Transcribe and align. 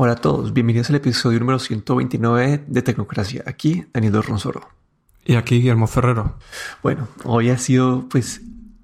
Hola 0.00 0.12
a 0.12 0.14
todos, 0.14 0.52
bienvenidos 0.52 0.90
al 0.90 0.94
episodio 0.94 1.40
número 1.40 1.58
129 1.58 2.66
de 2.68 2.82
Tecnocracia. 2.82 3.42
Aquí 3.46 3.84
Daniel 3.92 4.22
Ronsoro. 4.22 4.68
Y 5.24 5.34
aquí 5.34 5.56
Guillermo 5.56 5.88
Ferrero. 5.88 6.38
Bueno, 6.84 7.08
hoy 7.24 7.50
ha 7.50 7.58
sido, 7.58 8.08
pues, 8.08 8.40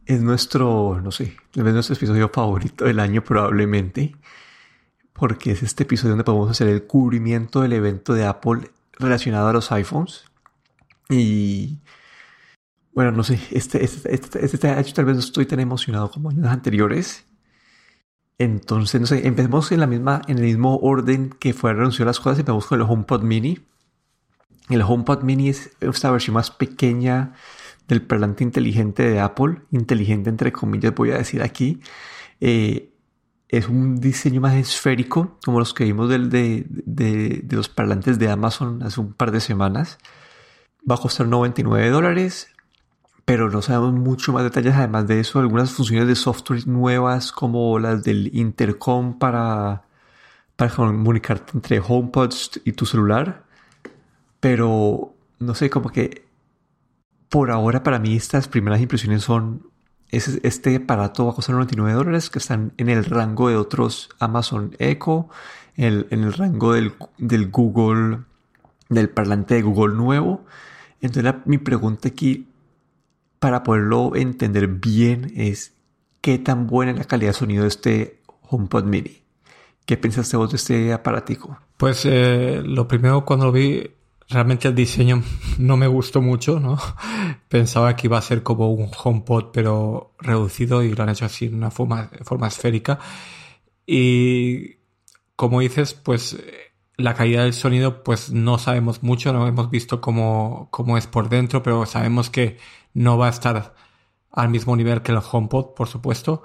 es 0.06 0.22
nuestro, 0.22 1.00
no 1.00 1.12
sé, 1.12 1.37
es 1.54 1.62
nuestro 1.62 1.95
episodio 1.95 2.29
favorito 2.35 2.87
del 2.87 2.98
año 2.98 3.22
probablemente, 3.22 4.16
porque 5.12 5.53
es 5.53 5.62
este 5.62 5.85
episodio 5.85 6.11
donde 6.11 6.25
podemos 6.25 6.50
hacer 6.50 6.66
el 6.66 6.82
cubrimiento 6.82 7.61
del 7.61 7.75
evento 7.75 8.12
de 8.12 8.25
Apple 8.25 8.72
relacionado 8.99 9.46
a 9.46 9.53
los 9.53 9.71
iPhones. 9.71 10.25
Y 11.08 11.79
bueno, 12.93 13.12
no 13.12 13.22
sé, 13.22 13.39
este, 13.53 13.85
este, 13.85 14.12
este, 14.12 14.44
este 14.44 14.68
año 14.68 14.93
tal 14.93 15.04
vez 15.04 15.14
no 15.14 15.21
estoy 15.21 15.46
tan 15.46 15.61
emocionado 15.61 16.11
como 16.11 16.31
años 16.31 16.49
anteriores. 16.49 17.25
Entonces, 18.39 19.01
no 19.01 19.07
sé, 19.07 19.27
empecemos 19.27 19.71
en 19.72 19.81
la 19.81 19.86
misma, 19.86 20.22
en 20.27 20.39
el 20.39 20.45
mismo 20.45 20.77
orden 20.79 21.31
que 21.31 21.54
fue 21.54 21.71
anunciado 21.71 22.07
las 22.07 22.21
cosas. 22.21 22.39
Empezamos 22.41 22.67
con 22.67 22.81
el 22.81 22.86
HomePod 22.89 23.22
Mini. 23.22 23.61
El 24.68 24.82
HomePod 24.82 25.22
Mini 25.22 25.50
es 25.50 25.71
esta 25.81 26.11
versión 26.11 26.35
más 26.35 26.50
pequeña 26.50 27.35
del 27.86 28.03
parlante 28.03 28.43
inteligente 28.43 29.08
de 29.08 29.21
Apple. 29.21 29.63
Inteligente 29.71 30.31
entre 30.31 30.53
comillas, 30.53 30.94
voy 30.94 31.13
a 31.13 31.18
decir 31.18 31.43
aquí. 31.43 31.81
Eh, 32.41 32.91
es 33.48 33.69
un 33.69 34.00
diseño 34.00 34.41
más 34.41 34.55
esférico, 34.55 35.39
como 35.44 35.61
los 35.61 35.75
que 35.75 35.84
vimos 35.84 36.08
del, 36.08 36.28
de, 36.28 36.66
de, 36.69 37.42
de, 37.44 37.56
los 37.56 37.69
parlantes 37.69 38.19
de 38.19 38.28
Amazon 38.28 38.83
hace 38.83 39.00
un 39.00 39.12
par 39.12 39.30
de 39.30 39.41
semanas. 39.41 39.98
Va 40.91 40.97
a 40.97 40.98
costar 40.98 41.28
99 41.28 41.89
dólares 41.91 42.48
pero 43.25 43.51
no 43.51 43.62
sabemos 43.62 43.95
mucho 43.95 44.33
más 44.33 44.45
detalles. 44.45 44.75
Además 44.75 45.06
de 45.06 45.20
eso, 45.20 45.41
algunas 45.41 45.70
funciones 45.73 46.09
de 46.09 46.14
software 46.14 46.67
nuevas 46.67 47.33
como 47.33 47.78
las 47.78 48.05
del 48.05 48.31
intercom 48.34 49.19
para, 49.19 49.84
para 50.56 50.70
comunicarte 50.75 51.53
entre 51.55 51.81
HomePods 51.81 52.61
y 52.64 52.72
tu 52.72 52.86
celular. 52.86 53.44
Pero 54.41 55.14
no 55.39 55.55
sé, 55.55 55.70
como 55.70 55.91
que 55.91 56.27
por 57.28 57.50
ahora 57.50 57.83
para 57.83 57.98
mí 57.98 58.14
estas 58.14 58.48
primeras 58.48 58.81
impresiones 58.81 59.22
son 59.22 59.70
este 60.11 60.77
aparato 60.77 61.27
va 61.27 61.33
a 61.33 61.34
costar 61.34 61.56
99 61.56 61.92
dólares 61.92 62.31
que 62.31 62.38
están 62.38 62.72
en 62.77 62.88
el 62.88 63.05
rango 63.05 63.48
de 63.48 63.56
otros 63.56 64.11
Amazon 64.20 64.77
Echo, 64.78 65.28
en 65.77 66.06
el, 66.11 66.33
rango 66.33 66.75
del, 66.75 66.92
del, 67.19 67.50
Google, 67.50 68.20
del 68.88 69.11
parlante 69.11 69.56
de 69.56 69.62
Google 69.62 69.97
nuevo. 69.97 70.44
Entonces 71.00 71.34
mi 71.47 71.59
pregunta 71.59 72.09
aquí 72.09 72.47
para 73.45 73.62
poderlo 73.62 74.17
entender 74.17 74.67
bien 74.69 75.31
es 75.37 75.75
qué 76.23 76.39
tan 76.39 76.67
buena 76.67 76.92
es 76.92 76.98
la 76.98 77.05
calidad 77.05 77.33
de 77.33 77.39
sonido 77.39 77.62
de 77.64 77.69
este 77.69 78.23
HomePod 78.48 78.84
mini. 78.84 79.19
¿Qué 79.84 79.98
pensaste 79.98 80.39
vos 80.39 80.50
de 80.50 80.56
este 80.56 80.95
aparatico? 80.95 81.59
Pues 81.77 82.06
eh, 82.06 82.62
lo 82.65 82.89
primero 82.89 83.27
cuando 83.27 83.45
lo 83.45 83.53
vi, 83.53 83.87
realmente 84.31 84.69
el 84.69 84.75
diseño 84.75 85.22
no 85.59 85.77
me 85.77 85.87
gustó 85.87 86.22
mucho, 86.22 86.59
¿no? 86.59 86.78
Pensaba 87.50 87.95
que 87.95 88.06
iba 88.06 88.17
a 88.17 88.22
ser 88.22 88.42
como 88.42 88.72
un 88.72 88.89
HomePod 88.91 89.50
pero 89.53 90.15
reducido 90.20 90.83
y 90.83 90.95
lo 90.95 91.03
han 91.03 91.11
hecho 91.11 91.27
así 91.27 91.45
en 91.45 91.56
una 91.56 91.70
forma, 91.70 92.09
forma 92.22 92.48
esférica. 92.48 92.98
Y 93.87 94.77
como 95.37 95.61
dices, 95.61 95.92
pues 95.92 96.39
la 96.97 97.14
calidad 97.14 97.42
del 97.45 97.55
sonido 97.55 98.03
pues 98.05 98.31
no 98.31 98.59
sabemos 98.59 99.03
mucho, 99.03 99.33
no 99.33 99.47
hemos 99.47 99.70
visto 99.70 100.00
cómo, 100.00 100.69
cómo 100.70 100.98
es 100.98 101.06
por 101.06 101.28
dentro, 101.28 101.62
pero 101.62 101.87
sabemos 101.87 102.31
que 102.31 102.59
no 102.92 103.19
va 103.19 103.27
a 103.27 103.31
estar 103.31 103.75
al 104.31 104.48
mismo 104.48 104.77
nivel 104.77 105.03
que 105.03 105.12
el 105.12 105.19
HomePod, 105.19 105.75
por 105.75 105.89
supuesto, 105.89 106.42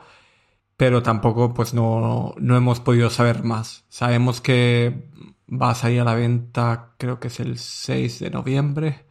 pero 0.78 1.04
tampoco 1.04 1.54
pues 1.54 1.74
no, 1.74 2.34
no 2.38 2.58
hemos 2.58 2.80
podido 2.80 3.10
saber 3.10 3.44
más. 3.44 3.86
Sabemos 3.90 4.42
que 4.42 5.10
va 5.50 5.72
a 5.72 5.76
salir 5.76 6.02
a 6.02 6.06
la 6.06 6.16
venta, 6.16 6.96
creo 6.98 7.20
que 7.20 7.28
es 7.30 7.40
el 7.40 7.58
6 7.58 8.20
de 8.20 8.30
noviembre, 8.30 9.06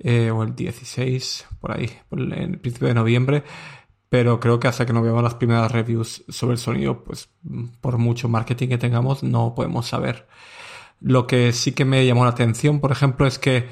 eh, 0.00 0.30
o 0.30 0.42
el 0.42 0.54
16, 0.54 1.46
por 1.60 1.72
ahí, 1.72 1.90
en 2.10 2.32
el 2.32 2.58
principio 2.58 2.88
de 2.88 2.94
noviembre, 2.94 3.44
pero 4.14 4.38
creo 4.38 4.60
que 4.60 4.68
hasta 4.68 4.86
que 4.86 4.92
no 4.92 5.02
veamos 5.02 5.24
las 5.24 5.34
primeras 5.34 5.72
reviews 5.72 6.22
sobre 6.28 6.52
el 6.52 6.58
sonido, 6.58 7.02
pues 7.02 7.30
por 7.80 7.98
mucho 7.98 8.28
marketing 8.28 8.68
que 8.68 8.78
tengamos, 8.78 9.24
no 9.24 9.56
podemos 9.56 9.88
saber. 9.88 10.28
Lo 11.00 11.26
que 11.26 11.50
sí 11.52 11.72
que 11.72 11.84
me 11.84 12.06
llamó 12.06 12.22
la 12.22 12.30
atención, 12.30 12.78
por 12.78 12.92
ejemplo, 12.92 13.26
es 13.26 13.40
que 13.40 13.66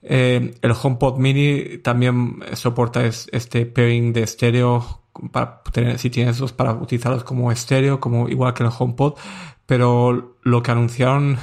eh, 0.00 0.54
el 0.62 0.72
HomePod 0.72 1.18
Mini 1.18 1.76
también 1.82 2.38
soporta 2.54 3.04
este 3.04 3.66
pairing 3.66 4.14
de 4.14 4.22
estéreo 4.22 5.02
para 5.30 5.62
tener, 5.70 5.98
si 5.98 6.08
tienes 6.08 6.36
esos 6.36 6.54
para 6.54 6.72
utilizarlos 6.72 7.22
como 7.22 7.52
estéreo, 7.52 8.00
como 8.00 8.30
igual 8.30 8.54
que 8.54 8.62
el 8.62 8.70
HomePod. 8.74 9.18
Pero 9.66 10.38
lo 10.44 10.62
que 10.62 10.70
anunciaron 10.70 11.36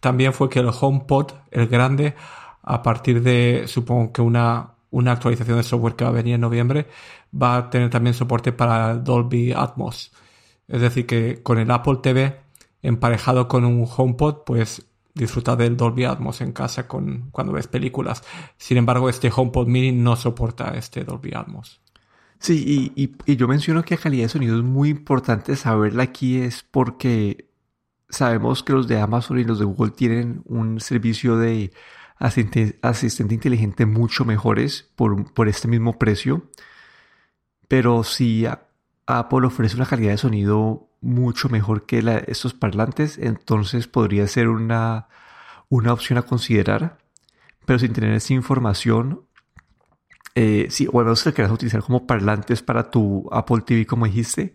también 0.00 0.32
fue 0.32 0.48
que 0.48 0.60
el 0.60 0.70
HomePod, 0.70 1.32
el 1.50 1.66
grande, 1.66 2.14
a 2.62 2.82
partir 2.82 3.22
de, 3.22 3.64
supongo 3.66 4.14
que 4.14 4.22
una, 4.22 4.71
una 4.92 5.12
actualización 5.12 5.56
de 5.56 5.64
software 5.64 5.96
que 5.96 6.04
va 6.04 6.10
a 6.10 6.14
venir 6.14 6.34
en 6.34 6.42
noviembre, 6.42 6.86
va 7.34 7.56
a 7.56 7.70
tener 7.70 7.90
también 7.90 8.14
soporte 8.14 8.52
para 8.52 8.94
Dolby 8.94 9.52
Atmos. 9.52 10.12
Es 10.68 10.80
decir, 10.80 11.06
que 11.06 11.42
con 11.42 11.58
el 11.58 11.70
Apple 11.70 11.98
TV 12.02 12.40
emparejado 12.82 13.48
con 13.48 13.64
un 13.64 13.88
HomePod, 13.88 14.44
pues 14.44 14.86
disfrutar 15.14 15.56
del 15.56 15.76
Dolby 15.76 16.04
Atmos 16.04 16.40
en 16.40 16.52
casa 16.52 16.86
con, 16.86 17.30
cuando 17.30 17.52
ves 17.52 17.66
películas. 17.66 18.22
Sin 18.56 18.76
embargo, 18.76 19.08
este 19.08 19.30
HomePod 19.34 19.66
Mini 19.66 19.92
no 19.92 20.14
soporta 20.14 20.74
este 20.76 21.04
Dolby 21.04 21.32
Atmos. 21.34 21.80
Sí, 22.38 22.92
y, 22.96 23.14
y, 23.24 23.36
yo 23.36 23.46
menciono 23.46 23.84
que 23.84 23.94
la 23.94 24.00
calidad 24.00 24.24
de 24.24 24.28
sonido 24.28 24.56
es 24.56 24.64
muy 24.64 24.88
importante 24.88 25.54
saberla 25.54 26.02
aquí 26.02 26.38
es 26.38 26.64
porque 26.68 27.48
sabemos 28.08 28.64
que 28.64 28.72
los 28.72 28.88
de 28.88 29.00
Amazon 29.00 29.38
y 29.38 29.44
los 29.44 29.60
de 29.60 29.64
Google 29.64 29.92
tienen 29.92 30.42
un 30.46 30.80
servicio 30.80 31.36
de 31.36 31.72
asistente, 32.18 32.78
asistente 32.82 33.34
inteligente 33.34 33.86
mucho 33.86 34.24
mejores 34.24 34.90
por, 34.96 35.32
por, 35.32 35.48
este 35.48 35.68
mismo 35.68 35.98
precio. 35.98 36.50
Pero 37.68 38.04
si 38.04 38.46
Apple 39.06 39.46
ofrece 39.46 39.76
una 39.76 39.86
calidad 39.86 40.12
de 40.12 40.18
sonido 40.18 40.88
mucho 41.00 41.48
mejor 41.48 41.84
que 41.86 42.02
la, 42.02 42.18
estos 42.18 42.54
parlantes, 42.54 43.18
entonces 43.18 43.88
podría 43.88 44.26
ser 44.26 44.48
una, 44.48 45.08
una 45.68 45.92
opción 45.92 46.18
a 46.18 46.22
considerar. 46.22 46.98
Pero 47.64 47.78
sin 47.78 47.92
tener 47.92 48.12
esa 48.12 48.32
información, 48.32 49.26
eh, 50.34 50.66
si 50.70 50.86
o 50.86 50.98
menos 50.98 51.22
que 51.22 51.32
quieras 51.32 51.52
utilizar 51.52 51.82
como 51.82 52.06
parlantes 52.06 52.62
para 52.62 52.90
tu 52.90 53.28
Apple 53.30 53.62
TV, 53.66 53.86
como 53.86 54.06
dijiste, 54.06 54.54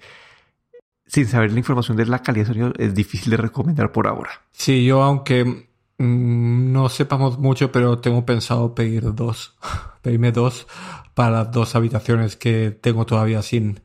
sin 1.05 1.27
saber 1.27 1.51
la 1.51 1.59
información 1.59 1.95
de 1.97 2.05
la 2.05 2.19
calidad 2.19 2.47
de 2.47 2.53
sonido, 2.53 2.73
es 2.77 2.93
difícil 2.93 3.31
de 3.31 3.37
recomendar 3.37 3.91
por 3.91 4.07
ahora. 4.07 4.29
Sí, 4.51 4.85
yo 4.85 5.03
aunque 5.03 5.66
no 5.97 6.89
sepamos 6.89 7.39
mucho, 7.39 7.71
pero 7.71 7.99
tengo 7.99 8.25
pensado 8.25 8.75
pedir 8.75 9.13
dos, 9.15 9.57
pedirme 10.01 10.31
dos 10.31 10.67
para 11.13 11.31
las 11.31 11.51
dos 11.51 11.75
habitaciones 11.75 12.35
que 12.35 12.71
tengo 12.71 13.05
todavía 13.05 13.41
sin, 13.41 13.81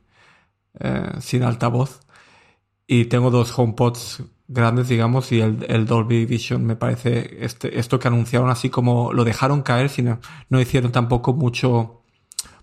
eh, 0.79 1.11
sin 1.19 1.43
altavoz. 1.43 2.01
Y 2.85 3.05
tengo 3.05 3.31
dos 3.31 3.57
HomePods 3.57 4.23
grandes, 4.47 4.89
digamos, 4.89 5.31
y 5.31 5.41
el, 5.41 5.65
el, 5.69 5.85
Dolby 5.85 6.25
Vision 6.25 6.65
me 6.65 6.75
parece 6.75 7.43
este, 7.43 7.79
esto 7.79 7.97
que 7.99 8.07
anunciaron 8.09 8.49
así 8.49 8.69
como 8.69 9.13
lo 9.13 9.23
dejaron 9.23 9.63
caer, 9.63 9.89
sino 9.89 10.19
no 10.49 10.59
hicieron 10.61 10.91
tampoco 10.91 11.33
mucho 11.33 12.01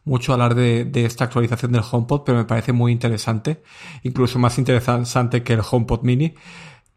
mucho 0.04 0.32
hablar 0.32 0.54
de, 0.54 0.84
de, 0.84 1.04
esta 1.04 1.24
actualización 1.24 1.72
del 1.72 1.82
HomePod, 1.88 2.22
pero 2.24 2.38
me 2.38 2.44
parece 2.44 2.72
muy 2.72 2.92
interesante, 2.92 3.62
incluso 4.02 4.38
más 4.38 4.58
interesante 4.58 5.42
que 5.42 5.52
el 5.52 5.60
HomePod 5.68 6.02
Mini. 6.02 6.34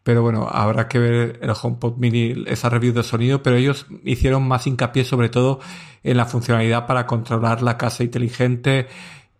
Pero 0.04 0.22
bueno, 0.22 0.46
habrá 0.50 0.86
que 0.86 0.98
ver 0.98 1.40
el 1.42 1.50
HomePod 1.50 1.96
Mini, 1.96 2.44
esa 2.46 2.68
review 2.68 2.92
de 2.92 3.02
sonido, 3.02 3.42
pero 3.42 3.56
ellos 3.56 3.86
hicieron 4.04 4.46
más 4.46 4.66
hincapié 4.66 5.02
sobre 5.04 5.30
todo 5.30 5.60
en 6.02 6.18
la 6.18 6.26
funcionalidad 6.26 6.86
para 6.86 7.06
controlar 7.06 7.62
la 7.62 7.78
casa 7.78 8.04
inteligente, 8.04 8.86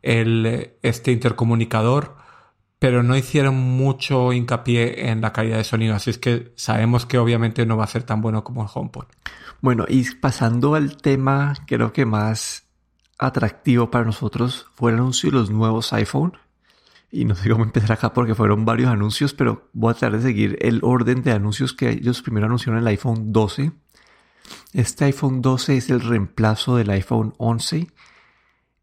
el, 0.03 0.72
este 0.82 1.12
intercomunicador, 1.12 2.16
pero 2.78 3.03
no 3.03 3.16
hicieron 3.16 3.54
mucho 3.54 4.33
hincapié 4.33 5.10
en 5.10 5.21
la 5.21 5.33
calidad 5.33 5.59
de 5.59 5.65
sonido, 5.65 5.94
así 5.94 6.10
es 6.10 6.18
que 6.18 6.53
sabemos 6.56 7.06
que 7.06 7.18
obviamente 7.18 7.66
no 7.66 7.77
va 7.77 7.84
a 7.84 7.89
ser 7.89 8.03
tan 8.03 8.22
bueno 8.22 8.42
como 8.42 8.62
el 8.62 8.68
HomePod. 8.72 9.04
Bueno, 9.60 9.84
y 9.89 10.04
pasando 10.16 10.74
al 10.74 10.97
tema, 10.97 11.54
creo 11.66 11.92
que 11.92 12.06
más 12.06 12.65
atractivo 13.18 13.91
para 13.91 14.04
nosotros 14.04 14.66
fue 14.74 14.92
el 14.92 14.98
anuncio 14.98 15.30
de 15.30 15.36
los 15.36 15.50
nuevos 15.50 15.92
iPhone. 15.92 16.36
Y 17.15 17.25
no 17.25 17.34
sé 17.34 17.49
cómo 17.49 17.65
empezar 17.65 17.93
acá 17.93 18.13
porque 18.13 18.34
fueron 18.34 18.65
varios 18.65 18.91
anuncios, 18.91 19.34
pero 19.34 19.69
voy 19.72 19.93
a 19.93 19.95
tratar 19.95 20.19
de 20.19 20.25
seguir 20.25 20.59
el 20.61 20.81
orden 20.83 21.22
de 21.22 21.33
anuncios 21.33 21.72
que 21.72 21.91
ellos 21.91 22.22
primero 22.22 22.47
anunciaron 22.47 22.81
el 22.81 22.87
iPhone 22.89 23.33
12. 23.33 23.72
Este 24.72 25.05
iPhone 25.05 25.41
12 25.41 25.77
es 25.77 25.91
el 25.91 26.01
reemplazo 26.01 26.77
del 26.77 26.91
iPhone 26.91 27.33
11 27.39 27.87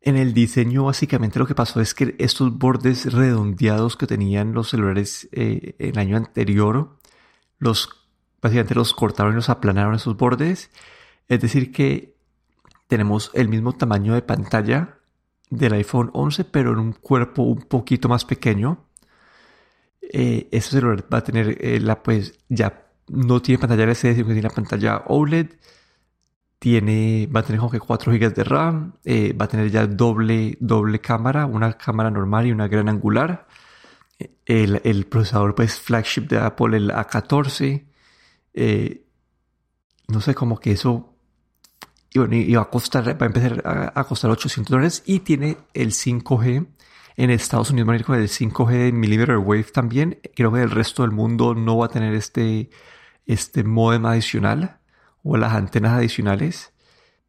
en 0.01 0.17
el 0.17 0.33
diseño 0.33 0.85
básicamente 0.85 1.37
lo 1.37 1.45
que 1.45 1.53
pasó 1.53 1.79
es 1.79 1.93
que 1.93 2.15
estos 2.17 2.57
bordes 2.57 3.13
redondeados 3.13 3.95
que 3.95 4.07
tenían 4.07 4.51
los 4.53 4.69
celulares 4.69 5.29
eh, 5.31 5.75
el 5.77 5.97
año 5.99 6.17
anterior, 6.17 6.97
los, 7.59 8.07
básicamente 8.41 8.73
los 8.73 8.95
cortaron 8.95 9.33
y 9.33 9.35
los 9.35 9.49
aplanaron 9.49 9.93
esos 9.93 10.17
bordes. 10.17 10.71
Es 11.27 11.39
decir 11.39 11.71
que 11.71 12.15
tenemos 12.87 13.29
el 13.35 13.47
mismo 13.47 13.73
tamaño 13.73 14.15
de 14.15 14.23
pantalla 14.23 14.97
del 15.51 15.73
iPhone 15.73 16.09
11 16.13 16.45
pero 16.45 16.71
en 16.71 16.79
un 16.79 16.93
cuerpo 16.93 17.43
un 17.43 17.61
poquito 17.61 18.09
más 18.09 18.25
pequeño. 18.25 18.85
Eh, 20.01 20.49
ese 20.51 20.71
celular 20.71 21.05
va 21.13 21.19
a 21.19 21.23
tener 21.23 21.57
eh, 21.63 21.79
la, 21.79 22.01
pues, 22.01 22.39
ya 22.49 22.87
no 23.07 23.41
tiene 23.41 23.59
pantalla 23.59 23.83
LCD, 23.83 24.15
sino 24.15 24.27
que 24.27 24.33
tiene 24.33 24.41
la 24.41 24.49
pantalla 24.49 25.03
OLED. 25.07 25.47
Tiene, 26.59 27.27
va 27.33 27.41
a 27.41 27.43
tener 27.43 27.59
como 27.59 27.71
que 27.71 27.79
4 27.79 28.13
GB 28.13 28.33
de 28.33 28.43
RAM. 28.43 28.93
Eh, 29.05 29.33
va 29.33 29.45
a 29.45 29.47
tener 29.47 29.69
ya 29.71 29.87
doble, 29.87 30.57
doble 30.59 30.99
cámara, 30.99 31.45
una 31.45 31.73
cámara 31.73 32.09
normal 32.11 32.47
y 32.47 32.51
una 32.51 32.67
gran 32.67 32.89
angular. 32.89 33.47
El, 34.45 34.81
el 34.83 35.05
procesador, 35.07 35.55
pues, 35.55 35.79
flagship 35.79 36.27
de 36.27 36.39
Apple, 36.39 36.77
el 36.77 36.91
A14. 36.91 37.85
no 40.07 40.21
sé, 40.21 40.35
como 40.35 40.59
que 40.59 40.71
eso 40.71 41.10
y 42.13 42.19
bueno, 42.19 42.35
iba 42.35 42.61
a 42.61 42.69
costar, 42.69 43.07
va 43.09 43.25
a 43.25 43.27
empezar 43.27 43.61
a, 43.65 44.03
costar 44.03 44.31
800 44.31 44.69
dólares 44.69 45.03
y 45.05 45.19
tiene 45.19 45.57
el 45.73 45.91
5G. 45.91 46.67
En 47.17 47.29
Estados 47.29 47.71
Unidos 47.71 47.89
el 47.89 48.03
5G 48.03 48.69
de 48.69 48.91
millimeter 48.91 49.37
wave 49.37 49.63
también. 49.63 50.19
Creo 50.35 50.51
que 50.51 50.61
el 50.61 50.71
resto 50.71 51.03
del 51.03 51.11
mundo 51.11 51.53
no 51.53 51.77
va 51.77 51.85
a 51.85 51.89
tener 51.89 52.13
este, 52.13 52.69
este 53.25 53.63
modem 53.63 54.05
adicional 54.05 54.79
o 55.23 55.37
las 55.37 55.53
antenas 55.53 55.93
adicionales. 55.93 56.73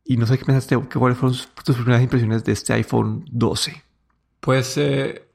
Y 0.05 0.17
no 0.17 0.27
sé 0.27 0.39
qué 0.39 0.45
pensaste, 0.45 0.77
cuáles 0.77 1.19
fueron 1.19 1.39
tus 1.65 1.77
primeras 1.77 2.03
impresiones 2.03 2.43
de 2.45 2.53
este 2.53 2.73
iPhone 2.73 3.25
12. 3.31 3.83
Pues 4.41 4.77
eh, 4.79 5.29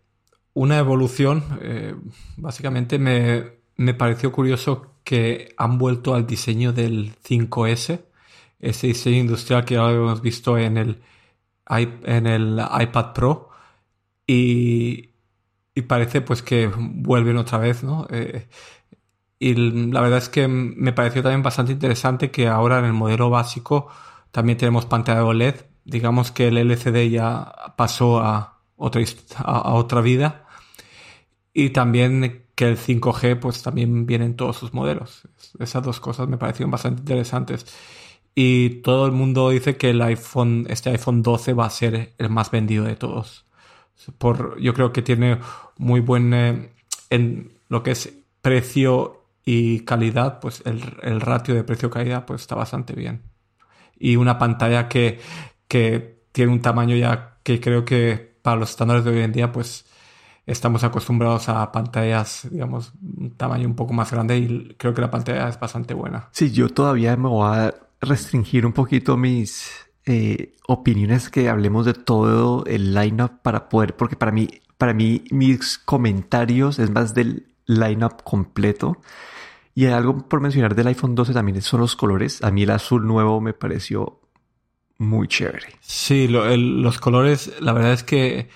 una 0.53 0.77
evolución. 0.77 1.59
Eh, 1.61 1.95
básicamente 2.35 2.99
me, 2.99 3.51
me 3.77 3.93
pareció 3.93 4.31
curioso 4.31 4.95
que 5.03 5.53
han 5.55 5.77
vuelto 5.77 6.15
al 6.15 6.27
diseño 6.27 6.73
del 6.73 7.15
5S 7.23 8.06
ese 8.59 8.87
diseño 8.87 9.17
industrial 9.17 9.65
que 9.65 9.75
ya 9.75 9.89
hemos 9.91 10.21
visto 10.21 10.57
en 10.57 10.77
el, 10.77 11.01
en 11.69 12.27
el 12.27 12.61
iPad 12.79 13.13
Pro 13.13 13.49
y, 14.25 15.11
parece 15.87 16.21
pues 16.21 16.41
que 16.41 16.67
vuelven 16.75 17.37
otra 17.37 17.59
vez, 17.59 17.83
¿no? 17.83 18.07
Eh, 18.09 18.47
y 19.39 19.53
la 19.53 20.01
verdad 20.01 20.17
es 20.17 20.29
que 20.29 20.47
me 20.47 20.93
pareció 20.93 21.21
también 21.21 21.43
bastante 21.43 21.71
interesante 21.71 22.31
que 22.31 22.47
ahora 22.47 22.79
en 22.79 22.85
el 22.85 22.93
modelo 22.93 23.29
básico 23.29 23.87
también 24.31 24.57
tenemos 24.57 24.85
pantalla 24.85 25.23
OLED. 25.23 25.55
Digamos 25.85 26.31
que 26.31 26.47
el 26.47 26.57
LCD 26.57 27.09
ya 27.09 27.73
pasó 27.77 28.19
a 28.19 28.61
otra, 28.75 29.01
a, 29.37 29.73
otra 29.73 30.01
vida. 30.01 30.47
Y 31.53 31.71
también 31.71 32.45
que 32.55 32.67
el 32.67 32.77
5G 32.77 33.39
pues 33.39 33.61
también 33.63 34.05
viene 34.05 34.25
en 34.25 34.35
todos 34.35 34.57
sus 34.57 34.73
modelos. 34.73 35.27
Esas 35.59 35.83
dos 35.83 35.99
cosas 35.99 36.27
me 36.27 36.37
parecieron 36.37 36.71
bastante 36.71 37.01
interesantes. 37.01 37.65
Y 38.39 38.81
todo 38.81 39.07
el 39.07 39.13
mundo 39.13 39.49
dice 39.49 39.77
que 39.77 39.89
el 39.89 39.99
iPhone, 39.99 40.67
este 40.69 40.91
iPhone 40.91 41.23
12 41.23 41.53
va 41.53 41.65
a 41.65 41.71
ser 41.71 42.13
el 42.19 42.29
más 42.29 42.51
vendido 42.51 42.85
de 42.85 42.95
todos. 42.95 43.47
Por, 44.19 44.61
yo 44.61 44.75
creo 44.75 44.93
que 44.93 45.01
tiene 45.01 45.39
muy 45.77 46.01
buen, 46.01 46.31
eh, 46.35 46.69
en 47.09 47.51
lo 47.67 47.81
que 47.81 47.89
es 47.89 48.13
precio 48.43 49.23
y 49.43 49.79
calidad, 49.85 50.39
pues 50.39 50.61
el, 50.65 50.83
el 51.01 51.19
ratio 51.19 51.55
de 51.55 51.63
precio-calidad 51.63 52.25
pues 52.27 52.41
está 52.41 52.53
bastante 52.53 52.93
bien. 52.93 53.23
Y 53.97 54.17
una 54.17 54.37
pantalla 54.37 54.87
que, 54.87 55.19
que 55.67 56.19
tiene 56.31 56.51
un 56.51 56.61
tamaño 56.61 56.95
ya 56.95 57.39
que 57.41 57.59
creo 57.59 57.85
que 57.85 58.37
para 58.43 58.57
los 58.57 58.69
estándares 58.69 59.03
de 59.03 59.09
hoy 59.09 59.21
en 59.21 59.31
día 59.31 59.51
pues 59.51 59.87
estamos 60.45 60.83
acostumbrados 60.83 61.49
a 61.49 61.71
pantallas, 61.71 62.47
digamos, 62.51 62.93
un 63.01 63.31
tamaño 63.31 63.67
un 63.67 63.75
poco 63.75 63.93
más 63.93 64.11
grande 64.11 64.37
y 64.37 64.75
creo 64.77 64.93
que 64.93 65.01
la 65.01 65.09
pantalla 65.09 65.49
es 65.49 65.59
bastante 65.59 65.95
buena. 65.95 66.29
Sí, 66.33 66.51
yo 66.51 66.69
todavía 66.69 67.17
me 67.17 67.29
voy 67.29 67.47
a 67.57 67.86
restringir 68.01 68.65
un 68.65 68.73
poquito 68.73 69.17
mis 69.17 69.71
eh, 70.05 70.55
opiniones 70.67 71.29
que 71.29 71.49
hablemos 71.49 71.85
de 71.85 71.93
todo 71.93 72.65
el 72.65 72.93
lineup 72.93 73.41
para 73.41 73.69
poder, 73.69 73.95
porque 73.95 74.15
para 74.15 74.31
mí, 74.31 74.47
para 74.77 74.93
mí 74.93 75.23
mis 75.31 75.77
comentarios 75.77 76.79
es 76.79 76.89
más 76.89 77.13
del 77.13 77.47
lineup 77.65 78.23
completo. 78.23 79.01
Y 79.75 79.85
algo 79.85 80.27
por 80.27 80.41
mencionar 80.41 80.73
del 80.73 80.87
iPhone 80.87 81.13
12 81.13 81.33
también 81.33 81.61
son 81.61 81.81
los 81.81 81.95
colores. 81.95 82.43
A 82.43 82.49
mí 82.49 82.63
el 82.63 82.71
azul 82.71 83.05
nuevo 83.05 83.39
me 83.41 83.53
pareció 83.53 84.21
muy 84.97 85.27
chévere. 85.27 85.67
Sí, 85.81 86.27
los 86.27 86.97
colores, 86.99 87.53
la 87.59 87.73
verdad 87.73 87.93
es 87.93 88.03
que 88.03 88.49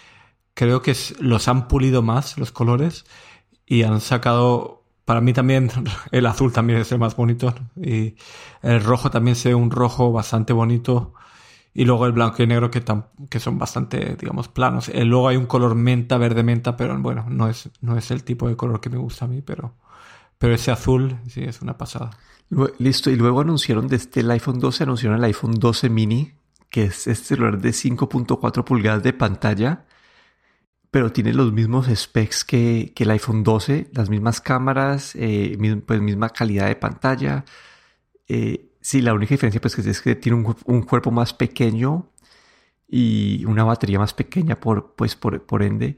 creo 0.55 0.81
que 0.81 0.95
los 1.19 1.47
han 1.47 1.67
pulido 1.67 2.01
más 2.01 2.38
los 2.38 2.51
colores 2.51 3.05
y 3.65 3.83
han 3.83 4.01
sacado 4.01 4.81
para 5.12 5.19
mí 5.19 5.34
también 5.34 5.69
el 6.13 6.25
azul 6.25 6.54
también 6.54 6.80
es 6.80 6.90
el 6.94 6.98
más 6.98 7.18
bonito 7.18 7.54
y 7.75 8.16
el 8.62 8.81
rojo 8.81 9.12
también 9.12 9.36
se 9.36 9.50
ve 9.50 9.56
un 9.56 9.69
rojo 9.69 10.13
bastante 10.13 10.54
bonito 10.54 11.13
y 11.74 11.84
luego 11.84 12.06
el 12.06 12.13
blanco 12.13 12.42
y 12.42 12.48
negro 12.48 12.72
que, 12.72 12.81
que 13.30 13.40
son 13.42 13.60
bastante, 13.60 14.16
digamos, 14.16 14.48
planos. 14.48 14.88
Eh, 14.88 15.04
luego 15.04 15.28
hay 15.28 15.36
un 15.36 15.48
color 15.48 15.75
menta, 15.75 16.18
verde 16.18 16.44
menta, 16.44 16.78
pero 16.78 16.98
bueno, 16.98 17.25
no 17.28 17.50
es, 17.50 17.69
no 17.81 17.98
es 17.98 18.10
el 18.10 18.24
tipo 18.24 18.48
de 18.48 18.56
color 18.56 18.80
que 18.80 18.90
me 18.90 19.00
gusta 19.00 19.25
a 19.25 19.28
mí, 19.28 19.42
pero, 19.42 19.74
pero 20.38 20.54
ese 20.54 20.72
azul 20.72 21.18
sí 21.28 21.44
es 21.44 21.62
una 21.62 21.78
pasada. 21.78 22.12
Listo, 22.80 23.10
y 23.10 23.18
luego 23.18 23.42
anunciaron 23.42 23.90
desde 23.90 24.06
este, 24.06 24.19
el 24.22 24.31
iPhone 24.31 24.62
12, 24.62 24.84
anunciaron 24.84 25.18
el 25.18 25.25
iPhone 25.25 25.60
12 25.60 25.90
mini, 25.90 26.31
que 26.69 26.86
es 26.86 27.06
este 27.08 27.36
celular 27.36 27.60
de 27.60 27.72
5.4 27.72 28.63
pulgadas 28.63 29.04
de 29.04 29.12
pantalla 29.12 29.84
pero 30.91 31.13
tiene 31.13 31.33
los 31.33 31.53
mismos 31.53 31.88
specs 31.88 32.43
que, 32.43 32.93
el 32.95 33.11
iPhone 33.11 33.43
12, 33.43 33.89
las 33.93 34.09
mismas 34.09 34.41
cámaras, 34.41 35.15
eh, 35.15 35.57
pues 35.85 36.01
misma 36.01 36.29
calidad 36.29 36.67
de 36.67 36.75
pantalla. 36.75 37.45
Eh, 38.27 38.71
sí, 38.81 39.01
la 39.01 39.13
única 39.13 39.33
diferencia 39.33 39.61
pues 39.61 39.77
es 39.79 40.01
que 40.01 40.15
tiene 40.15 40.45
un, 40.65 40.83
cuerpo 40.83 41.11
más 41.11 41.33
pequeño 41.33 42.11
y 42.89 43.45
una 43.45 43.63
batería 43.63 43.99
más 43.99 44.13
pequeña 44.13 44.59
por, 44.59 44.95
pues, 44.95 45.15
por, 45.15 45.63
ende. 45.63 45.97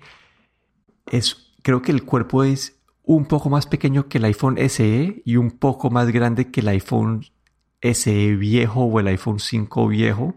Es, 1.11 1.53
creo 1.63 1.81
que 1.81 1.91
el 1.91 2.03
cuerpo 2.03 2.43
es 2.43 2.79
un 3.03 3.25
poco 3.25 3.49
más 3.49 3.65
pequeño 3.65 4.07
que 4.07 4.19
el 4.19 4.25
iPhone 4.25 4.57
SE 4.69 5.23
y 5.25 5.35
un 5.37 5.51
poco 5.51 5.89
más 5.89 6.11
grande 6.11 6.51
que 6.51 6.61
el 6.61 6.67
iPhone 6.67 7.25
SE 7.81 8.35
viejo 8.35 8.83
o 8.83 8.99
el 8.99 9.07
iPhone 9.07 9.39
5 9.39 9.87
viejo. 9.87 10.35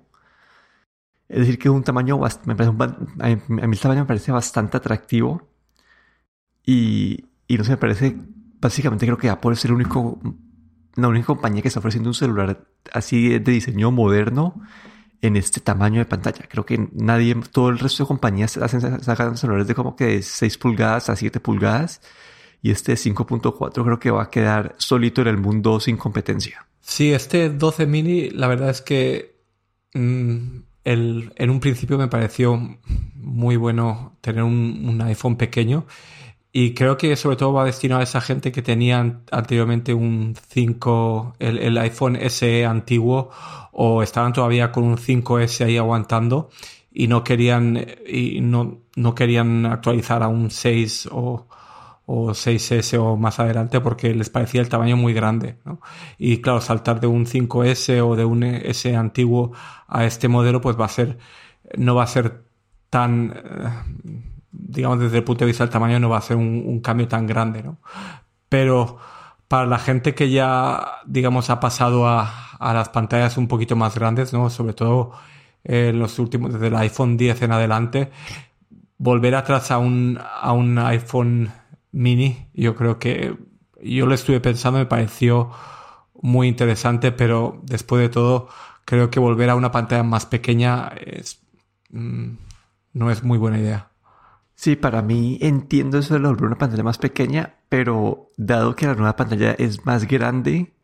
Es 1.28 1.40
decir, 1.40 1.58
que 1.58 1.69
es 1.69 1.75
un 1.75 1.82
tamaño, 1.82 2.19
me 2.44 2.55
parece 2.55 2.76
a, 3.19 3.28
mí, 3.28 3.73
el 3.73 3.81
tamaño 3.81 4.02
me 4.02 4.06
parece 4.06 4.32
bastante 4.32 4.76
atractivo. 4.76 5.49
Y, 6.64 7.26
y 7.49 7.58
no 7.58 7.64
sé, 7.64 7.73
me 7.73 7.76
parece, 7.76 8.17
básicamente 8.61 9.06
creo 9.06 9.19
que 9.19 9.28
Apple 9.28 9.52
es 9.52 9.64
el 9.64 9.73
único, 9.73 10.20
la 10.94 11.08
única 11.08 11.26
compañía 11.26 11.62
que 11.62 11.69
está 11.69 11.81
ofreciendo 11.81 12.11
un 12.11 12.14
celular 12.14 12.67
así 12.93 13.38
de 13.38 13.52
diseño 13.52 13.90
moderno 13.90 14.61
en 15.23 15.37
este 15.37 15.61
tamaño 15.61 15.99
de 15.99 16.06
pantalla. 16.06 16.46
Creo 16.49 16.64
que 16.64 16.88
nadie, 16.93 17.34
todo 17.50 17.69
el 17.70 17.78
resto 17.78 18.05
de 18.05 18.08
compañías 18.08 18.56
hacen, 18.56 19.02
sacan 19.02 19.37
celulares 19.37 19.67
de 19.67 19.75
como 19.75 19.96
que 19.96 20.06
de 20.06 20.23
6 20.23 20.58
pulgadas 20.58 21.11
a 21.11 21.17
7 21.17 21.40
pulgadas. 21.40 22.00
Y 22.62 22.71
este 22.71 22.95
5.4 22.95 23.85
creo 23.85 23.99
que 23.99 24.11
va 24.11 24.25
a 24.25 24.30
quedar 24.30 24.75
solito 24.78 25.23
en 25.23 25.28
el 25.28 25.38
mundo 25.38 25.78
sin 25.78 25.97
competencia. 25.97 26.66
Sí, 26.80 27.12
este 27.12 27.50
12 27.50 27.87
mini, 27.87 28.30
la 28.30 28.49
verdad 28.49 28.71
es 28.71 28.80
que 28.80 29.37
en 30.87 31.50
un 31.50 31.59
principio 31.59 31.99
me 31.99 32.07
pareció 32.07 32.78
muy 33.14 33.57
bueno 33.57 34.16
tener 34.21 34.45
un, 34.45 35.00
iPhone 35.02 35.37
pequeño 35.37 35.85
y 36.52 36.75
creo 36.75 36.97
que 36.97 37.16
sobre 37.16 37.37
todo 37.37 37.52
va 37.52 37.64
destinado 37.64 38.00
a 38.00 38.05
esa 38.05 38.21
gente 38.21 38.52
que 38.52 38.62
tenía 38.62 39.00
anteriormente 39.33 39.93
un 39.93 40.37
5, 40.49 41.37
el, 41.40 41.76
iPhone 41.78 42.16
SE 42.31 42.64
antiguo 42.64 43.31
o 43.73 44.02
estaban 44.02 44.33
todavía 44.33 44.71
con 44.71 44.85
un 44.85 44.97
5S 44.97 45.66
ahí 45.66 45.76
aguantando 45.76 46.50
y 46.93 47.09
no 47.09 47.25
querían, 47.25 47.85
y 48.07 48.40
no, 48.40 48.78
no 48.95 49.14
querían 49.14 49.66
actualizar 49.66 50.23
a 50.23 50.28
un 50.28 50.50
6 50.50 51.09
o, 51.11 51.49
o 52.06 52.30
6S 52.30 52.98
o 52.98 53.16
más 53.16 53.40
adelante 53.40 53.80
porque 53.80 54.14
les 54.14 54.30
parecía 54.30 54.60
el 54.60 54.68
tamaño 54.68 54.96
muy 54.96 55.12
grande. 55.12 55.58
¿no? 55.64 55.80
Y 56.18 56.40
claro, 56.40 56.60
saltar 56.60 57.00
de 57.00 57.08
un 57.08 57.26
5S 57.26 58.00
o 58.00 58.16
de 58.16 58.25
un 58.25 58.44
S 58.44 58.96
antiguo 58.96 59.52
a 59.88 60.04
este 60.04 60.28
modelo 60.28 60.60
pues 60.60 60.78
va 60.80 60.86
a 60.86 60.88
ser, 60.88 61.18
no 61.76 61.96
va 61.96 62.04
a 62.04 62.06
ser 62.06 62.44
tan, 62.90 63.34
eh, 63.36 64.12
digamos 64.52 65.00
desde 65.00 65.18
el 65.18 65.25
punto 65.25 65.44
de 65.44 65.48
vista 65.48 65.64
del 65.64 65.72
tamaño 65.72 65.98
no 65.98 66.08
va 66.08 66.18
a 66.18 66.22
ser 66.22 66.36
un, 66.36 66.80
cambio 66.80 67.08
tan 67.08 67.26
grande. 67.26 67.62
¿no? 67.64 67.78
Pero 68.48 68.98
para 69.48 69.66
la 69.66 69.78
gente 69.78 70.14
que 70.14 70.30
ya, 70.30 71.00
digamos, 71.06 71.50
ha 71.50 71.58
pasado 71.58 72.06
a, 72.08 72.56
a 72.58 72.72
las 72.72 72.88
pantallas 72.88 73.36
un 73.36 73.48
poquito 73.48 73.75
más 73.75 73.96
grandes, 73.96 74.32
¿no? 74.32 74.48
sobre 74.48 74.75
todo 74.75 75.12
en 75.64 75.98
los 75.98 76.20
últimos, 76.20 76.52
desde 76.52 76.68
el 76.68 76.76
iPhone 76.76 77.16
10 77.16 77.42
en 77.42 77.52
adelante, 77.52 78.10
volver 78.98 79.34
atrás 79.34 79.70
a 79.70 79.78
un, 79.78 80.18
a 80.20 80.52
un 80.52 80.78
iPhone 80.78 81.50
mini, 81.96 82.48
yo 82.54 82.76
creo 82.76 82.98
que 82.98 83.36
yo 83.82 84.06
lo 84.06 84.14
estuve 84.14 84.40
pensando, 84.40 84.78
me 84.78 84.86
pareció 84.86 85.50
muy 86.14 86.48
interesante, 86.48 87.12
pero 87.12 87.60
después 87.64 88.02
de 88.02 88.08
todo, 88.10 88.48
creo 88.84 89.10
que 89.10 89.20
volver 89.20 89.50
a 89.50 89.56
una 89.56 89.72
pantalla 89.72 90.02
más 90.02 90.26
pequeña 90.26 90.88
es, 91.00 91.42
mm, 91.90 92.36
no 92.94 93.10
es 93.10 93.22
muy 93.24 93.38
buena 93.38 93.58
idea. 93.58 93.90
Sí, 94.54 94.76
para 94.76 95.02
mí 95.02 95.38
entiendo 95.42 95.98
eso 95.98 96.14
de 96.14 96.20
volver 96.20 96.44
a 96.44 96.46
una 96.48 96.58
pantalla 96.58 96.82
más 96.84 96.98
pequeña, 96.98 97.56
pero 97.68 98.30
dado 98.36 98.76
que 98.76 98.86
la 98.86 98.94
nueva 98.94 99.16
pantalla 99.16 99.52
es 99.52 99.86
más 99.86 100.06
grande, 100.06 100.74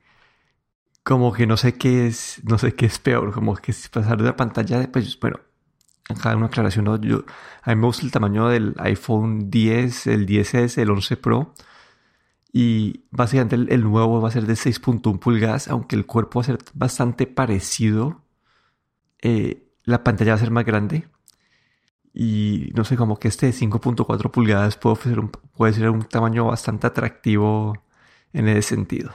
como 1.02 1.32
que 1.32 1.46
no 1.46 1.56
sé 1.56 1.74
qué 1.74 2.06
es, 2.06 2.40
no 2.44 2.58
sé 2.58 2.74
qué 2.74 2.86
es 2.86 2.98
peor, 2.98 3.32
como 3.32 3.56
que 3.56 3.72
si 3.72 3.88
pasar 3.88 4.18
de 4.18 4.24
la 4.24 4.36
pantalla, 4.36 4.90
pues 4.92 5.18
bueno, 5.20 5.40
acá 6.12 6.36
una 6.36 6.46
aclaración. 6.46 7.00
Yo, 7.02 7.24
a 7.62 7.70
mí 7.70 7.76
me 7.80 7.86
gusta 7.86 8.04
el 8.04 8.12
tamaño 8.12 8.48
del 8.48 8.74
iPhone 8.78 9.50
10, 9.50 10.06
el 10.08 10.26
10S, 10.26 10.78
el 10.78 10.90
11 10.90 11.16
Pro. 11.16 11.54
Y 12.52 13.04
básicamente 13.10 13.56
el, 13.56 13.82
nuevo 13.82 14.20
va 14.20 14.28
a 14.28 14.32
ser 14.32 14.46
de 14.46 14.54
6.1 14.54 15.18
pulgadas, 15.18 15.68
aunque 15.68 15.96
el 15.96 16.06
cuerpo 16.06 16.40
va 16.40 16.42
a 16.42 16.46
ser 16.46 16.58
bastante 16.74 17.26
parecido. 17.26 18.22
Eh, 19.22 19.68
la 19.84 20.04
pantalla 20.04 20.32
va 20.32 20.36
a 20.36 20.40
ser 20.40 20.50
más 20.50 20.64
grande. 20.64 21.08
Y 22.14 22.70
no 22.74 22.84
sé, 22.84 22.96
como 22.96 23.18
que 23.18 23.28
este 23.28 23.46
de 23.46 23.52
5.4 23.52 24.30
pulgadas 24.30 24.76
puede, 24.76 25.18
un, 25.18 25.30
puede 25.30 25.72
ser 25.72 25.88
un 25.90 26.02
tamaño 26.04 26.44
bastante 26.46 26.86
atractivo 26.86 27.74
en 28.32 28.48
ese 28.48 28.62
sentido. 28.62 29.12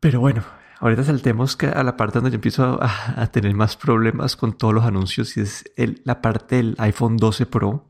Pero 0.00 0.20
bueno, 0.20 0.44
ahorita 0.80 1.04
saltemos 1.04 1.56
a 1.62 1.82
la 1.82 1.96
parte 1.96 2.18
donde 2.18 2.30
yo 2.30 2.36
empiezo 2.36 2.78
a, 2.80 3.26
tener 3.28 3.54
más 3.54 3.76
problemas 3.76 4.36
con 4.36 4.52
todos 4.52 4.74
los 4.74 4.84
anuncios 4.84 5.36
y 5.36 5.40
es 5.40 5.64
la 6.04 6.20
parte 6.20 6.56
del 6.56 6.74
iPhone 6.78 7.16
12 7.16 7.46
Pro. 7.46 7.84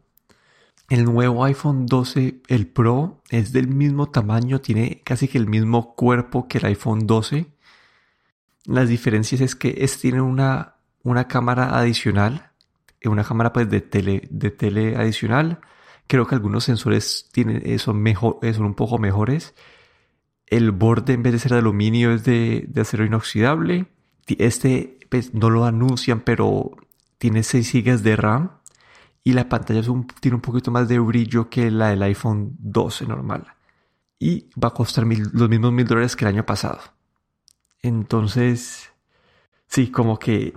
El 0.89 1.05
nuevo 1.05 1.45
iPhone 1.45 1.85
12, 1.85 2.41
el 2.49 2.67
Pro, 2.67 3.21
es 3.29 3.53
del 3.53 3.69
mismo 3.69 4.11
tamaño, 4.11 4.63
tiene 4.63 5.03
casi 5.05 5.29
que 5.29 5.37
el 5.37 5.47
mismo 5.47 5.95
cuerpo 5.95 6.49
que 6.49 6.59
el 6.59 6.67
iPhone 6.67 7.07
12. 7.07 7.47
Las 8.65 8.89
diferencias 8.89 9.43
es 9.43 9.55
que 9.55 9.75
este 9.79 10.03
tiene 10.03 10.23
una, 10.23 10.77
una 11.03 11.29
cámara 11.29 11.79
adicional, 11.79 12.53
una 13.05 13.23
cámara 13.23 13.53
pues 13.53 13.69
de 13.69 13.83
tele, 13.83 14.29
de 14.31 14.51
tele 14.51 14.97
adicional. 14.97 15.61
Creo 16.07 16.27
que 16.27 16.35
algunos 16.35 16.65
sensores 16.65 17.29
tienen, 17.33 17.63
eh, 17.67 17.79
son, 17.79 18.01
mejor, 18.01 18.39
eh, 18.41 18.55
son 18.55 18.65
un 18.65 18.75
poco 18.75 18.99
mejores 18.99 19.55
el 20.51 20.71
borde 20.71 21.13
en 21.13 21.23
vez 21.23 21.33
de 21.33 21.39
ser 21.39 21.53
de 21.53 21.59
aluminio 21.59 22.13
es 22.13 22.25
de, 22.25 22.69
acero 22.77 23.05
inoxidable. 23.05 23.87
Este 24.27 24.99
pues, 25.09 25.35
no 25.35 25.51
lo 25.51 25.65
anuncian, 25.65 26.21
pero 26.21 26.71
tiene 27.19 27.43
6 27.43 27.73
GB 27.73 27.99
de 28.03 28.17
RAM. 28.17 28.51
Y 29.25 29.33
la 29.35 29.49
pantalla 29.49 29.83
tiene 30.21 30.35
un 30.37 30.41
poquito 30.41 30.71
más 30.71 30.89
de 30.89 30.99
brillo 30.99 31.51
que 31.51 31.71
la 31.71 31.89
del 31.89 32.03
iPhone 32.03 32.57
12 32.59 33.07
normal. 33.07 33.47
Y 34.19 34.49
va 34.63 34.69
a 34.69 34.75
costar 34.75 35.05
los 35.07 35.49
mismos 35.49 35.73
mil 35.73 35.87
dólares 35.87 36.17
que 36.17 36.25
el 36.25 36.35
año 36.35 36.47
pasado. 36.47 36.81
Entonces, 37.83 38.91
sí, 39.67 39.91
como 39.91 40.19
que... 40.19 40.55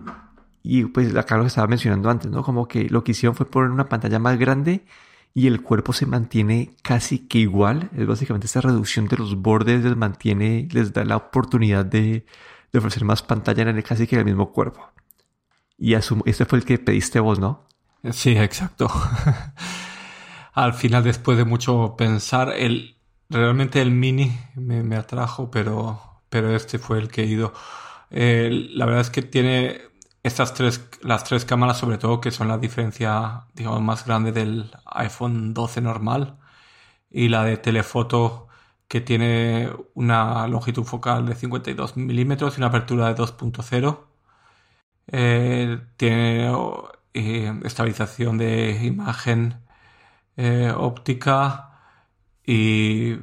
Y 0.63 0.85
pues 0.85 1.13
acá 1.15 1.37
lo 1.37 1.45
estaba 1.45 1.67
mencionando 1.67 2.09
antes, 2.09 2.29
¿no? 2.29 2.43
Como 2.43 2.67
que 2.67 2.87
lo 2.89 3.03
que 3.03 3.11
hicieron 3.11 3.35
fue 3.35 3.47
poner 3.47 3.71
una 3.71 3.89
pantalla 3.89 4.19
más 4.19 4.37
grande 4.37 4.85
y 5.33 5.47
el 5.47 5.61
cuerpo 5.61 5.93
se 5.93 6.05
mantiene 6.05 6.75
casi 6.81 7.19
que 7.19 7.39
igual. 7.39 7.89
Es 7.95 8.05
básicamente 8.05 8.47
esta 8.47 8.61
reducción 8.61 9.07
de 9.07 9.17
los 9.17 9.35
bordes 9.35 9.83
les 9.83 9.95
mantiene, 9.95 10.67
les 10.71 10.93
da 10.93 11.05
la 11.05 11.17
oportunidad 11.17 11.85
de, 11.85 12.25
ofrecer 12.75 13.05
más 13.05 13.21
pantalla 13.21 13.63
en 13.63 13.69
el, 13.69 13.83
casi 13.83 14.07
que 14.07 14.17
el 14.17 14.25
mismo 14.25 14.51
cuerpo. 14.51 14.89
Y 15.77 15.93
asumo, 15.93 16.23
este 16.25 16.45
fue 16.45 16.59
el 16.59 16.65
que 16.65 16.77
pediste 16.77 17.19
vos, 17.19 17.39
¿no? 17.39 17.67
Sí, 18.11 18.31
exacto. 18.37 18.89
Al 20.53 20.73
final, 20.73 21.03
después 21.03 21.37
de 21.37 21.45
mucho 21.45 21.95
pensar, 21.97 22.53
el, 22.55 22.97
realmente 23.29 23.81
el 23.81 23.91
mini 23.91 24.37
me, 24.55 24.95
atrajo, 24.97 25.49
pero, 25.49 26.01
pero 26.29 26.53
este 26.55 26.77
fue 26.77 26.99
el 26.99 27.07
que 27.07 27.23
he 27.23 27.25
ido. 27.25 27.53
la 28.09 28.85
verdad 28.85 29.01
es 29.01 29.09
que 29.09 29.21
tiene 29.21 29.90
estas 30.23 30.53
tres, 30.53 30.87
las 31.01 31.23
tres 31.23 31.45
cámaras 31.45 31.77
sobre 31.79 31.97
todo, 31.97 32.21
que 32.21 32.31
son 32.31 32.47
la 32.47 32.57
diferencia, 32.57 33.47
digamos, 33.53 33.81
más 33.81 34.05
grande 34.05 34.31
del 34.31 34.71
iPhone 34.85 35.53
12 35.53 35.81
normal 35.81 36.37
y 37.09 37.29
la 37.29 37.43
de 37.45 37.57
telefoto 37.57 38.47
que 38.87 39.01
tiene 39.01 39.69
una 39.95 40.47
longitud 40.47 40.83
focal 40.83 41.25
de 41.25 41.35
52 41.35 41.97
milímetros 41.97 42.55
y 42.57 42.59
una 42.59 42.67
apertura 42.67 43.07
de 43.13 43.15
2.0. 43.15 43.99
Eh, 45.07 45.79
tiene 45.97 46.51
eh, 47.13 47.59
estabilización 47.63 48.37
de 48.37 48.79
imagen 48.85 49.61
eh, 50.37 50.73
óptica 50.75 51.71
y 52.45 53.13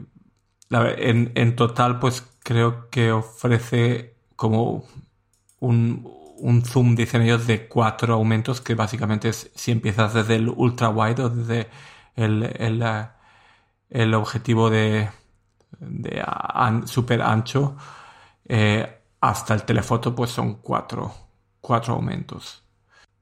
en, 0.71 1.33
en 1.35 1.57
total 1.57 1.99
pues 1.99 2.23
creo 2.43 2.91
que 2.91 3.13
ofrece 3.13 4.17
como 4.37 4.85
un, 5.61 6.19
un 6.41 6.65
zoom, 6.65 6.95
dicen 6.95 7.23
ellos, 7.23 7.47
de 7.47 7.69
cuatro 7.69 8.15
aumentos, 8.15 8.61
que 8.61 8.75
básicamente 8.75 9.29
es 9.31 9.51
si 9.55 9.73
empiezas 9.73 10.15
desde 10.15 10.37
el 10.37 10.49
ultra 10.49 10.89
wide 10.91 11.23
o 11.23 11.29
desde 11.31 11.69
el, 12.17 12.43
el, 12.59 12.83
eh, 13.91 14.15
objetivo 14.15 14.71
de, 14.71 15.09
de 15.81 16.25
super 16.87 17.23
ancho 17.23 17.77
eh, 18.47 19.01
hasta 19.21 19.55
el 19.55 19.65
telefoto, 19.65 20.15
pues 20.15 20.31
son 20.31 20.57
cuatro, 20.57 21.13
cuatro 21.61 21.95
aumentos. 21.95 22.65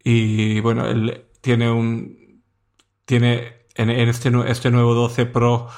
Y 0.02 0.60
bueno, 0.60 0.86
él 0.86 1.26
tiene 1.40 1.70
un. 1.70 2.42
Tiene 3.04 3.66
en, 3.74 3.90
este, 3.90 4.30
este 4.46 4.70
nuevo 4.70 4.94
12 4.94 5.26
Pro 5.26 5.68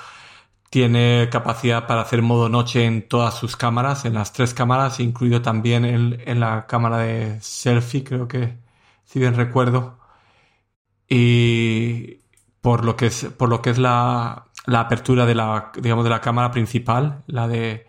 tiene 0.71 1.29
capacidad 1.31 1.87
para 1.87 2.03
hacer 2.03 2.23
modo 2.23 2.49
noche 2.49 2.85
en 2.85 3.09
todas 3.09 3.35
sus 3.35 3.57
cámaras, 3.57 4.05
en 4.05 4.15
las 4.15 4.33
tres 4.33 4.55
cámaras, 4.55 5.01
incluido 5.01 5.43
también 5.43 5.85
en, 5.85 6.41
la 6.41 6.67
cámara 6.67 6.99
de 6.99 7.41
selfie, 7.41 8.05
creo 8.05 8.29
que, 8.29 8.59
si 9.05 9.19
bien 9.19 9.35
recuerdo. 9.35 9.99
Y 11.09 12.21
por 12.61 12.85
lo 12.85 12.97
que 12.97 13.07
es, 13.07 13.25
por 13.27 13.49
lo 13.49 13.63
que 13.63 13.71
es 13.71 13.79
la, 13.79 14.47
la 14.67 14.81
apertura 14.81 15.27
de 15.27 15.35
la, 15.35 15.73
digamos, 15.81 16.05
de 16.05 16.11
la 16.11 16.21
cámara 16.21 16.51
principal, 16.51 17.25
la 17.27 17.49
de, 17.49 17.87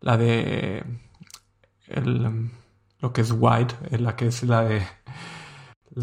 la 0.00 0.16
de, 0.18 0.84
el, 1.88 2.50
lo 3.00 3.12
que 3.12 3.22
es 3.22 3.32
wide, 3.32 3.74
la 3.98 4.16
que 4.16 4.26
es 4.26 4.42
la 4.42 4.62
de, 4.64 4.82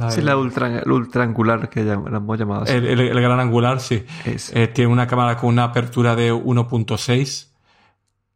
sí, 0.10 0.22
la 0.22 0.38
ultra, 0.38 0.80
el 0.80 0.92
ultra 0.92 1.24
angular 1.24 1.70
que 1.70 1.84
la 1.84 1.94
hemos 1.94 2.40
llamado 2.40 2.64
así. 2.64 2.74
El, 2.74 3.22
gran 3.22 3.40
angular, 3.40 3.80
sí. 3.80 4.06
Eh, 4.26 4.68
tiene 4.68 4.92
una 4.92 5.08
cámara 5.08 5.38
con 5.38 5.50
una 5.50 5.66
apertura 5.66 6.16
de 6.16 6.34
1.6 6.34 7.52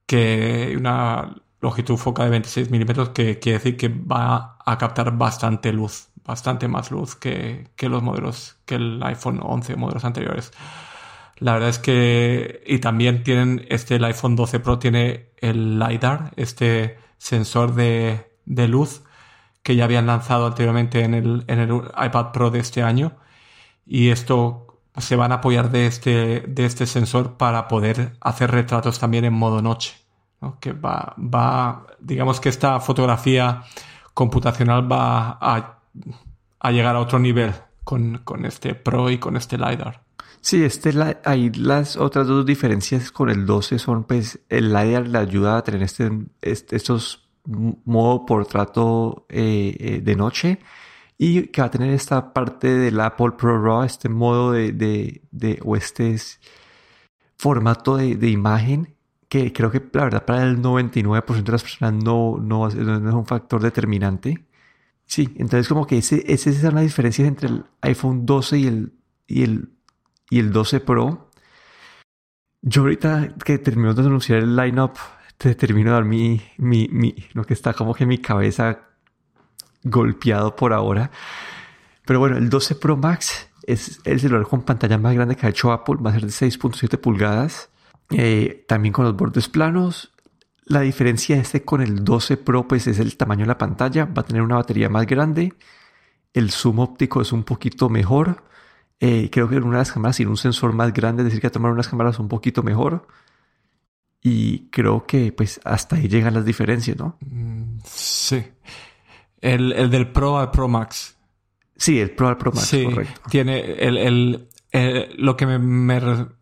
que 0.05 0.75
una 0.77 1.35
longitud 1.61 1.97
focal 1.97 2.25
de 2.25 2.31
26 2.31 2.71
milímetros 2.71 3.09
que 3.09 3.39
quiere 3.39 3.59
decir 3.59 3.77
que 3.77 3.89
va 3.89 4.57
a 4.65 4.77
captar 4.77 5.17
bastante 5.17 5.73
luz, 5.73 6.09
bastante 6.25 6.67
más 6.67 6.91
luz 6.91 7.15
que, 7.15 7.69
que 7.75 7.89
los 7.89 8.01
modelos, 8.01 8.57
que 8.65 8.75
el 8.75 9.01
iPhone 9.03 9.39
11, 9.41 9.75
modelos 9.75 10.05
anteriores. 10.05 10.51
La 11.37 11.53
verdad 11.53 11.69
es 11.69 11.79
que, 11.79 12.63
y 12.65 12.79
también 12.79 13.23
tienen, 13.23 13.65
este, 13.69 13.95
el 13.95 14.03
iPhone 14.03 14.35
12 14.35 14.59
Pro 14.59 14.79
tiene 14.79 15.29
el 15.37 15.79
LiDAR, 15.79 16.31
este 16.35 16.97
sensor 17.17 17.75
de, 17.75 18.31
de 18.45 18.67
luz 18.67 19.03
que 19.69 19.75
ya 19.75 19.83
habían 19.83 20.07
lanzado 20.07 20.47
anteriormente 20.47 21.03
en 21.03 21.13
el, 21.13 21.43
en 21.45 21.59
el 21.59 21.69
iPad 22.03 22.31
Pro 22.31 22.49
de 22.49 22.57
este 22.57 22.81
año. 22.81 23.11
Y 23.85 24.09
esto 24.09 24.79
se 24.97 25.15
van 25.15 25.31
a 25.31 25.35
apoyar 25.35 25.69
de 25.69 25.85
este, 25.85 26.43
de 26.47 26.65
este 26.65 26.87
sensor 26.87 27.37
para 27.37 27.67
poder 27.67 28.17
hacer 28.19 28.49
retratos 28.49 28.97
también 28.97 29.25
en 29.25 29.33
modo 29.33 29.61
noche. 29.61 29.95
Que 30.59 30.73
va, 30.73 31.13
va, 31.19 31.85
digamos 31.99 32.39
que 32.39 32.49
esta 32.49 32.79
fotografía 32.79 33.61
computacional 34.15 34.91
va 34.91 35.37
a, 35.39 36.71
llegar 36.71 36.95
a 36.95 36.99
otro 36.99 37.19
nivel 37.19 37.53
con, 37.83 38.21
con, 38.23 38.47
este 38.47 38.73
Pro 38.73 39.11
y 39.11 39.19
con 39.19 39.37
este 39.37 39.59
LiDAR. 39.59 40.01
Sí, 40.41 40.63
este, 40.63 40.95
ahí 41.25 41.51
las 41.51 41.95
otras 41.95 42.25
dos 42.25 42.43
diferencias 42.43 43.11
con 43.11 43.29
el 43.29 43.45
12 43.45 43.77
son, 43.77 44.03
pues, 44.03 44.39
el 44.49 44.73
LiDAR 44.73 45.07
le 45.07 45.19
ayuda 45.19 45.57
a 45.57 45.63
tener 45.63 45.83
este, 45.83 46.09
este 46.41 46.75
estos 46.75 47.28
modo 47.49 48.25
portrato 48.25 49.25
eh, 49.29 49.75
eh, 49.79 50.01
de 50.01 50.15
noche 50.15 50.59
y 51.17 51.47
que 51.47 51.61
va 51.61 51.67
a 51.67 51.71
tener 51.71 51.91
esta 51.91 52.33
parte 52.33 52.69
del 52.69 52.99
Apple 52.99 53.31
Pro 53.37 53.61
RAW, 53.61 53.83
este 53.83 54.07
modo 54.07 54.51
de, 54.53 54.71
de, 54.71 55.59
o 55.65 55.75
este 55.75 56.15
formato 57.37 57.97
de, 57.97 58.29
imagen 58.29 58.95
que 59.27 59.51
creo 59.51 59.71
que 59.71 59.81
la 59.93 60.05
verdad 60.05 60.25
para 60.25 60.43
el 60.43 60.61
99% 60.61 61.43
de 61.43 61.51
las 61.51 61.63
personas 61.63 61.93
no, 62.03 62.37
no, 62.37 62.67
es 62.67 62.75
un 62.75 63.25
factor 63.25 63.61
determinante. 63.61 64.45
Sí, 65.05 65.33
entonces 65.37 65.67
como 65.67 65.85
que 65.87 65.97
ese, 65.97 66.23
esa 66.31 66.49
es 66.49 66.63
la 66.63 66.81
diferencia 66.81 67.25
entre 67.25 67.49
el 67.49 67.65
iPhone 67.81 68.25
12 68.25 68.57
y 68.59 68.67
el, 68.67 68.93
y 69.27 69.43
el, 69.43 69.69
y 70.29 70.39
el 70.39 70.51
12 70.51 70.79
Pro. 70.81 71.31
Yo 72.61 72.83
ahorita 72.83 73.35
que 73.43 73.57
termino 73.57 73.93
de 73.93 74.03
anunciar 74.03 74.39
el 74.39 74.55
lineup 74.55 74.97
te 75.39 75.55
termino 75.55 75.91
de 75.91 75.93
dar 75.93 76.03
mi, 76.03 76.41
mi, 76.57 76.89
mi, 76.91 77.15
lo 77.31 77.45
que 77.45 77.53
está 77.53 77.73
como 77.73 77.95
que 77.95 78.05
mi 78.05 78.17
cabeza 78.17 78.81
golpeado 79.83 80.53
por 80.55 80.73
ahora. 80.73 81.11
Pero 82.05 82.19
bueno, 82.19 82.37
el 82.37 82.49
12 82.49 82.75
Pro 82.75 82.97
Max 82.97 83.49
es 83.63 84.01
el 84.03 84.19
celular 84.19 84.45
con 84.45 84.63
pantalla 84.63 84.97
más 84.97 85.15
grande 85.15 85.37
que 85.37 85.47
ha 85.47 85.49
hecho 85.49 85.71
Apple, 85.71 85.95
va 86.05 86.09
a 86.09 86.13
ser 86.13 86.23
de 86.23 86.27
6.7 86.27 86.99
pulgadas, 86.99 87.69
eh, 88.09 88.65
también 88.67 88.91
con 88.91 89.05
los 89.05 89.15
bordes 89.15 89.47
planos. 89.47 90.11
La 90.65 90.81
diferencia 90.81 91.37
este 91.37 91.63
con 91.63 91.81
el 91.81 92.03
12 92.03 92.35
Pro 92.35 92.67
pues 92.67 92.87
es 92.87 92.99
el 92.99 93.15
tamaño 93.15 93.43
de 93.43 93.47
la 93.47 93.57
pantalla, 93.57 94.05
va 94.05 94.23
a 94.23 94.25
tener 94.25 94.41
una 94.41 94.55
batería 94.55 94.89
más 94.89 95.07
grande, 95.07 95.53
el 96.33 96.51
zoom 96.51 96.79
óptico 96.79 97.21
es 97.21 97.31
un 97.31 97.45
poquito 97.45 97.87
mejor, 97.87 98.43
eh, 98.99 99.29
creo 99.31 99.47
que 99.47 99.55
en 99.55 99.63
una 99.63 99.77
de 99.77 99.81
las 99.83 99.93
cámaras 99.93 100.17
tiene 100.17 100.31
un 100.31 100.37
sensor 100.37 100.73
más 100.73 100.91
grande, 100.91 101.21
es 101.21 101.27
decir, 101.27 101.39
que 101.39 101.47
a 101.47 101.51
tomar 101.51 101.71
unas 101.71 101.87
cámaras 101.87 102.19
un 102.19 102.27
poquito 102.27 102.61
mejor. 102.61 103.07
Y 104.21 104.69
creo 104.69 105.05
que 105.05 105.31
pues 105.31 105.61
hasta 105.63 105.95
ahí 105.95 106.07
llegan 106.07 106.33
las 106.33 106.45
diferencias, 106.45 106.97
¿no? 106.97 107.17
Mm, 107.21 107.79
sí. 107.85 108.43
El, 109.41 109.89
del 109.89 110.11
Pro 110.11 110.37
al 110.37 110.51
Pro 110.51 110.67
Max. 110.67 111.17
Sí, 111.75 111.99
el 111.99 112.11
Pro, 112.11 112.37
Pro 112.37 112.51
Max, 112.51 112.67
sí, 112.67 112.83
correcto. 112.83 113.21
Tiene 113.29 113.59
el, 113.59 114.49
lo 115.17 115.37
que 115.37 115.45
me, 115.45 115.59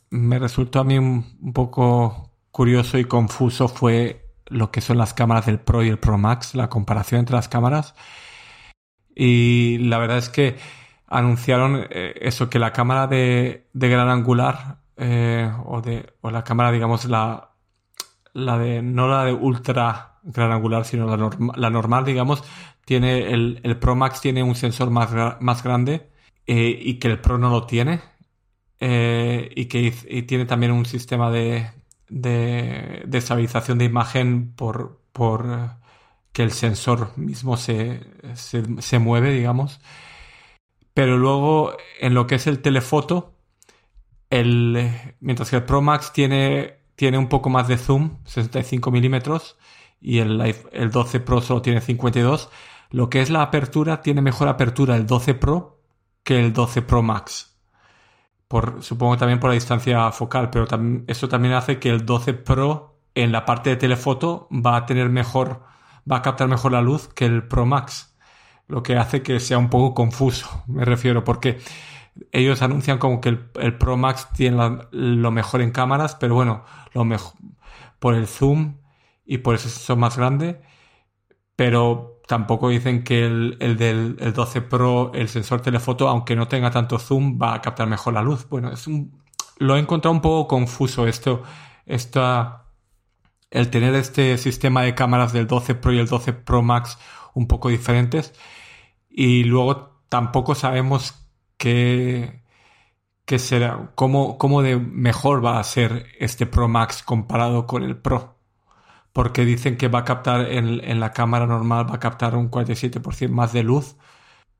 me, 0.09 0.39
resultó 0.39 0.79
a 0.79 0.83
mí 0.83 0.97
un, 0.97 1.53
poco 1.53 2.31
curioso 2.49 2.97
y 2.97 3.05
confuso 3.05 3.67
fue 3.67 4.25
lo 4.47 4.71
que 4.71 4.81
son 4.81 4.97
las 4.97 5.13
cámaras 5.13 5.45
del 5.45 5.59
Pro 5.59 5.83
y 5.83 5.89
el 5.89 5.99
Pro 5.99 6.17
Max, 6.17 6.55
la 6.55 6.69
comparación 6.69 7.19
entre 7.19 7.35
las 7.35 7.47
cámaras. 7.47 7.93
Y 9.15 9.77
la 9.79 9.99
verdad 9.99 10.17
es 10.17 10.29
que 10.29 10.57
anunciaron 11.05 11.85
eh, 11.91 12.15
eso, 12.21 12.49
que 12.49 12.57
la 12.57 12.73
cámara 12.73 13.05
de, 13.05 13.67
de 13.73 13.89
gran 13.89 14.09
angular 14.09 14.79
eh, 14.95 15.51
o, 15.65 15.81
de, 15.81 16.13
o 16.21 16.31
la 16.31 16.43
cámara, 16.43 16.71
digamos, 16.71 17.05
la, 17.05 17.51
la 18.37 18.57
de, 18.57 18.81
no 18.81 19.07
la 19.07 19.25
de 19.25 19.33
ultra 19.33 20.19
gran 20.23 20.51
angular, 20.51 20.85
sino 20.85 21.05
la, 21.15 21.29
la 21.55 21.69
normal, 21.69 22.05
digamos, 22.05 22.43
tiene 22.85 23.31
el, 23.33 23.59
el, 23.63 23.77
Pro 23.77 23.95
Max 23.95 24.21
tiene 24.21 24.43
un 24.43 24.55
sensor 24.55 24.89
más, 24.89 25.09
más 25.41 25.63
grande 25.63 26.09
eh, 26.45 26.77
y 26.81 26.95
que 26.99 27.07
el 27.07 27.19
Pro 27.19 27.37
no 27.37 27.49
lo 27.49 27.65
tiene. 27.65 28.01
y 28.79 29.65
que 29.65 29.93
y 30.09 30.21
tiene 30.23 30.45
también 30.45 30.71
un 30.71 30.85
sistema 30.85 31.31
de, 31.31 31.67
de, 32.09 33.03
de 33.05 33.17
estabilización 33.17 33.77
de 33.77 33.85
imagen 33.85 34.53
por, 34.55 35.01
por 35.11 35.77
que 36.37 36.43
el 36.43 36.51
sensor 36.51 37.17
mismo 37.17 37.57
se, 37.57 38.01
se, 38.35 38.99
mueve, 38.99 39.31
digamos. 39.31 39.79
Pero 40.93 41.17
luego, 41.17 41.75
en 41.99 42.13
lo 42.13 42.27
que 42.27 42.35
es 42.35 42.45
el 42.45 42.61
telefoto, 42.61 43.33
el, 44.29 44.91
mientras 45.19 45.49
que 45.49 45.55
el 45.55 45.63
Pro 45.63 45.81
Max 45.81 46.13
tiene, 46.13 46.76
tiene 46.97 47.17
un 47.17 47.29
poco 47.29 47.49
más 47.49 47.69
de 47.69 47.77
zoom, 47.77 48.17
65 48.25 48.91
milímetros, 48.91 49.57
y 50.01 50.17
el, 50.19 50.41
el 50.73 50.91
12 50.91 51.21
Pro 51.21 51.39
solo 51.39 51.61
tiene 51.61 51.79
52, 51.79 52.49
lo 52.89 53.09
que 53.09 53.21
es 53.21 53.29
la 53.29 53.43
apertura, 53.43 54.01
tiene 54.01 54.21
mejor 54.21 54.49
apertura 54.49 54.97
el 54.97 55.05
12 55.05 55.35
Pro 55.35 55.79
que 56.23 56.39
el 56.39 56.51
12 56.51 56.81
Pro 56.81 57.03
Max. 57.03 57.57
Por, 58.47 58.83
supongo 58.83 59.15
también 59.15 59.39
por 59.39 59.49
la 59.49 59.53
distancia 59.53 60.11
focal, 60.11 60.49
pero 60.49 60.65
eso 61.07 61.29
también 61.29 61.53
hace 61.53 61.79
que 61.79 61.89
el 61.89 62.05
12 62.05 62.33
Pro 62.33 62.99
en 63.13 63.31
la 63.31 63.45
parte 63.45 63.69
de 63.69 63.75
telefoto 63.77 64.49
va 64.51 64.75
a 64.75 64.85
tener 64.85 65.09
mejor 65.09 65.63
va 66.09 66.17
a 66.17 66.21
captar 66.21 66.47
mejor 66.47 66.71
la 66.71 66.81
luz 66.81 67.09
que 67.09 67.25
el 67.25 67.47
Pro 67.47 67.65
Max, 67.65 68.17
lo 68.67 68.81
que 68.81 68.97
hace 68.97 69.21
que 69.21 69.39
sea 69.39 69.57
un 69.57 69.69
poco 69.69 69.93
confuso, 69.93 70.63
me 70.67 70.85
refiero, 70.85 71.23
porque 71.23 71.59
ellos 72.31 72.61
anuncian 72.61 72.97
como 72.97 73.21
que 73.21 73.29
el, 73.29 73.77
Pro 73.77 73.97
Max 73.97 74.27
tiene 74.35 74.79
lo 74.91 75.31
mejor 75.31 75.61
en 75.61 75.71
cámaras, 75.71 76.15
pero 76.15 76.35
bueno, 76.35 76.63
lo 76.93 77.05
mejor 77.05 77.33
por 77.99 78.15
el 78.15 78.27
zoom 78.27 78.77
y 79.25 79.39
por 79.39 79.55
eso 79.55 79.69
son 79.69 79.99
más 79.99 80.17
grande, 80.17 80.61
pero 81.55 82.21
tampoco 82.27 82.69
dicen 82.69 83.03
que 83.03 83.25
el, 83.25 83.77
del 83.77 84.15
12 84.33 84.61
Pro, 84.61 85.11
el 85.13 85.29
sensor 85.29 85.61
telefoto, 85.61 86.07
aunque 86.07 86.35
no 86.35 86.47
tenga 86.47 86.71
tanto 86.71 86.99
zoom, 86.99 87.39
va 87.41 87.55
a 87.55 87.61
captar 87.61 87.87
mejor 87.87 88.13
la 88.13 88.21
luz. 88.21 88.47
Bueno, 88.49 88.71
es 88.71 88.87
un, 88.87 89.21
lo 89.57 89.75
he 89.75 89.79
encontrado 89.79 90.13
un 90.13 90.21
poco 90.21 90.47
confuso 90.47 91.07
esto, 91.07 91.43
el 93.49 93.69
tener 93.69 93.95
este 93.95 94.37
sistema 94.37 94.83
de 94.83 94.93
cámaras 94.93 95.33
del 95.33 95.47
12 95.47 95.75
Pro 95.75 95.93
y 95.93 95.99
el 95.99 96.07
12 96.07 96.33
Pro 96.33 96.61
Max 96.61 96.97
un 97.33 97.47
poco 97.47 97.69
diferentes. 97.69 98.33
Y 99.09 99.45
luego 99.45 100.01
tampoco 100.09 100.53
sabemos 100.53 101.26
qué, 101.57 102.43
qué 103.25 103.39
será, 103.39 103.91
cómo, 103.95 104.37
cómo 104.37 104.61
de 104.63 104.77
mejor 104.77 105.43
va 105.45 105.59
a 105.59 105.63
ser 105.63 106.07
este 106.19 106.45
Pro 106.47 106.67
Max 106.67 107.03
comparado 107.03 107.67
con 107.67 107.83
el 107.83 107.97
Pro. 107.97 108.37
Porque 109.13 109.45
dicen 109.45 109.77
que 109.77 109.87
va 109.89 109.99
a 109.99 110.05
captar 110.05 110.51
en, 110.51 110.99
la 110.99 111.11
cámara 111.13 111.47
normal, 111.47 111.89
va 111.89 111.95
a 111.95 111.99
captar 111.99 112.35
un 112.35 112.51
47% 112.51 113.29
más 113.29 113.53
de 113.53 113.63
luz 113.63 113.97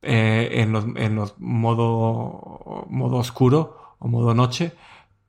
eh, 0.01 0.49
en 0.61 0.71
los, 0.71 0.85
en 0.95 1.15
los 1.15 1.39
modo, 1.39 2.85
modo 2.89 3.17
oscuro 3.17 3.95
o 3.99 4.07
modo 4.07 4.33
noche, 4.33 4.73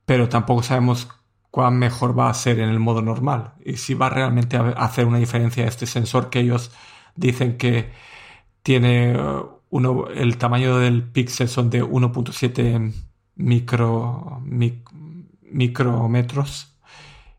pero 0.05 0.29
tampoco 0.29 0.63
sabemos 0.63 1.09
cuán 1.51 1.77
mejor 1.79 2.17
va 2.17 2.29
a 2.29 2.33
ser 2.33 2.59
en 2.59 2.69
el 2.69 2.79
modo 2.79 3.01
normal 3.01 3.53
y 3.65 3.77
si 3.77 3.93
va 3.93 4.09
realmente 4.09 4.57
a 4.57 4.69
hacer 4.69 5.05
una 5.05 5.17
diferencia 5.17 5.65
este 5.65 5.85
sensor 5.87 6.29
que 6.29 6.39
ellos 6.41 6.71
dicen 7.15 7.57
que 7.57 7.91
tiene 8.63 9.15
uno, 9.69 10.07
el 10.07 10.37
tamaño 10.37 10.77
del 10.79 11.03
píxel 11.03 11.47
son 11.47 11.69
de 11.69 11.83
1.7 11.83 12.93
micro, 13.35 14.41
micrómetros 15.51 16.75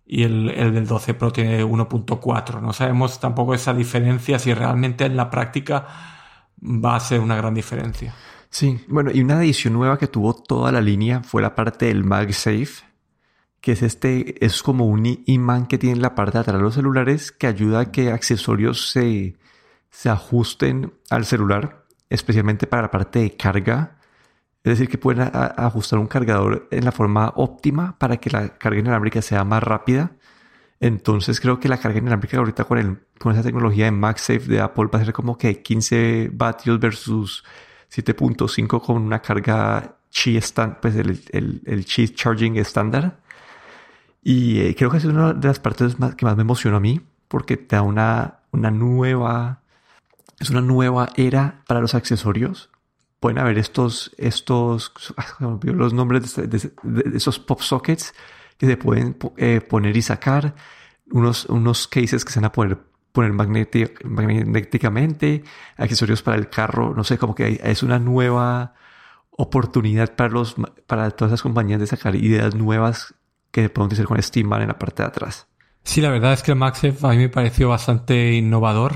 y 0.06 0.24
el, 0.24 0.50
el, 0.50 0.74
del 0.74 0.86
12 0.86 1.14
Pro 1.14 1.32
tiene 1.32 1.64
1.4. 1.64 2.60
No 2.60 2.72
sabemos 2.72 3.20
tampoco 3.20 3.54
esa 3.54 3.72
diferencia 3.74 4.38
si 4.38 4.52
realmente 4.54 5.04
en 5.04 5.16
la 5.16 5.30
práctica 5.30 5.86
va 6.62 6.96
a 6.96 7.00
ser 7.00 7.20
una 7.20 7.36
gran 7.36 7.54
diferencia. 7.54 8.14
Sí, 8.48 8.80
bueno, 8.88 9.12
y 9.12 9.20
una 9.20 9.36
adición 9.36 9.74
nueva 9.74 9.98
que 9.98 10.08
tuvo 10.08 10.34
toda 10.34 10.72
la 10.72 10.80
línea 10.80 11.22
fue 11.22 11.40
la 11.40 11.54
parte 11.54 11.86
del 11.86 12.02
MagSafe, 12.02 12.84
que 13.60 13.72
es 13.72 13.82
este, 13.82 14.44
es 14.44 14.62
como 14.62 14.86
un 14.86 15.22
imán 15.26 15.66
que 15.66 15.78
tiene 15.78 15.96
en 15.96 16.02
la 16.02 16.16
parte 16.16 16.38
de 16.38 16.40
atrás 16.40 16.56
de 16.56 16.62
los 16.62 16.74
celulares 16.74 17.30
que 17.30 17.46
ayuda 17.46 17.80
a 17.80 17.92
que 17.92 18.10
accesorios 18.10 18.90
se, 18.90 19.36
se 19.90 20.08
ajusten 20.08 20.92
al 21.10 21.24
celular, 21.24 21.79
especialmente 22.10 22.66
para 22.66 22.82
la 22.82 22.90
parte 22.90 23.20
de 23.20 23.36
carga. 23.36 23.96
Es 24.62 24.72
decir, 24.72 24.88
que 24.88 24.98
pueden 24.98 25.30
ajustar 25.32 25.98
un 25.98 26.06
cargador 26.06 26.68
en 26.70 26.84
la 26.84 26.92
forma 26.92 27.32
óptima 27.36 27.98
para 27.98 28.18
que 28.18 28.28
la 28.30 28.58
carga 28.58 28.80
inalámbrica 28.80 29.22
sea 29.22 29.44
más 29.44 29.62
rápida. 29.62 30.12
Entonces 30.80 31.40
creo 31.40 31.60
que 31.60 31.68
la 31.68 31.78
carga 31.78 31.98
inalámbrica 31.98 32.36
ahorita 32.38 32.64
con, 32.64 32.78
el, 32.78 32.98
con 33.18 33.32
esa 33.32 33.42
tecnología 33.42 33.86
de 33.86 33.92
MagSafe 33.92 34.40
de 34.40 34.60
Apple 34.60 34.88
va 34.92 34.98
a 35.00 35.04
ser 35.04 35.14
como 35.14 35.38
que 35.38 35.62
15 35.62 36.30
vatios 36.34 36.78
versus 36.80 37.44
7.5 37.90 38.82
con 38.82 39.02
una 39.02 39.20
carga 39.22 39.96
Qi 40.10 40.40
pues 40.80 40.96
el, 40.96 41.22
el, 41.32 41.62
el 41.64 41.84
Qi 41.84 42.08
charging 42.10 42.56
estándar. 42.56 43.20
Y 44.22 44.60
eh, 44.60 44.74
creo 44.76 44.90
que 44.90 44.98
es 44.98 45.04
una 45.04 45.32
de 45.32 45.48
las 45.48 45.60
partes 45.60 45.96
que 46.16 46.24
más 46.24 46.36
me 46.36 46.42
emocionó 46.42 46.76
a 46.76 46.80
mí, 46.80 47.00
porque 47.28 47.56
te 47.56 47.76
da 47.76 47.82
una, 47.82 48.40
una 48.50 48.70
nueva, 48.70 49.59
es 50.40 50.50
una 50.50 50.62
nueva 50.62 51.10
era 51.16 51.62
para 51.68 51.80
los 51.80 51.94
accesorios. 51.94 52.70
Pueden 53.20 53.38
haber 53.38 53.58
estos, 53.58 54.10
estos, 54.16 54.92
los 55.38 55.92
nombres 55.92 56.34
de, 56.34 56.72
esos 57.14 57.38
pop 57.38 57.60
sockets 57.60 58.14
que 58.56 58.66
se 58.66 58.78
pueden 58.78 59.16
eh, 59.36 59.60
poner 59.60 59.96
y 59.96 60.02
sacar, 60.02 60.56
unos, 61.10 61.44
unos 61.46 61.86
cases 61.86 62.24
que 62.24 62.32
se 62.32 62.40
van 62.40 62.46
a 62.46 62.52
poder 62.52 62.78
poner 63.12 63.32
magnéticamente, 63.32 65.44
accesorios 65.76 66.22
para 66.22 66.38
el 66.38 66.48
carro, 66.48 66.94
no 66.94 67.04
sé, 67.04 67.18
como 67.18 67.34
que 67.34 67.60
es 67.62 67.82
una 67.82 67.98
nueva 67.98 68.74
oportunidad 69.30 70.14
para 70.14 70.30
los, 70.30 70.56
para 70.86 71.10
todas 71.10 71.32
las 71.32 71.42
compañías 71.42 71.80
de 71.80 71.86
sacar 71.86 72.14
ideas 72.14 72.54
nuevas 72.54 73.14
que 73.50 73.68
podemos 73.68 73.90
decir 73.90 74.06
con 74.06 74.22
Steamman 74.22 74.62
en 74.62 74.68
la 74.68 74.78
parte 74.78 75.02
de 75.02 75.08
atrás. 75.08 75.48
Sí, 75.82 76.00
la 76.00 76.10
verdad 76.10 76.34
es 76.34 76.42
que 76.42 76.52
el 76.52 76.58
MagSafe 76.58 77.06
a 77.06 77.10
mí 77.10 77.16
me 77.16 77.28
pareció 77.28 77.68
bastante 77.68 78.34
innovador, 78.34 78.94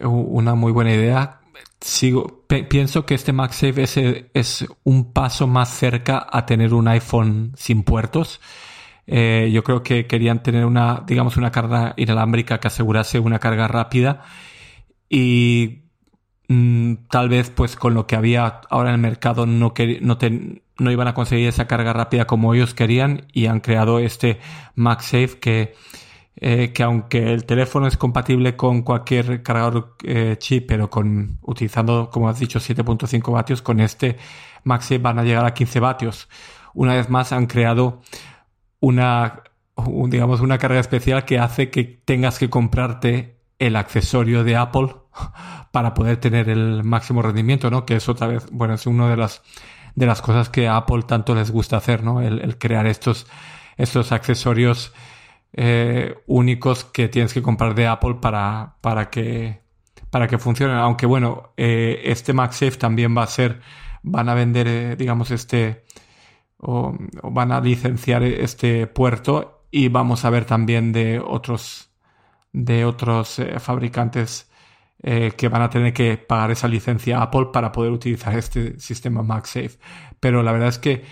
una 0.00 0.54
muy 0.54 0.72
buena 0.72 0.92
idea. 0.92 1.40
Sigo, 1.80 2.44
pienso 2.46 3.04
que 3.04 3.14
este 3.14 3.32
MagSafe 3.32 3.82
es, 3.82 3.96
es 4.32 4.66
un 4.84 5.12
paso 5.12 5.46
más 5.46 5.68
cerca 5.68 6.26
a 6.30 6.46
tener 6.46 6.72
un 6.72 6.88
iPhone 6.88 7.52
sin 7.56 7.82
puertos. 7.82 8.40
Eh, 9.06 9.50
yo 9.52 9.62
creo 9.62 9.82
que 9.82 10.06
querían 10.06 10.42
tener 10.42 10.64
una, 10.64 11.02
digamos, 11.06 11.36
una 11.36 11.50
carga 11.50 11.92
inalámbrica 11.96 12.58
que 12.58 12.68
asegurase 12.68 13.18
una 13.18 13.38
carga 13.38 13.68
rápida 13.68 14.22
y 15.10 15.82
mm, 16.48 16.94
tal 17.10 17.28
vez 17.28 17.50
pues 17.50 17.76
con 17.76 17.92
lo 17.92 18.06
que 18.06 18.16
había 18.16 18.60
ahora 18.70 18.88
en 18.90 18.94
el 18.94 19.00
mercado 19.02 19.44
no, 19.44 19.74
no, 20.00 20.18
no 20.78 20.90
iban 20.90 21.08
a 21.08 21.14
conseguir 21.14 21.48
esa 21.48 21.66
carga 21.66 21.92
rápida 21.92 22.26
como 22.26 22.54
ellos 22.54 22.72
querían 22.72 23.26
y 23.32 23.46
han 23.46 23.60
creado 23.60 23.98
este 23.98 24.40
MagSafe 24.74 25.38
que, 25.38 25.74
eh, 26.36 26.72
que 26.72 26.82
aunque 26.82 27.32
el 27.32 27.44
teléfono 27.44 27.86
es 27.86 27.96
compatible 27.96 28.56
con 28.56 28.82
cualquier 28.82 29.42
cargador 29.42 29.96
eh, 30.04 30.36
chip, 30.38 30.66
pero 30.68 30.90
con 30.90 31.38
utilizando, 31.42 32.10
como 32.10 32.28
has 32.28 32.38
dicho, 32.38 32.58
7.5 32.58 33.32
vatios, 33.32 33.62
con 33.62 33.80
este 33.80 34.16
MagSafe 34.64 34.98
van 34.98 35.18
a 35.18 35.24
llegar 35.24 35.44
a 35.44 35.54
15 35.54 35.80
vatios. 35.80 36.28
Una 36.74 36.94
vez 36.94 37.08
más 37.08 37.32
han 37.32 37.46
creado 37.46 38.02
una, 38.80 39.42
digamos, 40.08 40.40
una 40.40 40.58
carga 40.58 40.80
especial 40.80 41.24
que 41.24 41.38
hace 41.38 41.70
que 41.70 41.84
tengas 41.84 42.38
que 42.38 42.50
comprarte 42.50 43.38
el 43.58 43.76
accesorio 43.76 44.44
de 44.44 44.56
Apple 44.56 44.96
para 45.72 45.94
poder 45.94 46.16
tener 46.18 46.48
el 46.48 46.84
máximo 46.84 47.22
rendimiento, 47.22 47.70
¿no? 47.70 47.86
Que 47.86 47.96
es 47.96 48.08
otra 48.08 48.26
vez, 48.26 48.46
bueno, 48.50 48.74
es 48.74 48.86
uno 48.86 49.08
de 49.08 49.16
las 49.16 49.42
de 49.94 50.06
las 50.06 50.22
cosas 50.22 50.48
que 50.48 50.68
a 50.68 50.76
Apple 50.76 51.02
tanto 51.06 51.34
les 51.34 51.50
gusta 51.50 51.76
hacer, 51.76 52.02
¿no? 52.02 52.20
El, 52.20 52.58
crear 52.58 52.86
estos, 52.86 53.26
estos 53.76 54.12
accesorios 54.12 54.92
eh, 55.56 56.16
únicos 56.26 56.84
que 56.84 57.08
tienes 57.08 57.32
que 57.32 57.40
comprar 57.40 57.76
de 57.76 57.86
Apple 57.86 58.16
para, 58.20 58.74
para 58.80 59.08
que 59.08 59.62
para 60.10 60.26
que 60.26 60.38
funcionen. 60.38 60.76
Aunque 60.76 61.06
bueno, 61.06 61.52
eh, 61.56 62.02
este 62.04 62.32
MagSafe 62.32 62.76
también 62.76 63.16
va 63.16 63.22
a 63.22 63.28
ser, 63.28 63.60
van 64.02 64.28
a 64.28 64.34
vender, 64.34 64.66
eh, 64.66 64.96
digamos, 64.96 65.30
este, 65.30 65.84
o, 66.58 66.96
van 67.22 67.52
a 67.52 67.60
licenciar 67.60 68.24
este 68.24 68.86
puerto 68.88 69.66
y 69.70 69.88
vamos 69.88 70.24
a 70.24 70.30
ver 70.30 70.44
también 70.44 70.92
de 70.92 71.20
otros, 71.20 71.90
de 72.52 72.84
otros 72.84 73.40
fabricantes 73.58 74.50
que 75.02 75.48
van 75.48 75.60
a 75.60 75.68
tener 75.68 75.92
que 75.92 76.16
pagar 76.16 76.50
esa 76.50 76.66
licencia 76.66 77.20
Apple 77.20 77.48
para 77.52 77.72
poder 77.72 77.92
utilizar 77.92 78.38
este 78.38 78.80
sistema 78.80 79.22
MagSafe. 79.22 79.78
Pero 80.18 80.42
la 80.42 80.52
verdad 80.52 80.68
es 80.68 80.78
que 80.78 81.04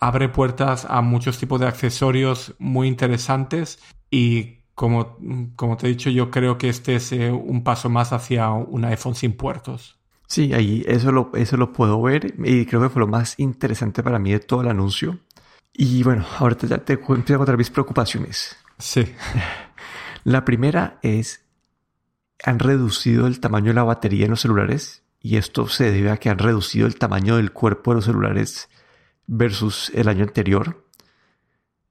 abre 0.00 0.28
puertas 0.30 0.86
a 0.88 1.02
muchos 1.02 1.38
tipos 1.38 1.60
de 1.60 1.66
accesorios 1.66 2.54
muy 2.58 2.88
interesantes 2.88 3.78
y 4.10 4.60
como, 4.74 5.18
como 5.56 5.76
te 5.76 5.86
he 5.86 5.90
dicho, 5.90 6.08
yo 6.08 6.30
creo 6.30 6.56
que 6.56 6.70
este 6.70 6.96
es 6.96 7.12
eh, 7.12 7.30
un 7.30 7.62
paso 7.62 7.90
más 7.90 8.12
hacia 8.14 8.50
un 8.50 8.86
iPhone 8.86 9.14
sin 9.14 9.36
puertos. 9.36 9.98
Sí, 10.26 10.54
ahí 10.54 10.82
eso 10.86 11.12
lo, 11.12 11.30
eso 11.34 11.56
lo 11.58 11.72
puedo 11.72 12.00
ver 12.00 12.34
y 12.38 12.64
creo 12.64 12.80
que 12.80 12.88
fue 12.88 13.00
lo 13.00 13.06
más 13.06 13.38
interesante 13.38 14.02
para 14.02 14.18
mí 14.18 14.32
de 14.32 14.40
todo 14.40 14.62
el 14.62 14.68
anuncio. 14.68 15.18
Y 15.74 16.02
bueno, 16.02 16.24
ahorita 16.38 16.66
ya 16.66 16.78
te 16.78 16.94
empiezo 16.94 17.34
a 17.34 17.38
contar 17.38 17.58
mis 17.58 17.70
preocupaciones. 17.70 18.56
Sí. 18.78 19.04
La 20.24 20.44
primera 20.44 20.98
es, 21.02 21.44
han 22.42 22.58
reducido 22.58 23.26
el 23.26 23.40
tamaño 23.40 23.68
de 23.68 23.74
la 23.74 23.84
batería 23.84 24.24
en 24.24 24.30
los 24.30 24.40
celulares 24.40 25.02
y 25.20 25.36
esto 25.36 25.68
se 25.68 25.90
debe 25.90 26.10
a 26.10 26.16
que 26.16 26.30
han 26.30 26.38
reducido 26.38 26.86
el 26.86 26.96
tamaño 26.96 27.36
del 27.36 27.52
cuerpo 27.52 27.90
de 27.90 27.96
los 27.96 28.04
celulares 28.06 28.68
versus 29.30 29.92
el 29.94 30.08
año 30.08 30.24
anterior. 30.24 30.84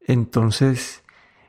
Entonces, 0.02 1.04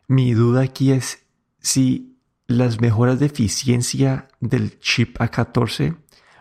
mi 0.06 0.32
duda 0.34 0.62
aquí 0.62 0.92
es 0.92 1.26
si 1.58 2.16
las 2.46 2.80
mejoras 2.80 3.18
de 3.18 3.26
eficiencia 3.26 4.28
del 4.38 4.78
chip 4.78 5.18
A14 5.18 5.96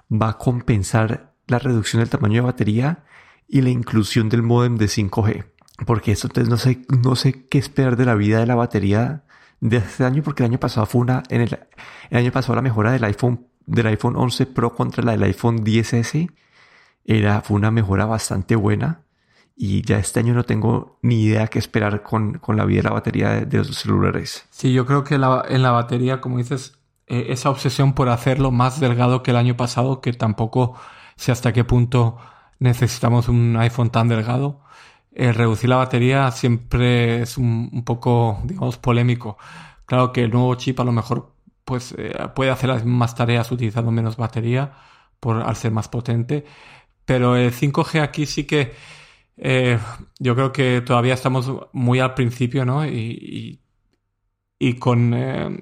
va 0.10 0.30
a 0.30 0.38
compensar 0.38 1.34
la 1.48 1.58
reducción 1.58 2.00
del 2.00 2.10
tamaño 2.10 2.36
de 2.42 2.48
batería 2.48 3.04
y 3.48 3.62
la 3.62 3.70
inclusión 3.70 4.30
del 4.30 4.44
modem 4.44 4.78
de 4.78 4.86
5G. 4.86 5.46
Porque 5.86 6.12
esto 6.12 6.28
entonces 6.28 6.50
no 6.50 6.58
sé, 6.58 6.86
no 7.02 7.16
sé 7.16 7.48
qué 7.48 7.58
esperar 7.58 7.96
de 7.96 8.06
la 8.06 8.16
vida 8.16 8.40
de 8.40 8.46
la 8.46 8.56
batería 8.56 9.24
de 9.62 9.78
este 9.78 10.06
año, 10.06 10.22
porque 10.22 10.44
el 10.44 10.52
año 10.52 10.60
pasado 10.60 10.86
fue 10.86 11.02
una, 11.02 11.24
el, 11.30 11.58
año 12.12 12.32
pasado 12.32 12.56
la 12.56 12.62
mejora 12.62 12.92
del 12.92 13.04
iPhone, 13.04 13.48
del 13.66 13.88
iPhone 13.88 14.16
11 14.16 14.46
Pro 14.46 14.76
contra 14.76 15.04
la 15.04 15.14
del 15.14 15.24
iPhone 15.24 15.66
10S 15.66 16.32
era, 17.04 17.42
fue 17.42 17.58
una 17.58 17.72
mejora 17.72 18.06
bastante 18.06 18.56
buena 18.56 19.09
y 19.62 19.82
ya 19.82 20.00
este 20.00 20.22
año 20.22 20.34
no 20.34 20.44
tengo 20.44 20.98
ni 21.02 21.22
idea 21.24 21.48
qué 21.48 21.60
esperar 21.60 22.02
con, 22.02 22.40
la 22.48 22.64
vida 22.64 22.78
de 22.78 22.84
la 22.88 22.94
batería 22.94 23.42
de, 23.42 23.58
los 23.58 23.76
celulares. 23.76 24.48
Sí, 24.52 24.72
yo 24.72 24.86
creo 24.86 25.04
que 25.04 25.16
en 25.16 25.22
la 25.62 25.72
batería, 25.72 26.22
como 26.22 26.38
dices, 26.38 26.80
eh, 27.08 27.34
esa 27.34 27.50
obsesión 27.50 27.94
por 27.94 28.08
hacerlo 28.08 28.52
más 28.52 28.80
delgado 28.80 29.22
que 29.22 29.32
el 29.32 29.38
año 29.38 29.58
pasado, 29.58 30.00
que 30.00 30.14
tampoco 30.14 30.76
sé 31.18 31.34
hasta 31.34 31.52
qué 31.52 31.66
punto 31.66 32.18
necesitamos 32.60 33.28
un 33.28 33.58
iPhone 33.58 33.90
tan 33.90 34.08
delgado. 34.08 34.62
El 35.12 35.36
reducir 35.36 35.70
la 35.70 35.76
batería 35.76 36.32
siempre 36.32 37.24
es 37.24 37.38
un, 37.38 37.84
poco, 37.84 38.40
digamos, 38.46 38.78
polémico. 38.78 39.38
Claro 39.88 40.14
que 40.14 40.24
el 40.24 40.32
nuevo 40.32 40.56
chip 40.56 40.80
a 40.80 40.86
lo 40.86 40.94
mejor 40.94 41.34
pues, 41.66 41.96
eh, 41.98 42.14
puede 42.34 42.52
hacer 42.52 42.70
las 42.70 42.86
mismas 42.86 43.14
tareas 43.14 43.52
utilizando 43.52 43.92
menos 43.92 44.16
batería 44.16 44.72
por, 45.20 45.42
al 45.42 45.56
ser 45.58 45.72
más 45.72 45.90
potente, 45.90 46.46
pero 47.06 47.36
el 47.36 47.52
5G 47.52 48.02
aquí 48.02 48.26
sí 48.26 48.46
que 48.46 48.74
eh, 49.42 49.80
yo 50.20 50.36
creo 50.36 50.52
que 50.52 50.82
todavía 50.82 51.14
estamos 51.14 51.50
muy 51.72 52.00
al 52.00 52.14
principio, 52.14 52.66
¿no? 52.66 52.86
Y, 52.86 53.62
y, 54.60 54.74
con 54.76 55.14
eh, 55.14 55.60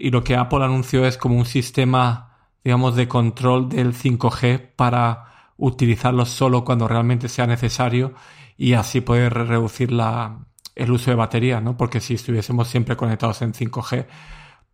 y 0.00 0.10
lo 0.10 0.24
que 0.24 0.34
Apple 0.36 0.64
anunció 0.64 1.06
es 1.06 1.16
como 1.16 1.38
un 1.38 1.46
sistema, 1.46 2.50
digamos, 2.64 2.96
de 2.96 3.06
control 3.08 3.68
del 3.68 3.94
5G 3.94 4.74
para 4.74 5.52
utilizarlo 5.56 6.24
solo 6.26 6.64
cuando 6.64 6.88
realmente 6.88 7.28
sea 7.28 7.46
necesario 7.46 8.14
y 8.56 8.72
así 8.74 9.00
poder 9.00 9.32
reducir 9.34 9.92
la, 9.92 10.46
el 10.74 10.90
uso 10.90 11.10
de 11.10 11.16
batería, 11.16 11.60
¿no? 11.60 11.76
Porque 11.76 12.00
si 12.00 12.14
estuviésemos 12.14 12.68
siempre 12.68 12.96
conectados 12.96 13.42
en 13.42 13.52
5G, 13.54 14.06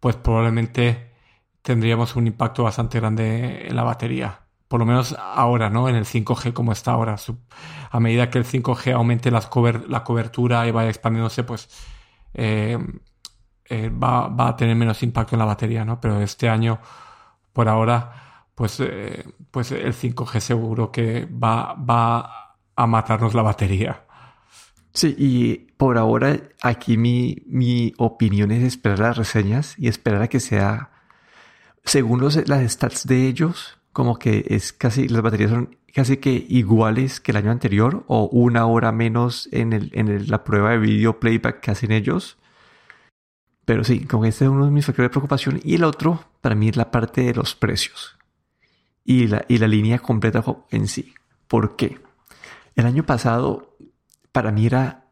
pues 0.00 0.16
probablemente 0.16 1.12
tendríamos 1.62 2.16
un 2.16 2.26
impacto 2.28 2.64
bastante 2.64 3.00
grande 3.00 3.68
en 3.68 3.76
la 3.76 3.84
batería 3.84 4.46
por 4.68 4.80
lo 4.80 4.86
menos 4.86 5.16
ahora, 5.18 5.70
¿no? 5.70 5.88
En 5.88 5.96
el 5.96 6.04
5G 6.04 6.52
como 6.52 6.72
está 6.72 6.92
ahora. 6.92 7.16
A 7.96 8.00
medida 8.00 8.28
que 8.28 8.36
el 8.36 8.44
5G 8.44 8.92
aumente 8.92 9.30
la 9.30 10.04
cobertura 10.04 10.66
y 10.66 10.70
vaya 10.70 10.90
expandiéndose, 10.90 11.44
pues 11.44 11.66
eh, 12.34 12.76
eh, 13.64 13.88
va, 13.88 14.48
a 14.48 14.54
tener 14.54 14.76
menos 14.76 15.02
impacto 15.02 15.34
en 15.34 15.38
la 15.38 15.46
batería, 15.46 15.82
¿no? 15.82 15.98
Pero 15.98 16.20
este 16.20 16.50
año, 16.50 16.78
por 17.54 17.70
ahora, 17.70 18.44
pues, 18.54 18.80
eh, 18.80 19.24
pues 19.50 19.72
el 19.72 19.94
5G 19.94 20.40
seguro 20.40 20.92
que 20.92 21.24
va, 21.24 21.72
va 21.74 22.56
a 22.76 22.86
matarnos 22.86 23.32
la 23.32 23.40
batería. 23.40 24.04
Sí, 24.92 25.14
y 25.18 25.56
por 25.78 25.96
ahora 25.96 26.38
aquí 26.62 26.98
mi, 26.98 27.38
mi 27.46 27.94
opinión 27.96 28.50
es 28.50 28.62
esperar 28.62 28.98
las 28.98 29.16
reseñas 29.16 29.74
y 29.78 29.88
esperar 29.88 30.20
a 30.20 30.28
que 30.28 30.40
sea, 30.40 30.90
según 31.82 32.20
los, 32.20 32.46
las 32.46 32.70
stats 32.70 33.06
de 33.06 33.26
ellos, 33.26 33.78
como 33.94 34.18
que 34.18 34.44
es 34.48 34.74
casi, 34.74 35.08
las 35.08 35.22
baterías 35.22 35.50
son 35.52 35.78
casi 35.96 36.18
que 36.18 36.44
iguales 36.50 37.20
que 37.20 37.30
el 37.30 37.38
año 37.38 37.50
anterior 37.50 38.04
o 38.06 38.26
una 38.26 38.66
hora 38.66 38.92
menos 38.92 39.48
en, 39.50 39.72
el, 39.72 39.90
en 39.94 40.28
la 40.28 40.44
prueba 40.44 40.72
de 40.72 40.76
video 40.76 41.18
playback 41.18 41.60
que 41.60 41.70
hacen 41.70 41.90
ellos. 41.90 42.36
Pero 43.64 43.82
sí, 43.82 44.04
como 44.04 44.26
este 44.26 44.44
es 44.44 44.50
uno 44.50 44.66
de 44.66 44.70
mis 44.70 44.84
factores 44.84 45.06
de 45.06 45.12
preocupación. 45.12 45.58
Y 45.64 45.76
el 45.76 45.84
otro, 45.84 46.22
para 46.42 46.54
mí, 46.54 46.68
es 46.68 46.76
la 46.76 46.90
parte 46.90 47.22
de 47.22 47.32
los 47.32 47.54
precios. 47.54 48.18
Y 49.06 49.26
la, 49.28 49.46
y 49.48 49.56
la 49.56 49.68
línea 49.68 49.98
completa 49.98 50.44
en 50.70 50.86
sí. 50.86 51.14
¿Por 51.48 51.76
qué? 51.76 51.98
El 52.74 52.84
año 52.84 53.06
pasado, 53.06 53.74
para 54.32 54.52
mí 54.52 54.66
era 54.66 55.06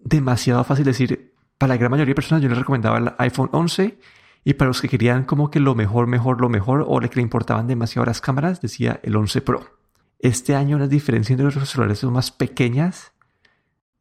demasiado 0.00 0.64
fácil 0.64 0.84
decir, 0.84 1.32
para 1.58 1.74
la 1.74 1.76
gran 1.76 1.92
mayoría 1.92 2.10
de 2.10 2.16
personas 2.16 2.42
yo 2.42 2.48
les 2.48 2.58
recomendaba 2.58 2.98
el 2.98 3.12
iPhone 3.18 3.50
11 3.52 4.00
y 4.42 4.54
para 4.54 4.66
los 4.66 4.80
que 4.80 4.88
querían 4.88 5.22
como 5.22 5.52
que 5.52 5.60
lo 5.60 5.76
mejor, 5.76 6.08
mejor, 6.08 6.40
lo 6.40 6.48
mejor, 6.48 6.84
o 6.88 6.98
que 6.98 7.14
le 7.14 7.22
importaban 7.22 7.68
demasiado 7.68 8.04
las 8.04 8.20
cámaras, 8.20 8.60
decía 8.60 8.98
el 9.04 9.14
11 9.14 9.40
Pro. 9.42 9.83
Este 10.18 10.54
año 10.54 10.78
las 10.78 10.88
diferencias 10.88 11.38
entre 11.38 11.60
los 11.60 11.68
celulares 11.68 11.98
son 11.98 12.12
más 12.12 12.30
pequeñas 12.30 13.12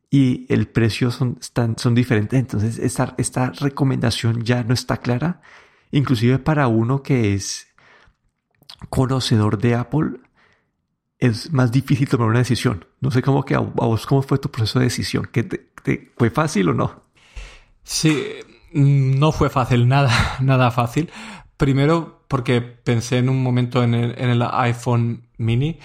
y 0.09 0.45
el 0.53 0.67
precio 0.67 1.11
son, 1.11 1.39
son 1.77 1.95
diferentes. 1.95 2.39
Entonces 2.39 2.79
esta, 2.79 3.15
esta 3.17 3.51
recomendación 3.51 4.43
ya 4.43 4.63
no 4.63 4.73
está 4.73 4.97
clara. 4.97 5.41
Inclusive 5.91 6.39
para 6.39 6.67
uno 6.67 7.03
que 7.03 7.33
es 7.33 7.67
conocedor 8.89 9.57
de 9.57 9.75
Apple, 9.75 10.19
es 11.19 11.51
más 11.51 11.71
difícil 11.71 12.09
tomar 12.09 12.29
una 12.29 12.39
decisión. 12.39 12.85
No 12.99 13.11
sé 13.11 13.21
cómo 13.21 13.43
que 13.45 13.55
a, 13.55 13.59
vos 13.59 14.05
cómo 14.05 14.21
fue 14.21 14.37
tu 14.37 14.51
proceso 14.51 14.79
de 14.79 14.85
decisión. 14.85 15.29
¿Que 15.31 15.71
¿Fue 16.17 16.29
fácil 16.29 16.69
o 16.69 16.73
no? 16.73 17.03
Sí, 17.83 18.17
Mm, 18.73 19.19
no 19.19 19.31
fue 19.31 19.49
fácil, 19.49 19.87
nada, 19.87 20.11
nada 20.41 20.71
fácil. 20.71 21.11
Primero 21.57 22.25
porque 22.27 22.61
pensé 22.61 23.19
en 23.19 23.29
un 23.29 23.43
momento 23.43 23.83
en 23.83 23.93
el, 23.93 24.41
iPhone 24.41 25.27
mini. 25.43 25.79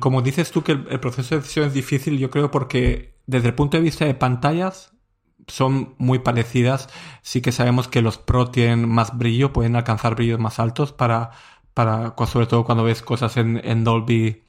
Como 0.00 0.22
dices 0.22 0.50
tú 0.50 0.62
que 0.62 0.72
el, 0.72 1.00
proceso 1.00 1.34
de 1.34 1.40
decisión 1.40 1.66
es 1.66 1.74
difícil, 1.74 2.18
yo 2.18 2.30
creo 2.30 2.50
porque 2.50 3.16
desde 3.26 3.48
el 3.48 3.54
punto 3.54 3.76
de 3.76 3.82
vista 3.82 4.04
de 4.04 4.14
pantallas 4.14 4.92
son 5.46 5.94
muy 5.98 6.18
parecidas. 6.20 6.88
Sí 7.22 7.40
que 7.40 7.52
sabemos 7.52 7.88
que 7.88 8.02
los 8.02 8.18
Pro 8.18 8.50
tienen 8.50 8.88
más 8.88 9.16
brillo, 9.16 9.52
pueden 9.52 9.76
alcanzar 9.76 10.14
brillos 10.14 10.40
más 10.40 10.58
altos 10.58 10.92
para, 10.92 11.30
para 11.74 12.14
sobre 12.26 12.46
todo 12.46 12.64
cuando 12.64 12.84
ves 12.84 13.02
cosas 13.02 13.36
en, 13.36 13.84
Dolby, 13.84 14.44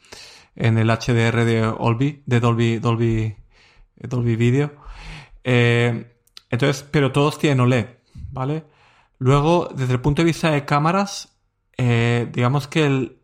en 0.56 0.78
el 0.78 0.90
HDR 0.90 1.46
de 1.46 1.62
Dolby, 1.62 2.24
de 2.26 2.40
Dolby, 2.40 2.80
Dolby, 2.80 3.36
Dolby 3.98 4.36
Video. 4.36 4.72
Eh, 5.44 6.16
entonces, 6.50 6.84
pero 6.90 7.12
todos 7.12 7.38
tienen 7.38 7.60
OLED, 7.60 7.88
¿vale? 8.32 8.64
Luego, 9.20 9.70
desde 9.76 9.94
el 9.94 10.02
punto 10.02 10.22
de 10.22 10.28
vista 10.28 10.52
de 10.52 10.66
cámaras, 10.66 11.38
eh, 11.78 12.28
digamos 12.32 12.68
que 12.68 13.18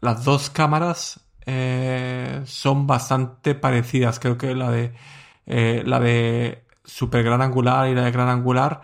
las 0.00 0.24
dos 0.24 0.50
cámaras 0.50 1.20
eh, 1.46 2.42
son 2.44 2.86
bastante 2.86 3.54
parecidas. 3.54 4.18
Creo 4.20 4.38
que 4.38 4.54
la 4.54 4.70
de 4.70 4.94
eh, 5.46 5.82
la 5.86 6.00
de 6.00 6.64
super 6.84 7.22
gran 7.24 7.42
angular 7.42 7.88
y 7.88 7.94
la 7.94 8.04
de 8.04 8.10
gran 8.10 8.28
angular. 8.28 8.82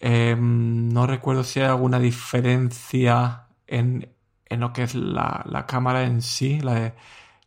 no 0.00 1.06
recuerdo 1.06 1.44
si 1.44 1.60
hay 1.60 1.66
alguna 1.66 1.98
diferencia 1.98 3.46
en, 3.66 4.08
lo 4.50 4.72
que 4.72 4.84
es 4.84 4.94
la, 4.94 5.64
cámara 5.66 6.04
en 6.04 6.22
sí, 6.22 6.60
la 6.60 6.74
de, 6.74 6.94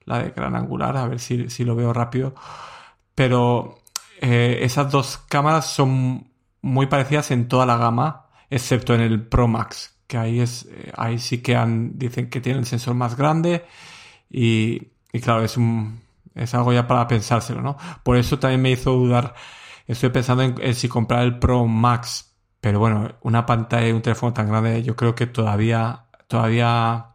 la 0.06 0.20
de 0.20 0.32
gran 0.32 0.56
angular, 0.56 0.98
a 0.98 1.08
ver 1.08 1.20
si, 1.20 1.50
si 1.50 1.64
lo 1.64 1.76
veo 1.76 1.94
rápido. 1.94 2.36
Pero 3.16 3.80
eh, 4.22 4.60
esas 4.62 4.92
dos 4.92 5.18
cámaras 5.18 5.66
son 5.68 6.32
muy 6.62 6.88
parecidas 6.88 7.32
en 7.32 7.48
toda 7.48 7.66
la 7.66 7.78
gama, 7.78 8.28
excepto 8.50 8.94
en 8.94 9.02
el 9.02 9.26
Pro 9.28 9.48
Max, 9.48 9.98
que 10.10 10.18
ahí 10.18 10.40
es, 10.42 10.68
eh, 10.72 10.92
ahí 10.98 11.20
sí 11.20 11.42
que 11.44 11.56
han, 11.56 11.98
dicen 12.00 12.30
que 12.32 12.42
tienen 12.42 12.62
el 12.62 12.66
sensor 12.66 12.96
más 12.96 13.16
grande 13.16 13.66
y, 14.30 14.80
claro, 15.22 15.44
es 15.44 15.56
un, 15.56 16.02
es 16.36 16.54
algo 16.56 16.74
ya 16.74 16.88
para 16.88 17.08
pensárselo, 17.08 17.62
¿no? 17.62 17.78
Por 18.04 18.18
eso 18.18 18.40
también 18.40 18.62
me 18.62 18.72
hizo 18.72 18.92
dudar, 18.92 19.36
estoy 19.88 20.10
pensando 20.10 20.44
en, 20.44 20.76
si 20.76 20.90
comprar 20.90 21.24
el 21.24 21.40
Pro 21.40 21.66
Max, 21.68 22.34
pero 22.60 22.80
bueno, 22.80 23.16
una 23.22 23.46
pantalla 23.46 23.88
y 23.88 23.92
un 23.92 24.02
teléfono 24.02 24.34
tan 24.34 24.48
grande, 24.50 24.84
yo 24.84 24.96
creo 24.96 25.14
que 25.16 25.28
todavía, 25.28 26.06
todavía 26.28 27.10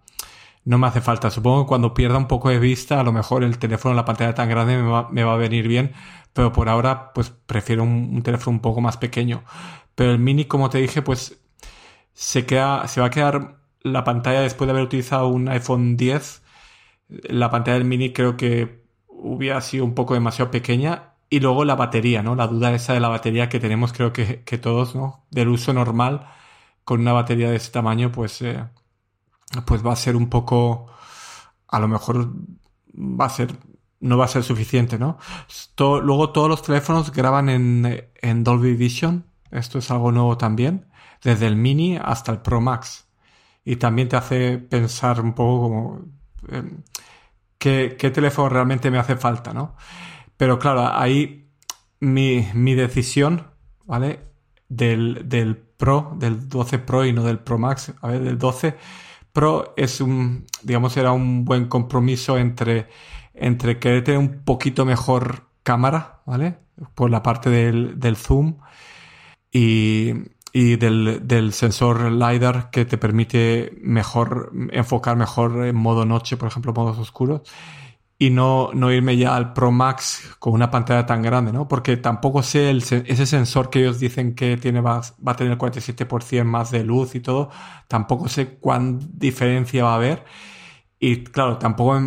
no 0.65 0.79
me 0.79 0.87
hace 0.87 1.01
falta. 1.01 1.31
Supongo 1.31 1.65
que 1.65 1.69
cuando 1.69 1.95
pierda 1.95 2.17
un 2.19 2.29
poco 2.29 2.49
de 2.51 2.59
vista, 2.61 3.01
a 3.01 3.03
lo 3.03 3.13
mejor 3.13 3.45
el 3.45 3.59
teléfono, 3.59 3.95
la 3.95 4.05
pantalla 4.05 4.35
tan 4.35 4.49
grande 4.49 4.77
me 4.79 4.89
va, 4.89 5.09
me 5.11 5.25
va 5.25 5.35
a 5.35 5.37
venir 5.37 5.69
bien, 5.69 5.93
pero 6.33 6.53
por 6.53 6.69
ahora 6.69 7.13
pues 7.13 7.31
prefiero 7.31 7.83
un, 7.83 8.23
teléfono 8.23 8.57
un 8.57 8.63
poco 8.63 8.81
más 8.81 8.97
pequeño. 8.97 9.45
Pero 9.95 10.13
el 10.13 10.19
mini, 10.19 10.47
como 10.47 10.71
te 10.71 10.79
dije, 10.79 11.03
pues 11.03 11.39
se, 12.15 12.47
queda, 12.47 12.87
se 12.89 13.01
va 13.01 13.09
a 13.09 13.11
quedar 13.11 13.59
la 13.83 14.05
pantalla 14.05 14.41
después 14.41 14.67
de 14.67 14.73
haber 14.73 14.85
utilizado 14.85 15.29
un 15.29 15.49
iPhone 15.49 15.97
10. 15.97 16.43
La 17.09 17.51
pantalla 17.51 17.79
del 17.79 17.87
mini 17.87 18.13
creo 18.13 18.37
que 18.37 18.85
hubiera 19.09 19.61
sido 19.61 19.85
un 19.85 19.95
poco 19.95 20.15
demasiado 20.15 20.51
pequeña. 20.51 21.15
Y 21.29 21.41
luego 21.41 21.65
la 21.65 21.75
batería, 21.75 22.23
¿no? 22.23 22.37
La 22.37 22.47
duda 22.47 22.73
esa 22.73 22.95
de 22.95 23.01
la 23.01 23.09
batería 23.09 23.49
que 23.49 23.61
tenemos 23.61 23.93
creo 23.93 24.13
que, 24.13 24.59
todos, 24.59 24.95
¿no? 24.95 25.27
Del 25.31 25.49
uso 25.49 25.73
normal 25.73 26.29
con 26.85 27.01
una 27.01 27.13
batería 27.13 27.51
de 27.51 27.57
ese 27.57 27.73
tamaño, 27.73 28.13
pues, 28.13 28.41
eh, 28.43 28.65
pues 29.67 29.85
va 29.85 29.93
a 29.93 29.97
ser 29.97 30.17
un 30.17 30.29
poco, 30.29 30.87
a 31.69 31.81
lo 31.81 31.89
mejor 31.89 32.35
va 32.95 33.25
a 33.25 33.31
ser, 33.31 33.57
no 34.01 34.19
va 34.19 34.27
a 34.27 34.29
ser 34.29 34.45
suficiente, 34.45 34.99
¿no? 34.99 35.19
luego 35.79 36.31
todos 36.31 36.49
los 36.49 36.63
teléfonos 36.63 37.11
graban 37.11 37.49
en, 37.49 38.07
en 38.21 38.45
Dolby 38.45 38.75
Vision. 38.77 39.27
Esto 39.51 39.79
es 39.79 39.91
algo 39.91 40.13
nuevo 40.13 40.37
también 40.37 40.87
desde 41.25 41.47
el 41.47 41.57
mini 41.57 41.97
hasta 41.97 42.31
el 42.31 42.39
Pro 42.39 42.61
Max. 42.61 43.09
Y 43.65 43.77
también 43.77 44.09
te 44.09 44.17
hace 44.17 44.59
pensar 44.59 45.21
un 45.21 45.33
poco 45.35 45.63
como 45.63 46.01
em, 46.49 46.83
¿qué, 47.59 48.11
teléfono 48.13 48.49
realmente 48.51 48.91
me 48.91 48.99
hace 48.99 49.17
falta, 49.17 49.53
¿no? 49.55 49.75
Pero 50.37 50.59
claro, 50.59 50.87
ahí 50.95 51.49
mi, 52.01 52.75
decisión, 52.75 53.49
¿vale? 53.87 54.21
Del, 54.69 55.57
Pro, 55.77 56.15
del 56.19 56.49
12 56.49 56.79
Pro 56.81 57.05
y 57.05 57.13
no 57.13 57.25
del 57.25 57.39
Pro 57.41 57.59
Max, 57.59 57.93
a 58.01 58.09
ver, 58.09 58.23
del 58.23 58.39
12 58.39 58.77
Pro 59.33 59.75
es 59.77 60.01
un, 60.01 60.47
digamos, 60.63 60.97
era 60.97 61.13
un 61.13 61.45
buen 61.45 61.67
compromiso 61.67 62.39
entre, 62.39 62.89
entre 63.35 63.79
querer 63.79 64.05
tener 64.05 64.19
un 64.21 64.45
poquito 64.45 64.85
mejor 64.85 65.49
cámara, 65.63 66.23
¿vale? 66.27 66.59
Por 66.95 67.11
la 67.11 67.23
parte 67.23 67.51
del, 67.51 67.99
del 67.99 68.17
zoom 68.17 68.59
y, 69.51 70.13
y 70.57 70.77
del, 70.77 71.27
del, 71.27 71.53
sensor 71.53 72.13
LiDAR 72.13 72.71
que 72.71 72.85
te 72.85 72.97
permite 72.97 73.77
mejor 73.83 74.53
enfocar 74.71 75.17
mejor 75.17 75.67
en 75.67 75.75
modo 75.75 76.07
noche, 76.07 76.37
por 76.37 76.47
ejemplo, 76.47 76.73
modos 76.73 76.97
oscuros. 76.97 77.43
Y 78.19 78.31
no, 78.31 78.71
no 78.73 78.93
irme 78.93 79.17
ya 79.17 79.35
al 79.35 79.53
Pro 79.53 79.73
Max 79.73 80.37
con 80.39 80.53
una 80.53 80.71
pantalla 80.71 81.07
tan 81.07 81.23
grande, 81.23 81.53
¿no? 81.53 81.67
Porque 81.67 81.97
tampoco 81.97 82.45
sé 82.45 82.71
el, 82.71 82.79
ese 82.79 83.27
sensor 83.27 83.69
que 83.69 83.81
ellos 83.81 83.99
dicen 83.99 84.37
que 84.37 84.57
tiene 84.57 84.81
va 84.81 85.01
a 85.01 85.37
tener 85.37 85.59
47% 85.59 86.45
más 86.45 86.71
de 86.71 86.85
luz 86.85 87.17
y 87.17 87.21
todo, 87.21 87.51
tampoco 87.89 88.29
sé 88.29 88.57
cuán 88.59 89.01
diferencia 89.19 89.83
va 89.83 89.95
a 89.95 89.97
haber. 89.97 90.25
Y 91.01 91.25
claro, 91.25 91.59
tampoco 91.59 92.01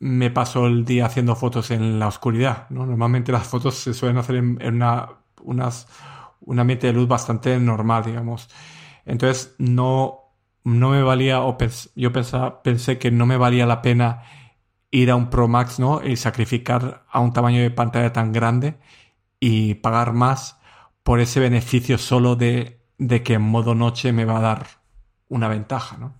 me 0.00 0.30
paso 0.32 0.66
el 0.66 0.84
día 0.84 1.06
haciendo 1.06 1.36
fotos 1.36 1.70
en 1.70 2.00
la 2.00 2.08
oscuridad, 2.08 2.68
¿no? 2.70 2.86
Normalmente 2.86 3.30
las 3.30 3.46
fotos 3.46 3.76
se 3.76 3.94
suelen 3.94 4.18
hacer 4.18 4.34
en, 4.34 4.58
en 4.60 4.74
una, 4.74 5.10
unas 5.42 5.86
un 6.40 6.58
ambiente 6.58 6.86
de 6.88 6.92
luz 6.92 7.08
bastante 7.08 7.58
normal, 7.58 8.04
digamos. 8.04 8.48
Entonces 9.04 9.54
no, 9.58 10.34
no 10.64 10.90
me 10.90 11.02
valía, 11.02 11.42
o 11.42 11.56
yo 11.94 12.12
pensaba, 12.12 12.62
pensé 12.62 12.98
que 12.98 13.10
no 13.10 13.26
me 13.26 13.36
valía 13.36 13.66
la 13.66 13.82
pena 13.82 14.22
ir 14.90 15.10
a 15.10 15.16
un 15.16 15.30
Pro 15.30 15.48
Max, 15.48 15.78
¿no? 15.78 16.02
Y 16.04 16.16
sacrificar 16.16 17.04
a 17.10 17.20
un 17.20 17.32
tamaño 17.32 17.60
de 17.62 17.70
pantalla 17.70 18.12
tan 18.12 18.32
grande 18.32 18.78
y 19.40 19.74
pagar 19.74 20.12
más 20.12 20.58
por 21.02 21.20
ese 21.20 21.40
beneficio 21.40 21.98
solo 21.98 22.36
de, 22.36 22.80
de 22.98 23.22
que 23.22 23.34
en 23.34 23.42
modo 23.42 23.74
noche 23.74 24.12
me 24.12 24.24
va 24.24 24.38
a 24.38 24.42
dar 24.42 24.66
una 25.28 25.48
ventaja, 25.48 25.96
¿no? 25.98 26.14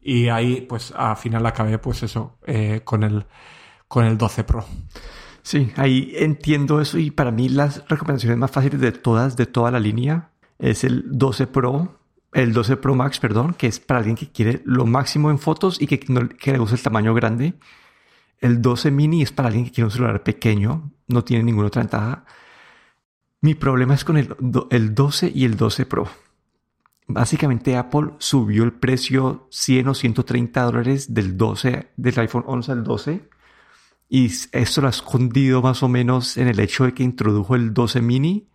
Y 0.00 0.28
ahí, 0.28 0.62
pues, 0.62 0.92
al 0.96 1.16
final 1.16 1.44
acabé, 1.46 1.78
pues 1.78 2.02
eso, 2.02 2.38
eh, 2.46 2.80
con, 2.84 3.02
el, 3.02 3.26
con 3.88 4.04
el 4.04 4.16
12 4.16 4.44
Pro. 4.44 4.64
Sí, 5.42 5.72
ahí 5.76 6.12
entiendo 6.16 6.80
eso 6.80 6.98
y 6.98 7.10
para 7.10 7.30
mí 7.30 7.48
las 7.48 7.86
recomendaciones 7.88 8.38
más 8.38 8.50
fáciles 8.50 8.80
de 8.80 8.92
todas, 8.92 9.36
de 9.36 9.46
toda 9.46 9.70
la 9.70 9.80
línea, 9.80 10.30
es 10.58 10.84
el 10.84 11.04
12 11.06 11.46
Pro, 11.46 12.00
el 12.32 12.52
12 12.52 12.76
Pro 12.76 12.94
Max, 12.94 13.18
perdón, 13.18 13.54
que 13.54 13.66
es 13.66 13.80
para 13.80 13.98
alguien 13.98 14.16
que 14.16 14.30
quiere 14.30 14.62
lo 14.64 14.86
máximo 14.86 15.30
en 15.30 15.38
fotos 15.38 15.80
y 15.80 15.86
que, 15.86 15.98
que 15.98 16.52
le 16.52 16.58
gusta 16.58 16.76
el 16.76 16.82
tamaño 16.82 17.14
grande. 17.14 17.54
El 18.40 18.62
12 18.62 18.90
mini 18.90 19.22
es 19.22 19.32
para 19.32 19.48
alguien 19.48 19.64
que 19.64 19.72
quiere 19.72 19.86
un 19.86 19.90
celular 19.90 20.22
pequeño, 20.22 20.92
no 21.08 21.24
tiene 21.24 21.44
ninguna 21.44 21.68
otra 21.68 21.82
ventaja. 21.82 22.24
Mi 23.40 23.54
problema 23.54 23.94
es 23.94 24.04
con 24.04 24.16
el, 24.16 24.34
el 24.70 24.94
12 24.94 25.32
y 25.34 25.44
el 25.44 25.56
12 25.56 25.86
Pro. 25.86 26.08
Básicamente 27.06 27.76
Apple 27.76 28.10
subió 28.18 28.64
el 28.64 28.72
precio 28.72 29.48
100 29.50 29.88
o 29.88 29.94
130 29.94 30.62
dólares 30.62 31.14
del 31.14 31.38
12, 31.38 31.88
del 31.96 32.18
iPhone 32.18 32.44
11 32.46 32.72
al 32.72 32.84
12 32.84 33.28
y 34.08 34.26
esto 34.52 34.80
lo 34.80 34.86
ha 34.86 34.90
escondido 34.90 35.60
más 35.60 35.82
o 35.82 35.88
menos 35.88 36.36
en 36.38 36.48
el 36.48 36.58
hecho 36.60 36.84
de 36.84 36.94
que 36.94 37.02
introdujo 37.02 37.54
el 37.54 37.74
12 37.74 38.00
mini 38.00 38.48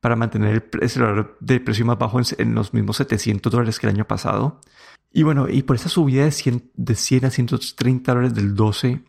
para 0.00 0.16
mantener 0.16 0.68
el 0.80 0.90
celular 0.90 1.36
de 1.40 1.60
precio 1.60 1.86
más 1.86 1.98
bajo 1.98 2.20
en, 2.38 2.54
los 2.54 2.74
mismos 2.74 2.98
700 2.98 3.50
dólares 3.50 3.78
que 3.78 3.86
el 3.86 3.94
año 3.94 4.06
pasado. 4.06 4.60
Y 5.12 5.22
bueno, 5.22 5.48
y 5.48 5.62
por 5.62 5.76
esa 5.76 5.88
subida 5.88 6.24
de 6.24 6.32
100, 6.32 6.70
de 6.74 6.94
100 6.94 7.24
a 7.24 7.30
130 7.30 8.12
dólares 8.12 8.34
del 8.34 8.54
12, 8.54 9.02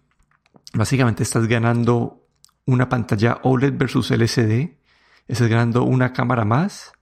básicamente 0.74 1.24
estás 1.24 1.48
ganando 1.48 2.26
una 2.66 2.90
pantalla 2.90 3.40
OLED 3.44 3.74
versus 3.78 4.12
LCD, 4.12 4.78
estás 5.28 5.48
ganando 5.48 5.84
una 5.84 6.14
cámara 6.14 6.46
más, 6.46 6.94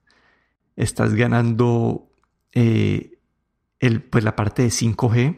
estás 0.75 1.13
ganando 1.13 2.11
eh, 2.53 3.19
el, 3.79 4.01
pues 4.03 4.23
la 4.23 4.35
parte 4.35 4.63
de 4.63 4.69
5G, 4.69 5.37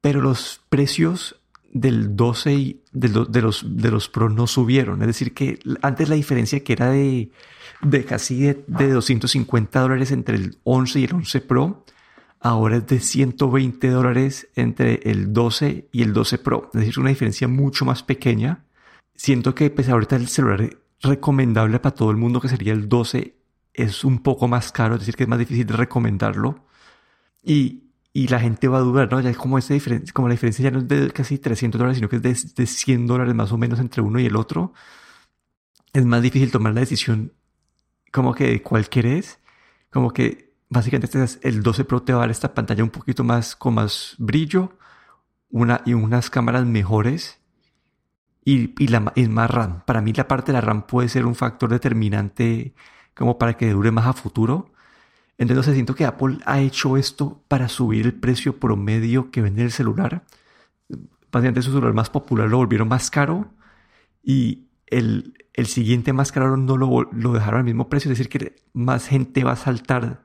pero 0.00 0.20
los 0.20 0.62
precios 0.68 1.39
del 1.72 2.16
12 2.16 2.52
y 2.54 2.82
de, 2.92 3.08
los, 3.08 3.64
de 3.76 3.90
los 3.90 4.08
Pro 4.08 4.28
no 4.28 4.46
subieron. 4.46 5.00
Es 5.02 5.06
decir, 5.06 5.32
que 5.34 5.58
antes 5.82 6.08
la 6.08 6.16
diferencia 6.16 6.62
que 6.64 6.72
era 6.72 6.90
de, 6.90 7.30
de 7.82 8.04
casi 8.04 8.40
de, 8.40 8.64
250 8.66 9.80
dólares 9.80 10.10
entre 10.10 10.36
el 10.36 10.58
11 10.64 11.00
y 11.00 11.04
el 11.04 11.14
11 11.14 11.40
Pro, 11.42 11.84
ahora 12.40 12.78
es 12.78 12.86
de 12.86 13.00
120 13.00 13.88
dólares 13.88 14.48
entre 14.56 15.00
el 15.04 15.32
12 15.32 15.88
y 15.92 16.02
el 16.02 16.12
12 16.12 16.38
Pro. 16.38 16.70
Es 16.74 16.80
decir, 16.80 16.98
una 16.98 17.10
diferencia 17.10 17.48
mucho 17.48 17.84
más 17.84 18.02
pequeña. 18.02 18.64
Siento 19.14 19.54
que 19.54 19.70
pues 19.70 19.88
ahorita 19.88 20.16
el 20.16 20.28
celular 20.28 20.70
recomendable 21.02 21.78
para 21.78 21.94
todo 21.94 22.10
el 22.10 22.16
mundo 22.16 22.40
que 22.40 22.48
sería 22.48 22.72
el 22.72 22.88
12 22.88 23.36
es 23.74 24.04
un 24.04 24.18
poco 24.18 24.48
más 24.48 24.72
caro, 24.72 24.94
es 24.94 25.00
decir, 25.00 25.14
que 25.16 25.22
es 25.22 25.28
más 25.28 25.38
difícil 25.38 25.66
de 25.66 25.76
recomendarlo. 25.76 26.64
Y 27.42 27.89
y 28.12 28.28
la 28.28 28.40
gente 28.40 28.68
va 28.68 28.78
a 28.78 28.80
dudar, 28.80 29.10
¿no? 29.10 29.20
Ya 29.20 29.30
es 29.30 29.36
como, 29.36 29.58
esa 29.58 29.74
diferencia, 29.74 30.12
como 30.12 30.28
la 30.28 30.34
diferencia 30.34 30.64
ya 30.64 30.70
no 30.70 30.80
es 30.80 30.88
de 30.88 31.10
casi 31.12 31.38
300 31.38 31.78
dólares, 31.78 31.98
sino 31.98 32.08
que 32.08 32.16
es 32.16 32.22
de, 32.22 32.36
de 32.62 32.66
100 32.66 33.06
dólares 33.06 33.34
más 33.34 33.52
o 33.52 33.58
menos 33.58 33.78
entre 33.80 34.02
uno 34.02 34.18
y 34.18 34.26
el 34.26 34.36
otro. 34.36 34.72
Es 35.92 36.04
más 36.04 36.22
difícil 36.22 36.50
tomar 36.50 36.74
la 36.74 36.80
decisión 36.80 37.32
como 38.12 38.34
que 38.34 38.46
de 38.48 38.62
cuál 38.62 38.88
querés. 38.88 39.40
Como 39.90 40.12
que 40.12 40.54
básicamente 40.68 41.22
este 41.22 41.48
el 41.48 41.62
12 41.62 41.84
Pro 41.84 42.02
te 42.02 42.12
va 42.12 42.20
a 42.20 42.22
dar 42.22 42.30
esta 42.30 42.54
pantalla 42.54 42.84
un 42.84 42.90
poquito 42.90 43.24
más 43.24 43.56
con 43.56 43.74
más 43.74 44.14
brillo 44.18 44.72
una, 45.50 45.82
y 45.84 45.94
unas 45.94 46.30
cámaras 46.30 46.64
mejores 46.66 47.40
y, 48.44 48.74
y, 48.82 48.88
la, 48.88 49.12
es 49.16 49.28
más 49.28 49.50
RAM. 49.50 49.82
Para 49.84 50.00
mí 50.00 50.12
la 50.12 50.28
parte 50.28 50.52
de 50.52 50.54
la 50.54 50.60
RAM 50.60 50.86
puede 50.86 51.08
ser 51.08 51.26
un 51.26 51.34
factor 51.34 51.70
determinante 51.70 52.74
como 53.14 53.38
para 53.38 53.56
que 53.56 53.70
dure 53.70 53.90
más 53.90 54.06
a 54.06 54.12
futuro 54.12 54.72
entonces 55.48 55.72
siento 55.72 55.94
que 55.94 56.04
Apple 56.04 56.38
ha 56.44 56.60
hecho 56.60 56.98
esto 56.98 57.42
para 57.48 57.68
subir 57.68 58.04
el 58.04 58.12
precio 58.12 58.60
promedio 58.60 59.30
que 59.30 59.40
vende 59.40 59.62
el 59.62 59.72
celular. 59.72 60.24
Básicamente 61.32 61.62
su 61.62 61.70
celular 61.70 61.94
más 61.94 62.10
popular 62.10 62.48
lo 62.48 62.58
volvieron 62.58 62.88
más 62.88 63.10
caro 63.10 63.54
y 64.22 64.66
el, 64.86 65.32
el 65.54 65.66
siguiente 65.66 66.12
más 66.12 66.30
caro 66.30 66.58
no 66.58 66.76
lo, 66.76 67.08
lo, 67.10 67.32
dejaron 67.32 67.60
al 67.60 67.64
mismo 67.64 67.88
precio. 67.88 68.12
Es 68.12 68.18
decir, 68.18 68.28
que 68.28 68.56
más 68.74 69.06
gente 69.06 69.42
va 69.42 69.52
a 69.52 69.56
saltar. 69.56 70.24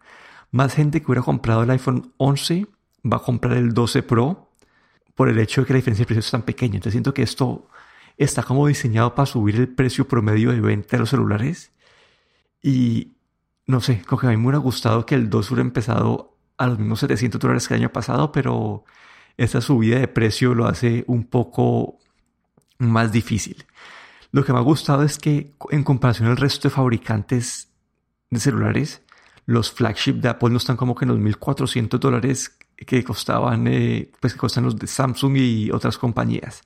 Más 0.52 0.74
gente 0.74 1.00
que 1.00 1.06
hubiera 1.08 1.22
comprado 1.22 1.64
el 1.64 1.70
iPhone 1.70 2.12
11 2.18 2.68
va 3.10 3.18
a 3.18 3.24
comprar 3.24 3.56
el 3.56 3.74
12 3.74 4.04
Pro 4.04 4.52
por 5.14 5.30
el 5.30 5.40
hecho 5.40 5.62
de 5.62 5.68
que 5.68 5.74
la 5.74 5.78
diferencia 5.78 6.04
de 6.04 6.08
precios 6.08 6.26
es 6.26 6.32
tan 6.32 6.42
pequeña. 6.42 6.76
Entonces 6.76 6.92
siento 6.92 7.14
que 7.14 7.24
esto 7.24 7.70
está 8.18 8.44
como 8.44 8.68
diseñado 8.68 9.16
para 9.16 9.28
subir 9.28 9.56
el 9.56 9.70
precio 9.70 10.10
promedio 10.10 10.52
de 10.52 10.60
venta 10.60 10.98
de 10.98 11.00
los 11.00 11.10
celulares. 11.10 11.72
Y, 12.62 13.15
no 13.68 13.82
sé, 13.82 14.02
como 14.04 14.20
que 14.20 14.28
a 14.28 14.30
mí 14.30 14.38
me 14.38 14.44
hubiera 14.44 14.60
gustado 14.60 15.06
que 15.06 15.16
el 15.16 15.30
2 15.30 15.52
hubiera 15.52 15.62
empezado 15.62 16.38
a 16.58 16.68
los 16.68 16.80
mismos 16.80 17.00
700 17.00 17.40
dólares 17.40 17.68
que 17.68 17.74
el 17.74 17.82
año 17.82 17.92
pasado, 17.92 18.32
pero 18.32 18.86
esta 19.38 19.62
subida 19.62 20.00
de 20.00 20.08
precio 20.08 20.54
lo 20.54 20.68
hace 20.68 21.04
un 21.08 21.26
poco 21.26 21.98
más 22.78 23.12
difícil. 23.12 23.66
Lo 24.32 24.44
que 24.44 24.54
me 24.54 24.60
ha 24.60 24.62
gustado 24.62 25.04
es 25.04 25.18
que 25.18 25.54
en 25.72 25.84
comparación 25.84 26.30
al 26.30 26.38
resto 26.38 26.68
de 26.68 26.76
fabricantes 26.76 27.70
de 28.30 28.40
celulares, 28.40 29.02
los 29.46 29.72
flagship 29.72 30.16
de 30.16 30.30
Apple 30.30 30.50
no 30.50 30.58
están 30.58 30.78
como 30.78 30.96
que 30.96 31.06
en 31.06 31.10
los 31.10 31.20
1400 31.20 32.00
dólares 32.00 32.58
que 32.76 33.04
costaban, 33.04 33.68
eh, 33.68 34.12
pues 34.20 34.34
que 34.34 34.40
costan 34.40 34.66
los 34.66 34.78
de 34.78 34.88
Samsung 34.88 35.38
y 35.38 35.72
otras 35.72 35.98
compañías. 35.98 36.64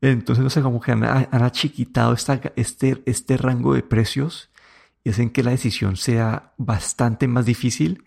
Entonces, 0.00 0.44
no 0.44 0.50
sé, 0.50 0.60
como 0.62 0.80
que 0.80 0.92
han, 0.92 1.04
achiquitado 1.04 2.12
esta, 2.12 2.40
este, 2.56 3.02
este 3.06 3.36
rango 3.36 3.74
de 3.74 3.82
precios 3.82 4.50
y 5.06 5.10
hacen 5.10 5.30
que 5.30 5.44
la 5.44 5.52
decisión 5.52 5.96
sea 5.96 6.52
bastante 6.56 7.28
más 7.28 7.46
difícil. 7.46 8.02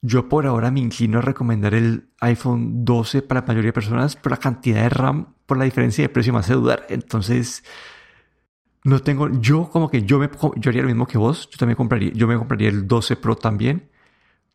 Yo 0.00 0.26
por 0.30 0.46
ahora 0.46 0.70
me 0.70 0.80
inclino 0.80 1.18
a 1.18 1.20
recomendar 1.20 1.74
el 1.74 2.08
iPhone 2.20 2.82
12 2.82 3.20
para 3.20 3.42
la 3.42 3.46
mayoría 3.46 3.68
de 3.68 3.72
personas 3.74 4.16
por 4.16 4.32
la 4.32 4.38
cantidad 4.38 4.84
de 4.84 4.88
RAM, 4.88 5.34
por 5.44 5.58
la 5.58 5.66
diferencia 5.66 6.02
de 6.02 6.08
precio 6.08 6.32
me 6.32 6.38
hace 6.38 6.54
dudar. 6.54 6.86
Entonces, 6.88 7.62
no 8.84 9.00
tengo, 9.00 9.38
yo 9.38 9.68
como 9.68 9.90
que 9.90 10.04
yo 10.04 10.18
me 10.18 10.30
yo 10.56 10.70
haría 10.70 10.80
lo 10.80 10.88
mismo 10.88 11.06
que 11.06 11.18
vos, 11.18 11.50
yo 11.50 11.58
también 11.58 11.76
compraría, 11.76 12.12
yo 12.14 12.26
me 12.26 12.38
compraría 12.38 12.70
el 12.70 12.88
12 12.88 13.16
Pro 13.16 13.36
también, 13.36 13.90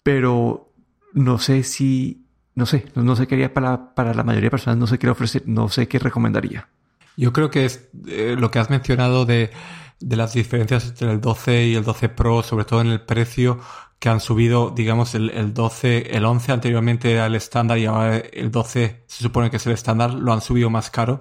pero 0.01 0.73
no 1.13 1.37
sé 1.37 1.61
si, 1.61 2.25
no 2.55 2.65
sé, 2.65 2.85
no 2.95 3.15
sé 3.15 3.27
qué 3.27 3.35
haría 3.35 3.53
para, 3.53 3.93
para 3.93 4.15
la 4.15 4.23
mayoría 4.23 4.47
de 4.47 4.51
personas, 4.51 4.79
no 4.79 4.87
sé 4.87 4.97
qué 4.97 5.07
ofrecer, 5.07 5.43
no 5.45 5.69
sé 5.69 5.87
qué 5.87 5.99
recomendaría. 5.99 6.67
Yo 7.15 7.31
creo 7.31 7.51
que 7.51 7.65
es 7.65 7.89
eh, 8.07 8.35
lo 8.39 8.49
que 8.49 8.57
has 8.57 8.71
mencionado 8.71 9.27
de, 9.27 9.51
de 9.99 10.15
las 10.15 10.33
diferencias 10.33 10.87
entre 10.87 11.11
el 11.11 11.21
12 11.21 11.65
y 11.65 11.75
el 11.75 11.83
12 11.83 12.09
Pro, 12.09 12.43
sobre 12.43 12.65
todo 12.65 12.81
en 12.81 12.87
el 12.87 13.01
precio, 13.01 13.59
que 13.99 14.09
han 14.09 14.21
subido, 14.21 14.71
digamos, 14.71 15.13
el, 15.15 15.29
el 15.31 15.53
12, 15.53 16.15
el 16.15 16.25
11 16.25 16.51
anteriormente 16.53 17.11
era 17.11 17.25
el 17.25 17.35
estándar 17.35 17.77
y 17.77 17.85
ahora 17.85 18.17
el 18.17 18.51
12 18.51 19.03
se 19.07 19.23
supone 19.23 19.49
que 19.49 19.57
es 19.57 19.67
el 19.67 19.73
estándar, 19.73 20.13
lo 20.13 20.31
han 20.31 20.41
subido 20.41 20.69
más 20.69 20.89
caro 20.89 21.19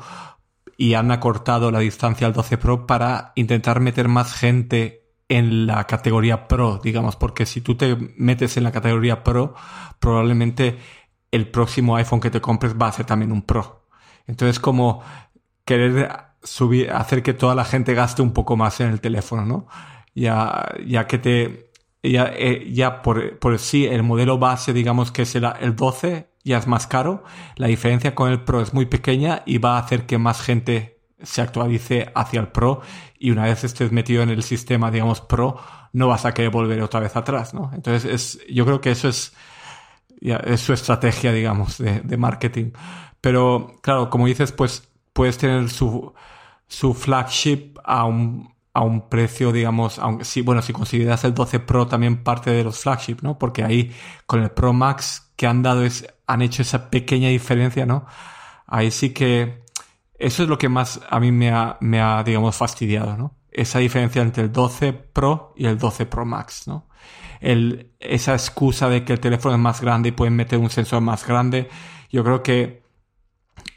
y 0.77 0.95
han 0.95 1.11
acortado 1.11 1.73
la 1.73 1.81
distancia 1.81 2.27
al 2.27 2.33
12 2.33 2.57
Pro 2.59 2.87
para 2.87 3.33
intentar 3.35 3.81
meter 3.81 4.07
más 4.09 4.33
gente 4.33 5.09
en 5.29 5.67
la 5.67 5.85
categoría 5.85 6.47
Pro, 6.49 6.81
digamos, 6.83 7.17
porque 7.17 7.47
si 7.47 7.61
tú 7.61 7.75
te 7.75 7.97
metes 8.17 8.57
en 8.57 8.65
la 8.65 8.73
categoría 8.73 9.25
Pro, 9.25 9.55
probablemente 9.99 10.79
el 11.31 11.51
próximo 11.51 11.97
iPhone 11.97 12.21
que 12.21 12.31
te 12.31 12.41
compres 12.41 12.75
va 12.81 12.89
a 12.89 12.93
ser 12.93 13.07
también 13.07 13.33
un 13.33 13.43
Pro. 13.43 13.87
Entonces, 14.27 14.61
como 14.61 15.03
querer 15.65 16.28
subir, 16.43 16.91
hacer 16.91 17.23
que 17.23 17.35
toda 17.35 17.55
la 17.55 17.65
gente 17.65 17.95
gaste 17.95 18.23
un 18.23 18.33
poco 18.33 18.57
más 18.57 18.81
en 18.81 18.89
el 18.89 19.01
teléfono, 19.01 19.45
¿no? 19.45 19.67
Ya, 20.15 20.75
ya 20.87 21.07
que 21.07 21.19
te, 21.19 21.71
ya, 22.03 22.33
eh, 22.35 22.71
ya 22.73 23.03
por, 23.03 23.39
por 23.39 23.59
sí 23.59 23.87
el 23.87 24.03
modelo 24.03 24.39
base, 24.39 24.73
digamos 24.73 25.11
que 25.11 25.23
es 25.23 25.35
el, 25.35 25.77
12, 25.77 26.29
ya 26.45 26.59
es 26.59 26.67
más 26.67 26.87
caro. 26.87 27.25
La 27.57 27.67
diferencia 27.67 28.15
con 28.15 28.31
el 28.31 28.43
Pro 28.43 28.61
es 28.61 28.73
muy 28.75 28.87
pequeña 28.87 29.43
y 29.47 29.59
va 29.59 29.77
a 29.77 29.81
hacer 29.81 30.07
que 30.07 30.19
más 30.19 30.41
gente 30.41 31.01
se 31.23 31.43
actualice 31.43 32.11
hacia 32.15 32.41
el 32.41 32.49
Pro 32.49 32.81
y 33.19 33.31
una 33.31 33.45
vez 33.45 33.65
estés 33.65 33.91
metido 33.91 34.23
en 34.23 34.31
el 34.31 34.43
sistema, 34.43 34.91
digamos, 34.91 35.21
Pro, 35.21 35.57
no 35.93 36.07
vas 36.07 36.25
a 36.25 36.35
querer 36.35 36.51
volver 36.51 36.81
otra 36.83 37.01
vez 37.01 37.17
atrás, 37.17 37.55
¿no? 37.55 37.71
Entonces, 37.75 38.05
es, 38.05 38.47
yo 38.49 38.65
creo 38.65 38.81
que 38.81 38.93
eso 38.93 39.09
es, 39.09 39.33
ya, 40.21 40.37
es 40.37 40.61
su 40.61 40.73
estrategia, 40.73 41.33
digamos, 41.33 41.79
de, 41.79 42.01
de 42.01 42.17
marketing. 42.17 42.71
Pero, 43.21 43.75
claro, 43.83 44.09
como 44.11 44.27
dices, 44.27 44.53
pues 44.53 44.89
puedes 45.19 45.37
tener 45.37 45.69
su, 45.69 46.15
su 46.69 46.95
flagship 46.95 47.77
a 47.83 48.05
un, 48.05 48.55
a 48.73 48.83
un 48.83 49.09
precio, 49.09 49.51
digamos, 49.51 49.99
aunque 49.99 50.25
sí, 50.25 50.43
bueno, 50.43 50.63
si 50.63 50.73
consideras 50.73 51.25
el 51.25 51.35
12 51.35 51.59
Pro 51.59 51.89
también 51.89 52.23
parte 52.23 52.53
de 52.53 52.63
los 52.63 52.79
flagship, 52.79 53.17
¿no? 53.23 53.37
Porque 53.37 53.65
ahí 53.65 53.93
con 54.27 54.45
el 54.45 54.53
Pro 54.53 54.73
Max 54.73 55.33
que 55.35 55.49
han 55.49 55.65
dado 55.65 55.85
es, 55.85 56.07
han 56.29 56.41
hecho 56.41 56.63
esa 56.63 56.89
pequeña 56.89 57.31
diferencia, 57.31 57.85
¿no? 57.85 58.07
Ahí 58.69 58.93
sí 58.93 59.11
que 59.11 59.65
eso 60.21 60.45
es 60.45 60.49
lo 60.49 60.57
que 60.57 60.69
más 60.69 61.01
a 61.11 61.19
mí 61.19 61.33
me 61.33 61.51
ha, 61.51 61.79
me 61.81 62.01
ha 62.01 62.23
digamos, 62.23 62.55
fastidiado, 62.55 63.17
¿no? 63.17 63.35
Esa 63.51 63.81
diferencia 63.81 64.23
entre 64.23 64.45
el 64.45 64.53
12 64.53 64.93
Pro 64.93 65.53
y 65.57 65.67
el 65.67 65.79
12 65.79 66.07
Pro 66.07 66.25
Max, 66.27 66.69
¿no? 66.69 66.87
El, 67.41 67.91
esa 67.99 68.35
excusa 68.35 68.89
de 68.89 69.05
que 69.05 69.15
el 69.15 69.19
teléfono 69.19 69.57
es 69.57 69.61
más 69.61 69.81
grande 69.81 70.11
y 70.11 70.13
pueden 70.13 70.37
meter 70.37 70.61
un 70.61 70.71
sensor 70.71 71.01
más 71.01 71.27
grande, 71.27 71.69
yo 72.09 72.23
creo 72.23 72.45
que, 72.45 72.88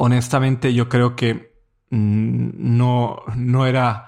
honestamente, 0.02 0.74
yo 0.74 0.90
creo 0.90 1.16
que 1.16 1.54
mm, 1.92 2.50
no, 2.56 3.18
no 3.36 3.68
era, 3.68 4.08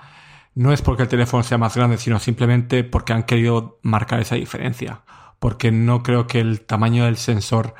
no 0.55 0.73
es 0.73 0.81
porque 0.81 1.03
el 1.03 1.07
teléfono 1.07 1.43
sea 1.43 1.59
más 1.59 1.75
grande, 1.77 1.97
sino 1.97 2.17
simplemente 2.19 2.83
porque 2.83 3.13
han 3.13 3.23
querido 3.23 3.79
marcar 3.83 4.19
esa 4.19 4.33
diferencia. 4.35 5.03
Porque 5.37 5.71
no 5.71 6.01
creo 6.01 6.25
que 6.25 6.39
el 6.39 6.61
tamaño 6.61 7.05
del 7.05 7.17
sensor 7.17 7.75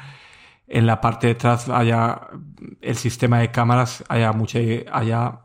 en 0.67 0.85
la 0.85 1.01
parte 1.01 1.27
de 1.27 1.33
atrás 1.33 1.69
haya 1.69 2.27
el 2.81 2.95
sistema 2.97 3.39
de 3.39 3.51
cámaras 3.51 4.03
haya 4.07 4.31
mucha 4.31 4.59
haya 4.91 5.41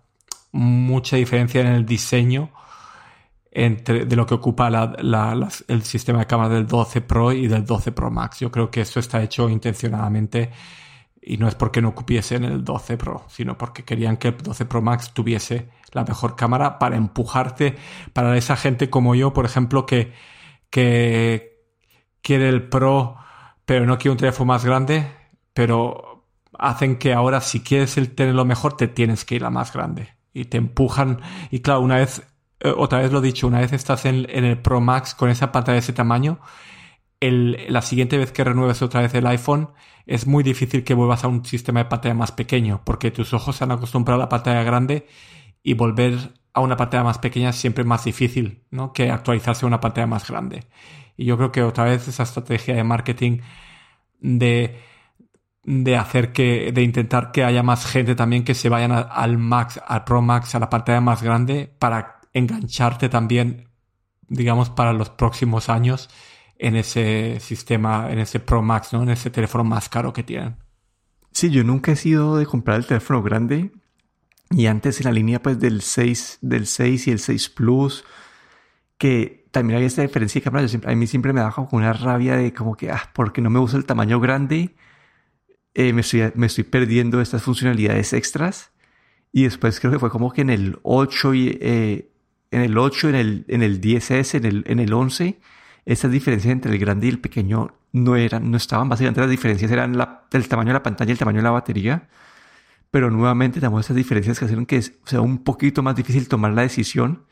mucha 0.53 1.17
diferencia 1.17 1.61
en 1.61 1.69
el 1.69 1.85
diseño 1.85 2.51
entre 3.51 4.05
de 4.05 4.17
lo 4.17 4.27
que 4.27 4.35
ocupa 4.35 4.69
el 5.69 5.83
sistema 5.83 6.21
de 6.21 6.27
cámaras 6.27 6.53
del 6.53 6.67
12 6.67 7.01
Pro 7.01 7.33
y 7.33 7.47
del 7.49 7.65
12 7.65 7.93
Pro 7.93 8.11
Max. 8.11 8.41
Yo 8.41 8.51
creo 8.51 8.71
que 8.71 8.83
eso 8.83 9.01
está 9.01 9.23
hecho 9.23 9.49
intencionadamente 9.49 10.51
y 11.29 11.37
no 11.37 11.47
es 11.47 11.55
porque 11.55 11.83
no 11.83 11.95
en 12.09 12.45
el 12.45 12.65
12 12.65 12.97
Pro, 12.97 13.23
sino 13.29 13.59
porque 13.59 13.85
querían 13.85 14.17
que 14.17 14.29
el 14.29 14.39
12 14.39 14.65
Pro 14.65 14.81
Max 14.81 15.13
tuviese 15.13 15.69
la 15.93 16.03
mejor 16.05 16.37
cámara 16.37 16.79
para 16.79 16.97
empujarte, 16.97 17.77
para 18.15 18.35
esa 18.39 18.57
gente 18.57 18.89
como 18.89 19.15
yo, 19.15 19.35
por 19.35 19.45
ejemplo, 19.45 19.85
que, 19.85 20.15
que 20.71 21.67
quiere 22.23 22.49
el 22.49 22.67
Pro, 22.71 23.17
pero 23.67 23.85
no 23.85 23.99
quiere 23.99 24.13
un 24.13 24.17
teléfono 24.17 24.47
más 24.47 24.65
grande, 24.65 25.07
pero 25.53 26.25
hacen 26.59 26.97
que 26.97 27.13
ahora 27.13 27.43
si 27.43 27.61
quieres 27.61 27.99
el 27.99 28.15
tener 28.15 28.35
lo 28.35 28.47
mejor, 28.47 28.79
te 28.79 28.89
tienes 28.89 29.27
que 29.27 29.35
ir 29.35 29.45
a 29.45 29.51
más 29.51 29.71
grande. 29.75 30.09
Y 30.33 30.47
te 30.47 30.57
empujan. 30.57 31.21
Y 31.51 31.61
claro, 31.61 31.81
una 31.81 31.97
vez, 31.97 32.23
eh, 32.61 32.73
otra 32.75 33.01
vez 33.01 33.13
lo 33.13 33.19
he 33.19 33.23
dicho, 33.23 33.47
una 33.47 33.61
vez 33.61 33.75
estás 33.75 34.07
en, 34.07 34.27
en 34.31 34.47
el 34.47 34.63
Pro 34.63 34.81
Max 34.81 35.15
con 35.15 35.29
esa 35.29 35.53
pantalla 35.53 35.75
de 35.75 35.81
ese 35.81 35.93
tamaño, 35.93 36.39
la 37.21 37.83
siguiente 37.83 38.17
vez 38.17 38.33
que 38.33 38.45
renueves 38.45 38.81
otra 38.81 39.01
vez 39.01 39.13
el 39.15 39.27
iPhone, 39.27 39.71
es 40.09 40.27
muy 40.27 40.43
difícil 40.43 40.85
que 40.85 40.95
vuelvas 40.95 41.23
a 41.23 41.29
un 41.29 41.45
sistema 41.45 41.81
de 41.81 41.85
pantalla 41.85 42.15
más 42.15 42.33
pequeño, 42.33 42.81
porque 42.83 43.11
tus 43.11 43.35
ojos 43.35 43.57
se 43.57 43.65
han 43.65 43.73
acostumbrado 43.73 44.19
a 44.21 44.25
la 44.25 44.29
pantalla 44.31 44.63
grande 44.63 45.07
y 45.63 45.75
volver 45.75 46.33
a 46.55 46.61
una 46.61 46.79
pantalla 46.79 47.05
más 47.05 47.19
pequeña 47.19 47.51
es 47.51 47.57
siempre 47.57 47.85
más 47.85 48.05
difícil. 48.05 48.65
Que 48.95 49.11
actualizarse 49.11 49.67
a 49.67 49.69
una 49.69 49.81
pantalla 49.81 50.07
más 50.07 50.27
grande. 50.27 50.65
Y 51.19 51.27
yo 51.27 51.37
creo 51.37 51.53
que 51.53 51.63
otra 51.63 51.85
vez 51.85 52.09
esa 52.09 52.23
estrategia 52.23 52.75
de 52.75 52.85
marketing 52.85 53.41
de, 54.21 54.81
de 55.65 55.97
hacer 55.97 56.33
que, 56.33 56.73
de 56.73 56.83
intentar 56.83 57.31
que 57.31 57.45
haya 57.45 57.63
más 57.63 57.85
gente 57.85 58.15
también 58.15 58.45
que 58.45 58.55
se 58.55 58.71
vayan 58.71 58.93
al 58.93 59.37
Max, 59.37 59.79
al 59.87 60.05
Pro 60.05 60.23
Max, 60.23 60.55
a 60.55 60.59
la 60.59 60.71
pantalla 60.71 61.03
más 61.03 61.23
grande 61.23 61.71
para 61.79 62.21
engancharte 62.33 63.11
también, 63.11 63.69
digamos, 64.29 64.71
para 64.71 64.95
los 64.95 65.11
próximos 65.11 65.69
años 65.69 66.09
en 66.59 66.77
ese 66.77 67.39
sistema, 67.41 68.11
en 68.11 68.19
ese 68.19 68.41
Pro 68.41 68.63
Max, 68.63 68.93
¿no? 68.93 69.03
En 69.03 69.11
ese 69.11 69.31
teléfono 69.31 69.65
más 69.65 69.89
caro 69.89 70.13
que 70.13 70.23
tienen. 70.23 70.57
Sí, 71.33 71.51
yo 71.51 71.63
nunca 71.65 71.93
he 71.93 71.97
sido 71.97 72.37
de 72.37 72.47
comprar 72.47 72.79
el 72.79 72.87
teléfono 72.87 73.23
grande. 73.23 73.73
Y 74.51 74.67
antes 74.67 75.01
en 75.01 75.05
la 75.05 75.13
línea 75.13 75.43
pues 75.43 75.61
del 75.61 75.83
6, 75.83 76.39
del 76.41 76.67
6 76.67 77.07
y 77.07 77.11
el 77.11 77.19
6 77.19 77.49
Plus, 77.51 78.05
que 78.97 79.47
también 79.51 79.77
había 79.77 79.87
esta 79.87 80.03
diferencia 80.03 80.41
de 80.41 80.45
cámara, 80.45 80.63
yo 80.63 80.69
siempre, 80.69 80.91
a 80.91 80.97
mí 80.97 81.07
siempre 81.07 81.33
me 81.33 81.41
da 81.41 81.53
como 81.53 81.69
una 81.73 81.93
rabia 81.93 82.37
de 82.37 82.53
como 82.53 82.77
que, 82.77 82.91
ah, 82.91 83.11
porque 83.15 83.41
no 83.41 83.51
me 83.51 83.59
gusta 83.59 83.77
el 83.77 83.85
tamaño 83.85 84.21
grande, 84.21 84.75
eh, 85.75 85.93
me, 85.93 86.01
estoy, 86.01 86.33
me 86.35 86.47
estoy 86.47 86.65
perdiendo 86.65 87.21
estas 87.21 87.43
funcionalidades 87.43 88.13
extras. 88.13 88.73
Y 89.31 89.45
después 89.45 89.79
creo 89.79 89.93
que 89.93 89.99
fue 89.99 90.11
como 90.11 90.33
que 90.33 90.41
en 90.41 90.51
el 90.51 90.79
8 90.83 91.35
y 91.35 91.59
eh, 91.61 92.11
en 92.51 92.63
el 92.63 92.79
8, 92.79 93.11
en 93.11 93.15
el, 93.15 93.45
en 93.49 93.63
el 93.63 93.81
10S, 93.81 94.35
en 94.35 94.45
el, 94.47 94.65
en 94.67 94.81
el 94.81 94.93
11, 94.93 95.39
estas 95.89 96.11
diferencias 96.13 96.53
entre 96.53 96.71
el 96.71 96.79
grande 96.79 97.07
y 97.07 97.11
el 97.11 97.19
pequeño 97.19 97.75
no 97.93 98.15
eran, 98.15 98.51
no 98.51 98.59
estaban, 98.59 98.91
básicamente 98.91 99.23
las 99.23 99.31
diferencias 99.31 99.71
eran 99.71 99.97
la, 99.97 100.25
el 100.31 100.47
tamaño 100.47 100.69
de 100.69 100.75
la 100.75 100.83
pantalla 100.83 101.09
y 101.09 101.13
el 101.13 101.19
tamaño 101.19 101.39
de 101.39 101.45
la 101.45 101.51
batería, 101.51 102.09
pero 102.91 103.11
nuevamente 103.11 103.59
tenemos 103.59 103.81
estas 103.81 103.97
diferencias 103.97 104.39
que 104.39 104.45
hicieron 104.45 104.67
que 104.67 104.83
sea 104.83 105.23
un 105.23 105.39
poquito 105.39 105.83
más 105.83 105.97
difícil 105.97 106.29
tomar 106.29 106.53
la 106.53 106.61
decisión 106.61 107.25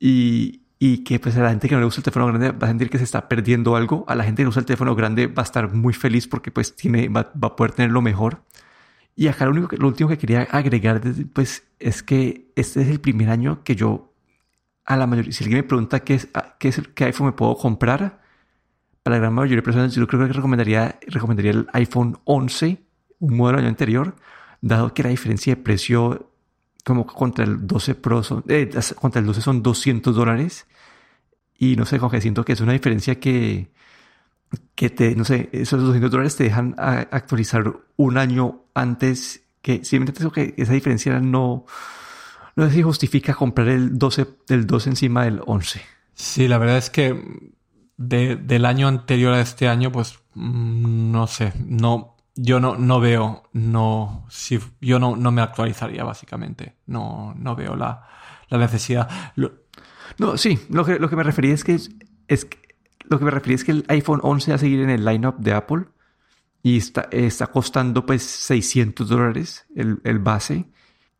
y, 0.00 0.62
y 0.78 1.04
que 1.04 1.20
pues 1.20 1.36
a 1.36 1.42
la 1.42 1.50
gente 1.50 1.68
que 1.68 1.74
no 1.74 1.82
le 1.82 1.84
gusta 1.84 2.00
el 2.00 2.04
teléfono 2.04 2.28
grande 2.28 2.52
va 2.52 2.66
a 2.66 2.70
sentir 2.70 2.88
que 2.88 2.96
se 2.96 3.04
está 3.04 3.28
perdiendo 3.28 3.76
algo, 3.76 4.06
a 4.08 4.14
la 4.14 4.24
gente 4.24 4.42
que 4.42 4.48
usa 4.48 4.60
el 4.60 4.66
teléfono 4.66 4.94
grande 4.94 5.26
va 5.26 5.42
a 5.42 5.44
estar 5.44 5.70
muy 5.74 5.92
feliz 5.92 6.26
porque 6.26 6.50
pues 6.50 6.74
tiene, 6.76 7.10
va, 7.10 7.30
va 7.32 7.48
a 7.48 7.56
poder 7.56 7.72
tener 7.72 7.90
lo 7.90 8.00
mejor. 8.00 8.42
Y 9.14 9.28
acá 9.28 9.44
lo, 9.44 9.50
único 9.50 9.68
que, 9.68 9.76
lo 9.76 9.88
último 9.88 10.08
que 10.08 10.16
quería 10.16 10.42
agregar 10.50 11.02
pues 11.34 11.64
es 11.78 12.02
que 12.02 12.50
este 12.56 12.80
es 12.80 12.88
el 12.88 13.00
primer 13.00 13.28
año 13.28 13.62
que 13.64 13.76
yo 13.76 14.15
a 14.86 14.96
la 14.96 15.06
mayoría, 15.06 15.32
si 15.32 15.44
alguien 15.44 15.58
me 15.58 15.64
pregunta 15.64 16.00
qué 16.00 16.14
es, 16.14 16.28
ah, 16.34 16.56
qué 16.58 16.68
es 16.68 16.80
qué 16.94 17.04
iPhone 17.04 17.26
me 17.26 17.32
puedo 17.32 17.56
comprar, 17.56 18.20
para 19.02 19.16
la 19.16 19.20
gran 19.20 19.34
mayoría 19.34 19.56
de 19.56 19.62
personas 19.62 19.94
yo 19.94 20.06
creo 20.06 20.26
que 20.26 20.32
recomendaría, 20.32 20.98
recomendaría 21.06 21.52
el 21.52 21.66
iPhone 21.72 22.18
11, 22.24 22.78
un 23.20 23.36
modelo 23.36 23.58
año 23.58 23.68
anterior, 23.68 24.16
dado 24.60 24.94
que 24.94 25.02
la 25.02 25.10
diferencia 25.10 25.54
de 25.54 25.62
precio 25.62 26.32
como 26.84 27.06
contra 27.06 27.44
el 27.44 27.66
12 27.66 27.96
Pro 27.96 28.22
son, 28.22 28.44
eh, 28.48 28.70
contra 28.94 29.20
el 29.20 29.26
12 29.26 29.40
son 29.40 29.62
200 29.62 30.14
dólares 30.14 30.66
y 31.58 31.76
no 31.76 31.84
sé, 31.84 31.98
como 31.98 32.10
que 32.10 32.20
siento 32.20 32.44
que 32.44 32.52
es 32.52 32.60
una 32.60 32.72
diferencia 32.72 33.18
que, 33.18 33.72
que 34.74 34.90
te, 34.90 35.14
no 35.16 35.24
sé, 35.24 35.48
esos 35.52 35.82
200 35.82 36.10
dólares 36.10 36.36
te 36.36 36.44
dejan 36.44 36.74
actualizar 36.78 37.76
un 37.96 38.18
año 38.18 38.64
antes 38.74 39.42
que 39.62 39.84
simplemente 39.84 40.30
que 40.30 40.54
esa 40.62 40.72
diferencia 40.72 41.18
no, 41.18 41.66
no 42.56 42.66
sé 42.66 42.76
si 42.76 42.82
justifica 42.82 43.34
comprar 43.34 43.68
el 43.68 43.98
12, 43.98 44.26
el 44.48 44.66
12 44.66 44.90
encima 44.90 45.24
del 45.24 45.40
11. 45.46 45.82
Sí, 46.14 46.48
la 46.48 46.56
verdad 46.58 46.78
es 46.78 46.88
que 46.88 47.52
del 47.98 48.64
año 48.64 48.88
anterior 48.88 49.34
a 49.34 49.40
este 49.40 49.68
año, 49.68 49.92
pues 49.92 50.18
mm, 50.34 51.12
no 51.12 51.26
sé, 51.26 51.52
no, 51.64 52.16
yo 52.34 52.58
no, 52.58 52.76
no 52.76 52.98
veo, 52.98 53.44
no, 53.52 54.26
si, 54.30 54.58
yo 54.80 54.98
no, 54.98 55.16
no 55.16 55.30
me 55.30 55.42
actualizaría 55.42 56.04
básicamente, 56.04 56.76
no, 56.86 57.34
no 57.38 57.54
veo 57.54 57.76
la, 57.76 58.08
la 58.48 58.58
necesidad. 58.58 59.08
no, 60.18 60.36
sí, 60.38 60.58
lo 60.70 60.84
que, 60.84 60.98
lo 60.98 61.10
que 61.10 61.16
me 61.16 61.22
refería 61.22 61.52
es 61.52 61.62
que, 61.62 61.74
es, 61.74 62.48
lo 63.04 63.18
que 63.18 63.24
me 63.24 63.30
refería 63.30 63.56
es 63.56 63.64
que 63.64 63.72
el 63.72 63.84
iPhone 63.88 64.20
11 64.22 64.50
va 64.50 64.54
a 64.54 64.58
seguir 64.58 64.80
en 64.80 64.90
el 64.90 65.04
lineup 65.04 65.36
de 65.38 65.52
Apple 65.52 65.84
y 66.62 66.78
está, 66.78 67.08
está 67.10 67.48
costando 67.48 68.06
pues 68.06 68.22
600 68.22 69.08
dólares 69.08 69.66
el, 69.74 70.00
el 70.04 70.18
base 70.18 70.70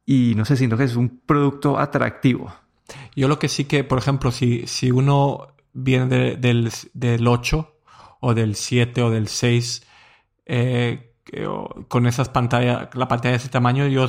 y 0.06 0.34
no 0.36 0.44
sé, 0.44 0.56
siento 0.56 0.76
que 0.76 0.84
es 0.84 0.94
un 0.94 1.20
producto 1.26 1.78
atractivo. 1.78 2.54
Yo 3.16 3.26
lo 3.26 3.40
que 3.40 3.48
sí 3.48 3.64
que, 3.64 3.82
por 3.82 3.98
ejemplo, 3.98 4.30
si, 4.30 4.66
si 4.68 4.92
uno 4.92 5.48
viene 5.72 6.36
del, 6.36 6.70
del 6.94 7.26
8 7.26 7.74
o 8.20 8.34
del 8.34 8.54
7 8.54 9.02
o 9.02 9.10
del 9.10 9.26
6 9.26 9.86
eh, 10.46 11.12
con 11.88 12.06
esas 12.06 12.28
pantallas, 12.28 12.88
la 12.94 13.08
pantalla 13.08 13.32
de 13.32 13.38
ese 13.38 13.48
tamaño, 13.48 13.88
yo 13.88 14.06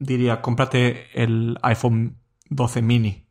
diría, 0.00 0.42
cómprate 0.42 1.06
el 1.14 1.58
iPhone 1.62 2.18
12 2.50 2.82
mini. 2.82 3.28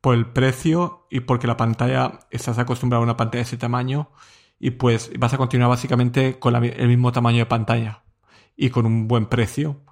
Por 0.00 0.14
el 0.14 0.26
precio 0.26 1.06
y 1.10 1.20
porque 1.20 1.46
la 1.46 1.58
pantalla, 1.58 2.20
estás 2.30 2.58
acostumbrado 2.58 3.02
a 3.02 3.04
una 3.04 3.16
pantalla 3.18 3.40
de 3.40 3.48
ese 3.48 3.58
tamaño 3.58 4.10
y 4.58 4.70
pues 4.70 5.10
vas 5.18 5.34
a 5.34 5.38
continuar 5.38 5.68
básicamente 5.68 6.38
con 6.38 6.54
el 6.64 6.88
mismo 6.88 7.12
tamaño 7.12 7.38
de 7.38 7.46
pantalla 7.46 8.04
y 8.56 8.70
con 8.70 8.86
un 8.86 9.06
buen 9.06 9.26
precio 9.26 9.82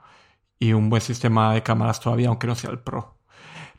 y 0.59 0.73
un 0.73 0.91
buen 0.91 1.03
sistema 1.03 1.53
de 1.55 1.63
cámaras 1.63 2.01
todavía, 2.01 2.29
aunque 2.29 2.47
no 2.47 2.55
sea 2.55 2.71
el 2.71 2.79
Pro. 2.79 3.19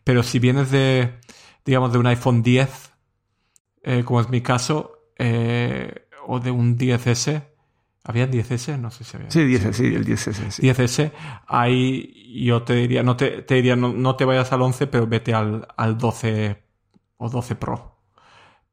Pero 0.03 0.23
si 0.23 0.39
vienes 0.39 0.71
de, 0.71 1.19
digamos, 1.65 1.91
de 1.91 1.97
un 1.97 2.07
iPhone 2.07 2.43
10, 2.43 2.93
eh, 3.83 4.03
como 4.03 4.21
es 4.21 4.29
mi 4.29 4.41
caso, 4.41 5.09
eh, 5.17 6.07
o 6.27 6.39
de 6.39 6.51
un 6.51 6.77
10S, 6.77 7.43
¿había 8.03 8.29
10S? 8.29 8.77
No 8.79 8.91
sé 8.91 9.03
si 9.03 9.17
había. 9.17 9.31
Sí, 9.31 9.39
10S, 9.39 9.73
sí, 9.73 9.85
el 9.85 10.05
10S. 10.05 10.61
10S, 10.61 11.11
ahí 11.47 12.43
yo 12.43 12.63
te 12.63 12.75
diría, 12.75 13.03
no 13.03 13.15
te, 13.15 13.41
te 13.41 13.55
diría, 13.55 13.75
no, 13.75 14.15
te 14.15 14.25
vayas 14.25 14.51
al 14.51 14.61
11, 14.61 14.87
pero 14.87 15.07
vete 15.07 15.33
al, 15.33 15.67
al 15.75 15.97
12 15.97 16.63
o 17.17 17.29
12 17.29 17.55
Pro. 17.55 17.97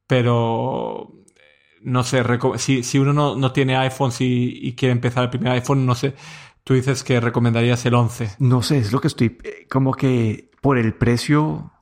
Pero 0.07 1.15
no 1.83 2.03
sé, 2.03 2.23
si, 2.59 2.83
si 2.83 2.99
uno 2.99 3.13
no, 3.13 3.37
no 3.37 3.53
tiene 3.53 3.77
iPhone 3.77 4.13
y 4.19 4.75
quiere 4.75 4.93
empezar 4.93 5.25
el 5.25 5.31
primer 5.31 5.53
iPhone, 5.53 5.87
no 5.87 5.95
sé, 5.95 6.15
tú 6.65 6.75
dices 6.75 7.05
que 7.05 7.21
recomendarías 7.21 7.85
el 7.87 7.95
11. 7.95 8.37
No 8.39 8.63
sé, 8.63 8.79
es 8.79 8.93
lo 8.93 9.01
que 9.01 9.09
estoy, 9.09 9.39
eh, 9.43 9.67
como 9.71 9.95
que 9.95 10.51
por 10.61 10.79
el 10.79 10.95
precio, 10.95 11.73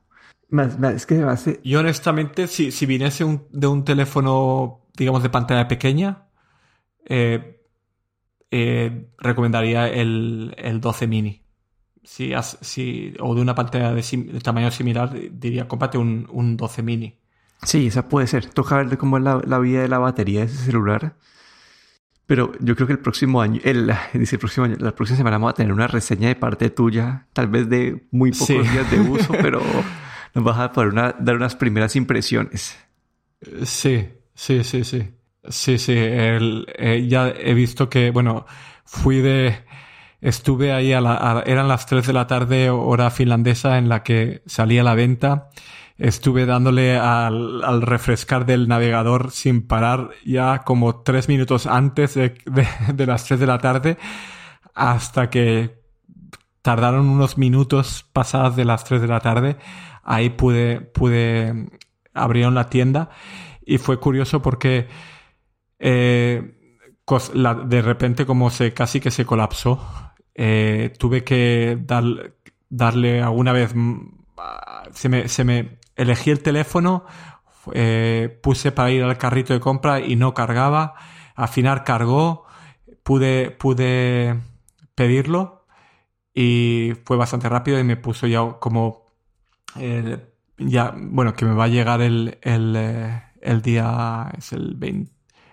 más, 0.51 0.77
es 0.83 1.07
que 1.07 1.15
me 1.15 1.31
hace... 1.31 1.61
Yo 1.65 1.81
honestamente, 1.81 2.49
si, 2.49 2.73
si 2.73 2.85
viniese 2.85 3.25
de 3.51 3.67
un 3.67 3.85
teléfono, 3.85 4.81
digamos, 4.97 5.23
de 5.23 5.31
pantalla 5.31 5.69
pequeña, 5.69 6.27
eh, 7.07 7.63
eh, 8.51 9.11
recomendaría 9.19 9.89
el, 9.89 10.55
el 10.59 10.81
12 10.81 11.07
mini. 11.07 11.45
Si, 12.03 12.33
si, 12.63 13.15
o 13.21 13.35
de 13.35 13.43
una 13.43 13.55
pantalla 13.55 13.93
de, 13.93 14.41
tamaño 14.43 14.71
similar, 14.73 15.15
diría, 15.33 15.69
cómprate 15.69 15.99
un, 15.99 16.27
un 16.33 16.57
12 16.57 16.83
mini. 16.83 17.21
Sí, 17.63 17.87
esa 17.87 18.09
puede 18.09 18.27
ser. 18.27 18.47
Toca 18.47 18.83
ver 18.83 18.99
cómo 18.99 19.19
es 19.19 19.23
la, 19.23 19.59
vida 19.61 19.83
de 19.83 19.89
la 19.89 19.99
batería 19.99 20.41
de 20.41 20.47
ese 20.47 20.65
celular. 20.65 21.15
Pero 22.31 22.53
yo 22.61 22.77
creo 22.77 22.87
que 22.87 22.93
el 22.93 23.01
próximo 23.01 23.43
año, 23.43 23.61
el, 23.65 23.93
dice 24.15 24.37
el 24.37 24.39
próximo 24.39 24.67
año, 24.67 24.77
la 24.79 24.95
próxima 24.95 25.17
semana 25.17 25.37
vamos 25.37 25.51
a 25.51 25.55
tener 25.55 25.73
una 25.73 25.89
reseña 25.89 26.29
de 26.29 26.37
parte 26.37 26.71
tuya, 26.71 27.27
tal 27.33 27.49
vez 27.49 27.69
de 27.69 28.07
muy 28.13 28.31
pocos 28.31 28.73
días 28.73 28.89
de 28.89 29.01
uso, 29.01 29.33
pero 29.43 29.61
nos 30.33 30.45
vas 30.45 30.57
a 30.61 30.71
poder 30.71 30.95
dar 30.95 31.35
unas 31.35 31.57
primeras 31.57 31.97
impresiones. 31.97 32.79
Sí, 33.65 34.11
sí, 34.33 34.63
sí, 34.63 34.85
sí. 34.85 35.11
Sí, 35.49 35.79
sí. 35.79 35.95
Eh, 35.97 37.07
ya 37.09 37.31
he 37.31 37.53
visto 37.53 37.91
que, 37.91 38.13
bueno, 38.13 38.47
fui 38.85 39.17
de. 39.17 39.65
Estuve 40.21 40.73
ahí 40.73 40.93
a 40.93 41.01
la. 41.01 41.43
eran 41.45 41.67
las 41.67 41.87
3 41.87 42.07
de 42.07 42.13
la 42.13 42.29
tarde, 42.29 42.71
hora 42.71 43.11
finlandesa, 43.11 43.77
en 43.77 43.89
la 43.89 44.05
que 44.05 44.45
salía 44.47 44.83
a 44.83 44.85
la 44.85 44.95
venta 44.95 45.49
estuve 46.01 46.47
dándole 46.47 46.97
al, 46.97 47.83
refrescar 47.83 48.47
del 48.47 48.69
navegador 48.69 49.31
sin 49.31 49.67
parar 49.67 50.11
ya 50.25 50.61
como 50.61 51.03
tres 51.03 51.29
minutos 51.29 51.67
antes 51.67 52.15
de, 52.15 52.35
las 53.07 53.27
tres 53.27 53.39
de 53.39 53.47
la 53.47 53.59
tarde 53.59 53.99
hasta 54.75 55.29
que 55.29 55.79
tardaron 56.63 57.09
unos 57.09 57.37
minutos 57.37 58.07
pasadas 58.15 58.57
de 58.57 58.65
las 58.65 58.85
tres 58.85 59.03
de 59.03 59.09
la 59.09 59.21
tarde. 59.21 59.57
Ahí 60.03 60.31
pude, 60.31 60.81
pude, 60.81 61.69
abrieron 62.15 62.55
la 62.55 62.71
tienda 62.71 63.11
y 63.65 63.77
fue 63.77 64.01
curioso 64.01 64.41
porque 64.41 64.89
eh, 65.79 66.57
de 67.67 67.83
repente 67.83 68.25
como 68.25 68.49
se 68.49 68.73
casi 68.73 69.01
que 69.01 69.11
se 69.11 69.27
colapsó, 69.27 69.87
eh, 70.35 70.95
tuve 70.99 71.25
que 71.25 71.79
dar, 71.79 72.05
darle 72.71 73.21
alguna 73.21 73.53
vez, 73.53 73.75
mm, 73.75 74.01
se 74.93 75.09
me, 75.11 75.29
se 75.29 75.45
me 75.45 75.80
elegí 76.01 76.31
el 76.31 76.43
teléfono, 76.43 77.05
eh, 77.75 78.41
puse 78.43 78.73
para 78.73 78.91
ir 78.91 79.03
al 79.03 79.19
carrito 79.19 79.53
de 79.53 79.61
compra 79.61 80.01
y 80.01 80.17
no 80.17 80.33
cargaba. 80.35 80.95
Al 81.35 81.49
final 81.49 81.85
cargó, 81.85 82.47
pude, 83.03 83.51
pude 83.51 84.41
pedirlo 84.95 85.67
y 86.35 86.93
fue 87.05 87.17
bastante 87.17 87.49
rápido 87.49 87.79
y 87.79 87.85
me 87.85 87.97
puso 87.97 88.27
ya 88.27 88.59
como 88.61 89.07
eh, 89.79 90.19
ya 90.59 90.95
bueno 90.97 91.35
que 91.35 91.45
me 91.45 91.55
va 91.55 91.65
a 91.65 91.69
llegar 91.69 92.03
el, 92.03 92.39
el, 92.43 92.75
eh, 92.77 93.23
el 93.41 93.63
día 93.63 94.31
es 94.37 94.53
el, 94.53 94.79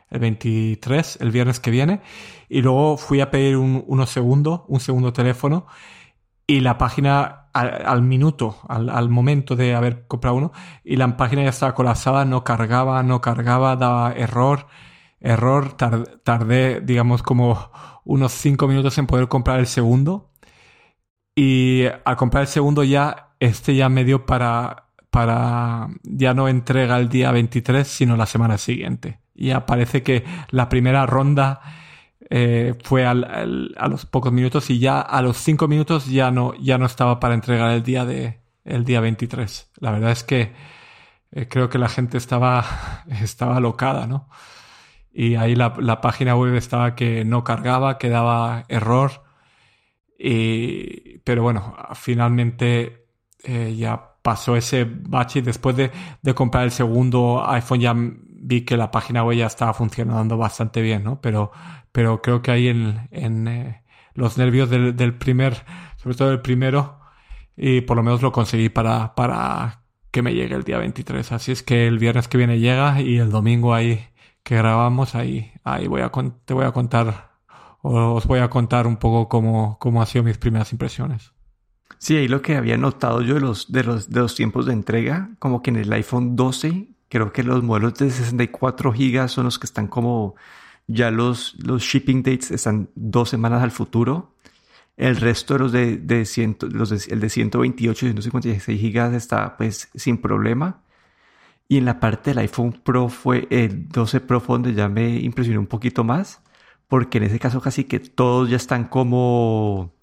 el 0.10 0.20
23 0.20 1.20
el 1.22 1.32
viernes 1.32 1.60
que 1.60 1.72
viene 1.72 2.02
y 2.48 2.62
luego 2.62 2.98
fui 2.98 3.22
a 3.22 3.32
pedir 3.32 3.58
un, 3.58 3.84
unos 3.88 4.10
segundos 4.10 4.62
un 4.68 4.80
segundo 4.80 5.14
teléfono 5.14 5.66
y 6.46 6.60
la 6.60 6.78
página 6.78 7.47
al, 7.60 8.02
minuto, 8.02 8.58
al, 8.68 9.10
momento 9.10 9.56
de 9.56 9.76
haber 9.76 10.08
comprado 10.08 10.36
uno, 10.38 10.52
y 10.84 10.96
la 10.96 11.18
página 11.18 11.44
ya 11.44 11.50
estaba 11.50 11.74
colapsada, 11.74 12.26
no 12.26 12.44
cargaba, 12.44 13.02
no 13.04 13.22
cargaba, 13.22 13.76
daba 13.76 14.14
error, 14.14 14.68
error, 15.20 15.74
tardé, 15.74 16.82
digamos, 16.82 17.24
como 17.24 17.72
unos 18.04 18.32
cinco 18.32 18.68
minutos 18.68 18.98
en 18.98 19.08
poder 19.08 19.28
comprar 19.28 19.60
el 19.60 19.68
segundo. 19.68 20.32
Y 21.36 21.84
al 22.06 22.16
comprar 22.16 22.42
el 22.42 22.48
segundo 22.48 22.84
ya, 22.84 23.30
este 23.40 23.76
ya 23.76 23.90
me 23.90 24.04
dio 24.04 24.26
para, 24.26 24.88
para, 25.10 25.90
ya 26.04 26.34
no 26.34 26.48
entrega 26.48 26.98
el 26.98 27.10
día 27.10 27.32
23, 27.32 27.88
sino 27.88 28.18
la 28.18 28.26
semana 28.26 28.58
siguiente. 28.58 29.20
Ya 29.36 29.66
parece 29.66 30.04
que 30.04 30.24
la 30.50 30.70
primera 30.70 31.06
ronda 31.06 31.62
eh, 32.30 32.76
fue 32.84 33.06
al, 33.06 33.74
a 33.78 33.88
los 33.88 34.06
pocos 34.06 34.32
minutos 34.32 34.70
y 34.70 34.80
ya 34.80 35.00
a 35.02 35.22
los 35.22 35.38
cinco 35.38 35.68
minutos 35.68 36.08
ya 36.08 36.32
no, 36.32 36.54
ya 36.56 36.78
no 36.78 36.86
estaba 36.86 37.20
para 37.20 37.36
entregar 37.36 37.72
el 37.72 37.84
día 37.84 38.06
de 38.06 38.40
el 38.68 38.84
día 38.86 39.00
23. 39.02 39.72
La 39.80 39.92
verdad 39.92 40.12
es 40.12 40.24
que 40.24 40.54
eh, 41.32 41.48
creo 41.48 41.70
que 41.70 41.78
la 41.78 41.90
gente 41.90 42.18
estaba, 42.18 42.66
estaba 43.22 43.58
alocada, 43.58 44.08
¿no? 44.08 44.30
Y 45.12 45.36
ahí 45.36 45.56
la, 45.56 45.74
la, 45.80 46.00
página 46.00 46.36
web 46.36 46.54
estaba 46.56 46.94
que 46.96 47.26
no 47.26 47.44
cargaba, 47.44 47.98
que 47.98 48.10
daba 48.10 48.66
error. 48.68 49.24
Y, 50.20 51.20
pero 51.20 51.42
bueno, 51.44 51.76
finalmente 51.96 53.08
eh, 53.44 53.76
ya 53.76 54.16
pasó 54.22 54.56
ese 54.56 54.86
bache 54.86 55.40
y 55.40 55.42
después 55.42 55.76
de, 55.76 55.92
de 56.22 56.34
comprar 56.36 56.66
el 56.66 56.72
segundo 56.72 57.44
iPhone 57.50 57.80
ya 57.80 57.96
vi 57.96 58.62
que 58.62 58.78
la 58.78 58.92
página 58.92 59.24
web 59.24 59.38
ya 59.38 59.48
estaba 59.48 59.74
funcionando 59.74 60.38
bastante 60.38 60.82
bien, 60.82 61.04
¿no? 61.04 61.20
Pero 61.22 61.52
pero 61.98 62.22
creo 62.22 62.44
que 62.44 62.52
ahí 62.52 62.68
en, 62.68 63.08
en 63.10 63.48
eh, 63.48 63.84
los 64.14 64.38
nervios 64.38 64.70
del, 64.70 64.96
del, 64.96 65.16
primer, 65.16 65.66
sobre 65.96 66.16
todo 66.16 66.32
el 66.32 66.42
primero, 66.42 67.00
y 67.56 67.82
por 67.82 67.98
lo 67.98 68.04
menos 68.04 68.22
lo 68.22 68.32
conseguí 68.32 68.70
para, 68.70 69.16
para 69.16 69.82
que 70.12 70.22
me 70.22 70.36
llegue 70.36 70.54
el 70.54 70.62
día 70.62 70.78
23. 70.78 71.32
Así 71.32 71.52
es 71.52 71.64
que 71.64 71.88
el 71.88 71.98
viernes 71.98 72.28
que 72.28 72.38
viene 72.38 72.60
llega 72.60 73.02
y 73.02 73.18
el 73.18 73.32
domingo 73.32 73.74
ahí 73.74 74.10
que 74.44 74.58
grabamos, 74.58 75.16
ahí, 75.16 75.52
ahí 75.64 75.88
voy 75.88 76.02
a 76.02 76.12
te 76.46 76.54
voy 76.54 76.66
a 76.66 76.72
contar, 76.72 77.32
os 77.82 78.28
voy 78.28 78.42
a 78.42 78.50
contar 78.52 78.86
un 78.86 78.98
poco 78.98 79.28
cómo, 79.28 79.80
cómo 79.80 80.00
han 80.00 80.06
sido 80.06 80.24
mis 80.24 80.38
primeras 80.38 80.72
impresiones. 80.74 81.34
Sí, 81.98 82.16
ahí 82.16 82.28
lo 82.28 82.44
que 82.44 82.58
había 82.58 82.78
notado 82.78 83.24
yo 83.24 83.34
de 83.34 83.42
los, 83.42 83.72
de 83.72 83.84
los, 83.84 84.12
de 84.12 84.20
los 84.20 84.36
tiempos 84.36 84.68
de 84.68 84.74
entrega, 84.74 85.32
como 85.40 85.64
que 85.64 85.72
en 85.72 85.78
el 85.78 85.92
iPhone 85.92 86.36
12, 86.36 86.90
creo 87.10 87.34
que 87.34 87.42
los 87.42 87.64
modelos 87.64 87.96
de 87.96 88.12
64 88.12 88.92
GB 88.92 89.28
son 89.30 89.46
los 89.46 89.58
que 89.58 89.66
están 89.66 89.88
como 89.88 90.36
ya 90.88 91.12
los, 91.12 91.56
los 91.64 91.84
shipping 91.84 92.24
dates 92.24 92.52
están 92.52 92.90
dos 92.96 93.30
semanas 93.30 93.62
al 93.62 93.72
futuro. 93.72 94.34
El 94.96 95.18
resto 95.18 95.54
de 95.56 95.60
los 95.60 95.72
de, 95.72 95.98
de, 95.98 96.26
ciento, 96.26 96.68
los 96.68 96.92
el 97.08 97.20
de 97.20 97.30
128 97.30 98.06
y 98.06 98.10
156 98.10 98.80
gigas 98.82 99.14
está 99.14 99.58
pues 99.58 99.90
sin 99.96 100.18
problema. 100.18 100.82
Y 101.68 101.78
en 101.78 101.86
la 101.86 102.00
parte 102.00 102.32
del 102.32 102.40
iPhone 102.40 102.82
Pro 102.84 103.10
fue 103.10 103.48
el 103.52 103.90
12 103.90 104.22
Pro 104.22 104.44
donde 104.48 104.74
ya 104.74 104.88
me 104.90 105.20
impresionó 105.20 105.60
un 105.60 105.68
poquito 105.68 106.04
más. 106.04 106.42
Porque 106.88 107.18
en 107.20 107.26
ese 107.26 107.40
caso 107.40 107.62
casi 107.62 107.84
que 107.84 108.00
todos 108.00 108.50
ya 108.50 108.56
están 108.56 108.86
como 108.86 109.94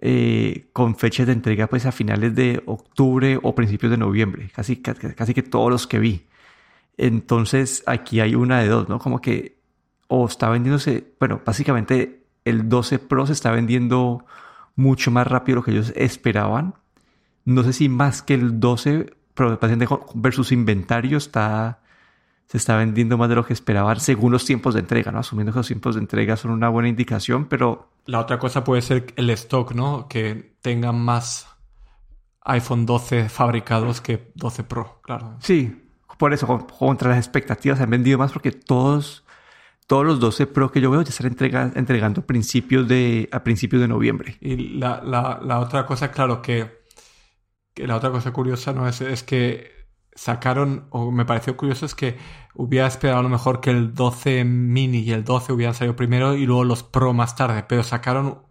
eh, 0.00 0.68
con 0.72 0.96
fechas 0.96 1.26
de 1.26 1.32
entrega 1.32 1.66
pues 1.66 1.86
a 1.86 1.92
finales 1.92 2.34
de 2.34 2.62
octubre 2.66 3.38
o 3.42 3.54
principios 3.54 3.90
de 3.90 3.98
noviembre. 3.98 4.50
Casi, 4.54 4.76
casi, 4.76 5.14
casi 5.14 5.34
que 5.34 5.42
todos 5.42 5.70
los 5.70 5.86
que 5.86 5.98
vi. 5.98 6.26
Entonces 6.98 7.82
aquí 7.86 8.20
hay 8.20 8.34
una 8.34 8.60
de 8.60 8.68
dos, 8.68 8.88
¿no? 8.88 8.98
Como 8.98 9.20
que 9.20 9.57
o 10.08 10.26
está 10.26 10.48
vendiéndose, 10.48 11.12
bueno, 11.20 11.40
básicamente 11.44 12.24
el 12.44 12.68
12 12.68 12.98
Pro 12.98 13.26
se 13.26 13.32
está 13.32 13.50
vendiendo 13.50 14.24
mucho 14.74 15.10
más 15.10 15.26
rápido 15.26 15.56
de 15.56 15.60
lo 15.60 15.64
que 15.64 15.70
ellos 15.72 15.92
esperaban. 15.96 16.74
No 17.44 17.62
sé 17.62 17.72
si 17.72 17.88
más 17.88 18.22
que 18.22 18.34
el 18.34 18.58
12 18.60 19.14
Pro 19.34 19.58
versus 20.14 20.50
inventario 20.50 21.18
está, 21.18 21.80
se 22.46 22.56
está 22.56 22.76
vendiendo 22.76 23.18
más 23.18 23.28
de 23.28 23.36
lo 23.36 23.44
que 23.44 23.52
esperaban 23.52 24.00
según 24.00 24.32
los 24.32 24.44
tiempos 24.44 24.74
de 24.74 24.80
entrega, 24.80 25.12
¿no? 25.12 25.18
Asumiendo 25.18 25.52
que 25.52 25.58
los 25.58 25.66
tiempos 25.66 25.94
de 25.94 26.00
entrega 26.00 26.36
son 26.36 26.50
una 26.50 26.68
buena 26.68 26.88
indicación, 26.88 27.46
pero... 27.46 27.90
La 28.06 28.20
otra 28.20 28.38
cosa 28.38 28.64
puede 28.64 28.82
ser 28.82 29.12
el 29.16 29.30
stock, 29.30 29.72
¿no? 29.74 30.08
Que 30.08 30.56
tengan 30.62 30.98
más 30.98 31.46
iPhone 32.42 32.86
12 32.86 33.28
fabricados 33.28 34.00
que 34.00 34.32
12 34.34 34.64
Pro, 34.64 35.00
claro. 35.02 35.36
Sí, 35.40 35.88
por 36.18 36.32
eso, 36.32 36.66
contra 36.66 37.10
las 37.10 37.18
expectativas, 37.18 37.80
han 37.80 37.90
vendido 37.90 38.18
más 38.18 38.32
porque 38.32 38.50
todos, 38.50 39.24
todos 39.88 40.04
los 40.04 40.20
12 40.20 40.46
Pro 40.46 40.70
que 40.70 40.82
yo 40.82 40.90
veo 40.90 41.02
ya 41.02 41.10
están 41.10 41.72
entregando 41.74 42.26
principios 42.26 42.86
de, 42.86 43.28
a 43.32 43.42
principios 43.42 43.80
de 43.80 43.88
noviembre. 43.88 44.36
Y 44.40 44.78
la, 44.78 45.00
la, 45.02 45.58
otra 45.58 45.86
cosa, 45.86 46.12
claro, 46.12 46.42
que, 46.42 46.84
que, 47.72 47.86
la 47.86 47.96
otra 47.96 48.10
cosa 48.10 48.30
curiosa 48.30 48.74
no 48.74 48.86
es, 48.86 49.00
es 49.00 49.22
que 49.22 49.72
sacaron, 50.14 50.88
o 50.90 51.10
me 51.10 51.24
pareció 51.24 51.56
curioso, 51.56 51.86
es 51.86 51.94
que 51.94 52.18
hubiera 52.54 52.86
esperado 52.86 53.20
a 53.20 53.22
lo 53.22 53.30
mejor 53.30 53.60
que 53.60 53.70
el 53.70 53.94
12 53.94 54.44
mini 54.44 54.98
y 54.98 55.12
el 55.12 55.24
12 55.24 55.54
hubieran 55.54 55.74
salido 55.74 55.96
primero 55.96 56.34
y 56.34 56.44
luego 56.44 56.64
los 56.64 56.82
Pro 56.82 57.14
más 57.14 57.34
tarde, 57.34 57.64
pero 57.66 57.82
sacaron 57.82 58.42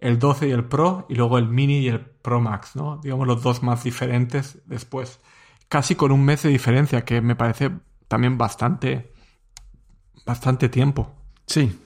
el 0.00 0.18
12 0.18 0.48
y 0.48 0.50
el 0.50 0.64
Pro 0.64 1.06
y 1.08 1.14
luego 1.14 1.38
el 1.38 1.46
mini 1.48 1.78
y 1.78 1.88
el 1.88 2.00
Pro 2.00 2.40
Max, 2.40 2.74
¿no? 2.74 2.98
Digamos 3.04 3.28
los 3.28 3.40
dos 3.40 3.62
más 3.62 3.84
diferentes 3.84 4.60
después. 4.66 5.20
Casi 5.68 5.94
con 5.94 6.10
un 6.10 6.24
mes 6.24 6.42
de 6.42 6.48
diferencia, 6.48 7.04
que 7.04 7.20
me 7.20 7.36
parece 7.36 7.70
también 8.08 8.36
bastante, 8.36 9.11
bastante 10.24 10.68
tiempo. 10.68 11.14
Sí, 11.46 11.78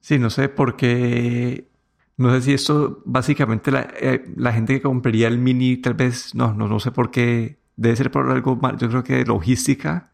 sí, 0.00 0.18
no 0.18 0.30
sé, 0.30 0.48
porque 0.48 1.68
no 2.16 2.30
sé 2.32 2.42
si 2.42 2.52
esto 2.52 3.02
básicamente 3.04 3.70
la, 3.70 3.88
eh, 4.00 4.24
la 4.36 4.52
gente 4.52 4.74
que 4.74 4.82
compraría 4.82 5.28
el 5.28 5.38
mini 5.38 5.76
tal 5.78 5.94
vez, 5.94 6.34
no, 6.34 6.52
no, 6.52 6.68
no 6.68 6.80
sé 6.80 6.90
por 6.90 7.10
qué 7.10 7.58
debe 7.76 7.96
ser 7.96 8.10
por 8.10 8.30
algo 8.30 8.56
mal, 8.56 8.76
yo 8.76 8.88
creo 8.88 9.04
que 9.04 9.14
de 9.14 9.24
logística, 9.24 10.12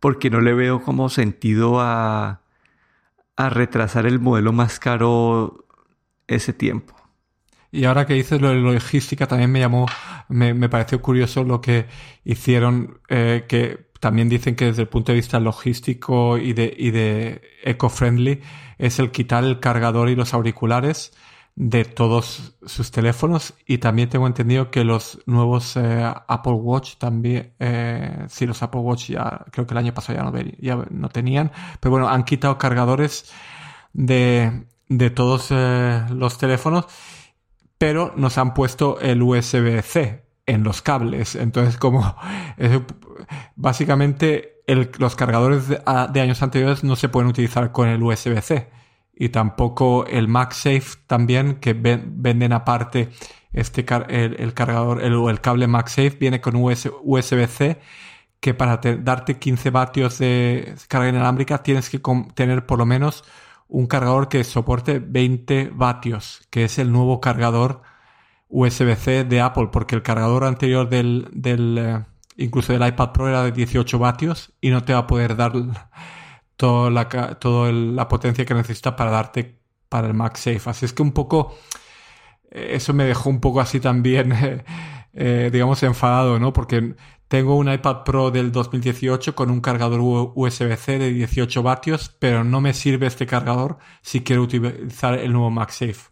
porque 0.00 0.30
no 0.30 0.40
le 0.40 0.54
veo 0.54 0.82
como 0.82 1.08
sentido 1.08 1.80
a, 1.80 2.42
a 3.36 3.50
retrasar 3.50 4.06
el 4.06 4.20
modelo 4.20 4.52
más 4.52 4.78
caro 4.78 5.66
ese 6.26 6.52
tiempo. 6.52 6.94
Y 7.72 7.84
ahora 7.84 8.06
que 8.06 8.14
dices 8.14 8.40
lo 8.40 8.48
de 8.50 8.56
logística, 8.56 9.26
también 9.26 9.52
me 9.52 9.60
llamó, 9.60 9.86
me, 10.28 10.68
pareció 10.68 11.00
curioso 11.00 11.44
lo 11.44 11.60
que 11.60 11.86
hicieron, 12.24 13.00
eh, 13.08 13.44
que 13.48 13.89
también 14.00 14.28
dicen 14.28 14.56
que 14.56 14.64
desde 14.66 14.82
el 14.82 14.88
punto 14.88 15.12
de 15.12 15.16
vista 15.16 15.38
logístico 15.38 16.38
y 16.38 16.54
de, 16.54 16.74
y 16.76 16.90
de 16.90 17.42
eco-friendly 17.62 18.40
es 18.78 18.98
el 18.98 19.10
quitar 19.10 19.44
el 19.44 19.60
cargador 19.60 20.08
y 20.08 20.16
los 20.16 20.32
auriculares 20.34 21.12
de 21.54 21.84
todos 21.84 22.56
sus 22.64 22.90
teléfonos. 22.90 23.54
Y 23.66 23.78
también 23.78 24.08
tengo 24.08 24.26
entendido 24.26 24.70
que 24.70 24.84
los 24.84 25.20
nuevos 25.26 25.76
eh, 25.76 26.12
Apple 26.28 26.54
Watch 26.54 26.96
también, 26.96 27.52
eh, 27.58 28.24
sí, 28.28 28.46
los 28.46 28.62
Apple 28.62 28.80
Watch 28.80 29.10
ya 29.10 29.44
creo 29.52 29.66
que 29.66 29.74
el 29.74 29.78
año 29.78 29.92
pasado 29.92 30.18
ya 30.18 30.24
no, 30.24 30.32
ya 30.58 30.76
no 30.90 31.08
tenían, 31.10 31.52
pero 31.78 31.90
bueno, 31.92 32.08
han 32.08 32.24
quitado 32.24 32.56
cargadores 32.56 33.30
de, 33.92 34.64
de 34.88 35.10
todos 35.10 35.48
eh, 35.50 36.02
los 36.10 36.38
teléfonos, 36.38 36.86
pero 37.76 38.14
nos 38.16 38.38
han 38.38 38.54
puesto 38.54 38.98
el 39.00 39.22
USB-C 39.22 40.29
en 40.46 40.64
los 40.64 40.82
cables. 40.82 41.36
Entonces, 41.36 41.76
como 41.76 42.16
básicamente 43.56 44.62
los 44.98 45.16
cargadores 45.16 45.68
de, 45.68 45.80
años 46.20 46.42
anteriores 46.42 46.84
no 46.84 46.96
se 46.96 47.08
pueden 47.08 47.28
utilizar 47.28 47.72
con 47.72 47.88
el 47.88 48.02
USB-C 48.02 48.68
y 49.14 49.28
tampoco 49.30 50.06
el 50.06 50.28
MagSafe 50.28 51.00
también, 51.06 51.56
que 51.56 51.74
venden 51.74 52.52
aparte 52.52 53.10
este 53.52 53.84
el, 54.08 54.54
cargador, 54.54 55.02
el, 55.02 55.12
el 55.28 55.40
cable 55.40 55.66
MagSafe 55.66 56.16
viene 56.18 56.40
con 56.40 56.54
USB-C, 56.56 57.80
que 58.38 58.54
para 58.54 58.78
darte 58.78 59.38
15 59.38 59.70
vatios 59.70 60.18
de 60.18 60.74
carga 60.88 61.08
inalámbrica 61.08 61.62
tienes 61.62 61.90
que 61.90 62.00
tener 62.34 62.64
por 62.64 62.78
lo 62.78 62.86
menos 62.86 63.24
un 63.68 63.86
cargador 63.86 64.28
que 64.28 64.42
soporte 64.44 64.98
20 64.98 65.70
vatios, 65.74 66.42
que 66.50 66.64
es 66.64 66.78
el 66.78 66.90
nuevo 66.90 67.20
cargador 67.20 67.82
USB-C 68.50 69.24
de 69.24 69.40
Apple, 69.40 69.68
porque 69.72 69.94
el 69.94 70.02
cargador 70.02 70.44
anterior 70.44 70.88
del, 70.88 71.28
del 71.32 71.78
eh, 71.78 72.04
incluso 72.36 72.72
del 72.72 72.86
iPad 72.86 73.12
Pro 73.12 73.28
era 73.28 73.44
de 73.44 73.52
18 73.52 73.98
vatios 73.98 74.52
y 74.60 74.70
no 74.70 74.82
te 74.84 74.92
va 74.92 75.00
a 75.00 75.06
poder 75.06 75.36
dar 75.36 75.52
toda 76.56 76.90
la, 76.90 77.08
toda 77.38 77.72
la 77.72 78.08
potencia 78.08 78.44
que 78.44 78.54
necesita 78.54 78.96
para 78.96 79.10
darte 79.10 79.60
para 79.88 80.08
el 80.08 80.14
MagSafe. 80.14 80.70
Así 80.70 80.84
es 80.84 80.92
que 80.92 81.02
un 81.02 81.12
poco, 81.12 81.54
eh, 82.50 82.72
eso 82.74 82.92
me 82.92 83.04
dejó 83.04 83.30
un 83.30 83.40
poco 83.40 83.60
así 83.60 83.80
también, 83.80 84.32
eh, 85.12 85.50
digamos, 85.52 85.82
enfadado, 85.82 86.38
¿no? 86.38 86.52
Porque 86.52 86.94
tengo 87.28 87.56
un 87.56 87.72
iPad 87.72 88.04
Pro 88.04 88.30
del 88.30 88.52
2018 88.52 89.34
con 89.34 89.50
un 89.50 89.60
cargador 89.60 90.00
USB-C 90.34 90.98
de 90.98 91.12
18 91.12 91.62
vatios, 91.62 92.16
pero 92.18 92.42
no 92.44 92.60
me 92.60 92.74
sirve 92.74 93.06
este 93.06 93.26
cargador 93.26 93.78
si 94.02 94.22
quiero 94.22 94.42
utilizar 94.42 95.14
el 95.14 95.32
nuevo 95.32 95.50
MagSafe. 95.50 96.10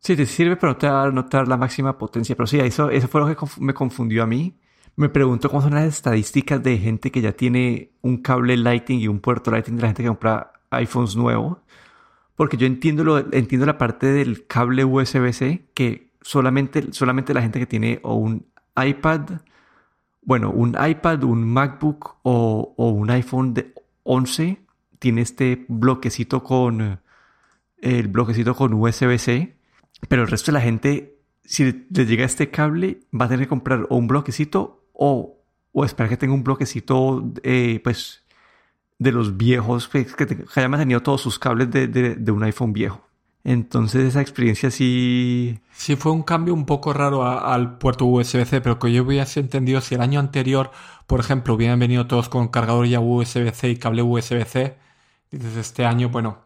Sí, 0.00 0.16
te 0.16 0.26
sirve, 0.26 0.56
pero 0.56 0.72
no 0.72 0.78
te 0.78 0.88
va 0.88 1.04
a 1.04 1.10
notar 1.10 1.48
la 1.48 1.56
máxima 1.56 1.98
potencia. 1.98 2.36
Pero 2.36 2.46
sí, 2.46 2.58
eso, 2.60 2.90
eso 2.90 3.08
fue 3.08 3.20
lo 3.20 3.26
que 3.36 3.46
me 3.60 3.74
confundió 3.74 4.22
a 4.22 4.26
mí. 4.26 4.58
Me 4.96 5.08
pregunto 5.08 5.48
cómo 5.48 5.62
son 5.62 5.74
las 5.74 5.84
estadísticas 5.84 6.62
de 6.62 6.78
gente 6.78 7.10
que 7.10 7.20
ya 7.20 7.32
tiene 7.32 7.92
un 8.02 8.18
cable 8.18 8.56
Lightning 8.56 9.00
y 9.00 9.08
un 9.08 9.20
puerto 9.20 9.50
Lightning 9.50 9.76
de 9.76 9.82
la 9.82 9.88
gente 9.88 10.02
que 10.02 10.08
compra 10.08 10.52
iPhones 10.70 11.16
nuevos. 11.16 11.58
Porque 12.36 12.56
yo 12.56 12.66
entiendo, 12.66 13.04
lo, 13.04 13.18
entiendo 13.18 13.66
la 13.66 13.78
parte 13.78 14.06
del 14.06 14.46
cable 14.46 14.84
USB-C 14.84 15.70
que 15.74 16.12
solamente, 16.20 16.92
solamente 16.92 17.34
la 17.34 17.42
gente 17.42 17.58
que 17.58 17.66
tiene 17.66 18.00
un 18.04 18.46
iPad, 18.76 19.40
bueno, 20.22 20.50
un 20.50 20.76
iPad, 20.80 21.24
un 21.24 21.44
MacBook 21.44 22.18
o, 22.22 22.74
un 22.76 23.10
iPhone 23.10 23.54
de 23.54 23.74
11 24.04 24.60
tiene 24.98 25.22
este 25.22 25.64
bloquecito 25.68 26.42
con 26.42 27.00
el 27.78 28.08
bloquecito 28.08 28.54
con 28.54 28.74
USB-C. 28.74 29.57
Pero 30.06 30.22
el 30.22 30.28
resto 30.28 30.52
de 30.52 30.58
la 30.58 30.60
gente, 30.60 31.18
si 31.44 31.64
le 31.64 32.06
llega 32.06 32.24
este 32.24 32.50
cable, 32.50 33.00
va 33.18 33.24
a 33.24 33.28
tener 33.28 33.46
que 33.46 33.48
comprar 33.48 33.86
o 33.88 33.96
un 33.96 34.06
bloquecito 34.06 34.84
o, 34.92 35.38
o 35.72 35.84
esperar 35.84 36.10
que 36.10 36.16
tenga 36.16 36.34
un 36.34 36.44
bloquecito, 36.44 37.32
eh, 37.42 37.80
pues, 37.82 38.24
de 38.98 39.12
los 39.12 39.36
viejos, 39.36 39.88
pues, 39.88 40.14
que, 40.14 40.26
que, 40.26 40.44
haya 40.56 40.68
mantenido 40.68 41.00
todos 41.00 41.20
sus 41.20 41.38
cables 41.38 41.70
de, 41.70 41.86
de, 41.88 42.32
un 42.32 42.42
iPhone 42.42 42.72
viejo. 42.72 43.02
Entonces 43.44 44.04
esa 44.04 44.20
experiencia 44.20 44.70
sí... 44.70 45.60
Sí, 45.72 45.96
fue 45.96 46.12
un 46.12 46.22
cambio 46.22 46.52
un 46.52 46.66
poco 46.66 46.92
raro 46.92 47.24
al 47.24 47.78
puerto 47.78 48.04
USB-C, 48.04 48.60
pero 48.60 48.78
que 48.78 48.92
yo 48.92 49.04
hubiese 49.04 49.40
entendido 49.40 49.80
si 49.80 49.94
el 49.94 50.00
año 50.00 50.20
anterior, 50.20 50.70
por 51.06 51.20
ejemplo, 51.20 51.54
hubieran 51.54 51.78
venido 51.78 52.06
todos 52.06 52.28
con 52.28 52.48
cargador 52.48 52.86
ya 52.86 53.00
USB-C 53.00 53.70
y 53.70 53.76
cable 53.76 54.02
USB-C, 54.02 54.76
desde 55.30 55.60
este 55.60 55.86
año, 55.86 56.08
bueno, 56.08 56.38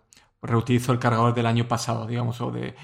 reutilizo 0.42 0.92
el 0.92 0.98
cargador 0.98 1.34
del 1.34 1.46
año 1.46 1.66
pasado, 1.66 2.06
digamos, 2.06 2.40
o 2.40 2.50
de, 2.50 2.74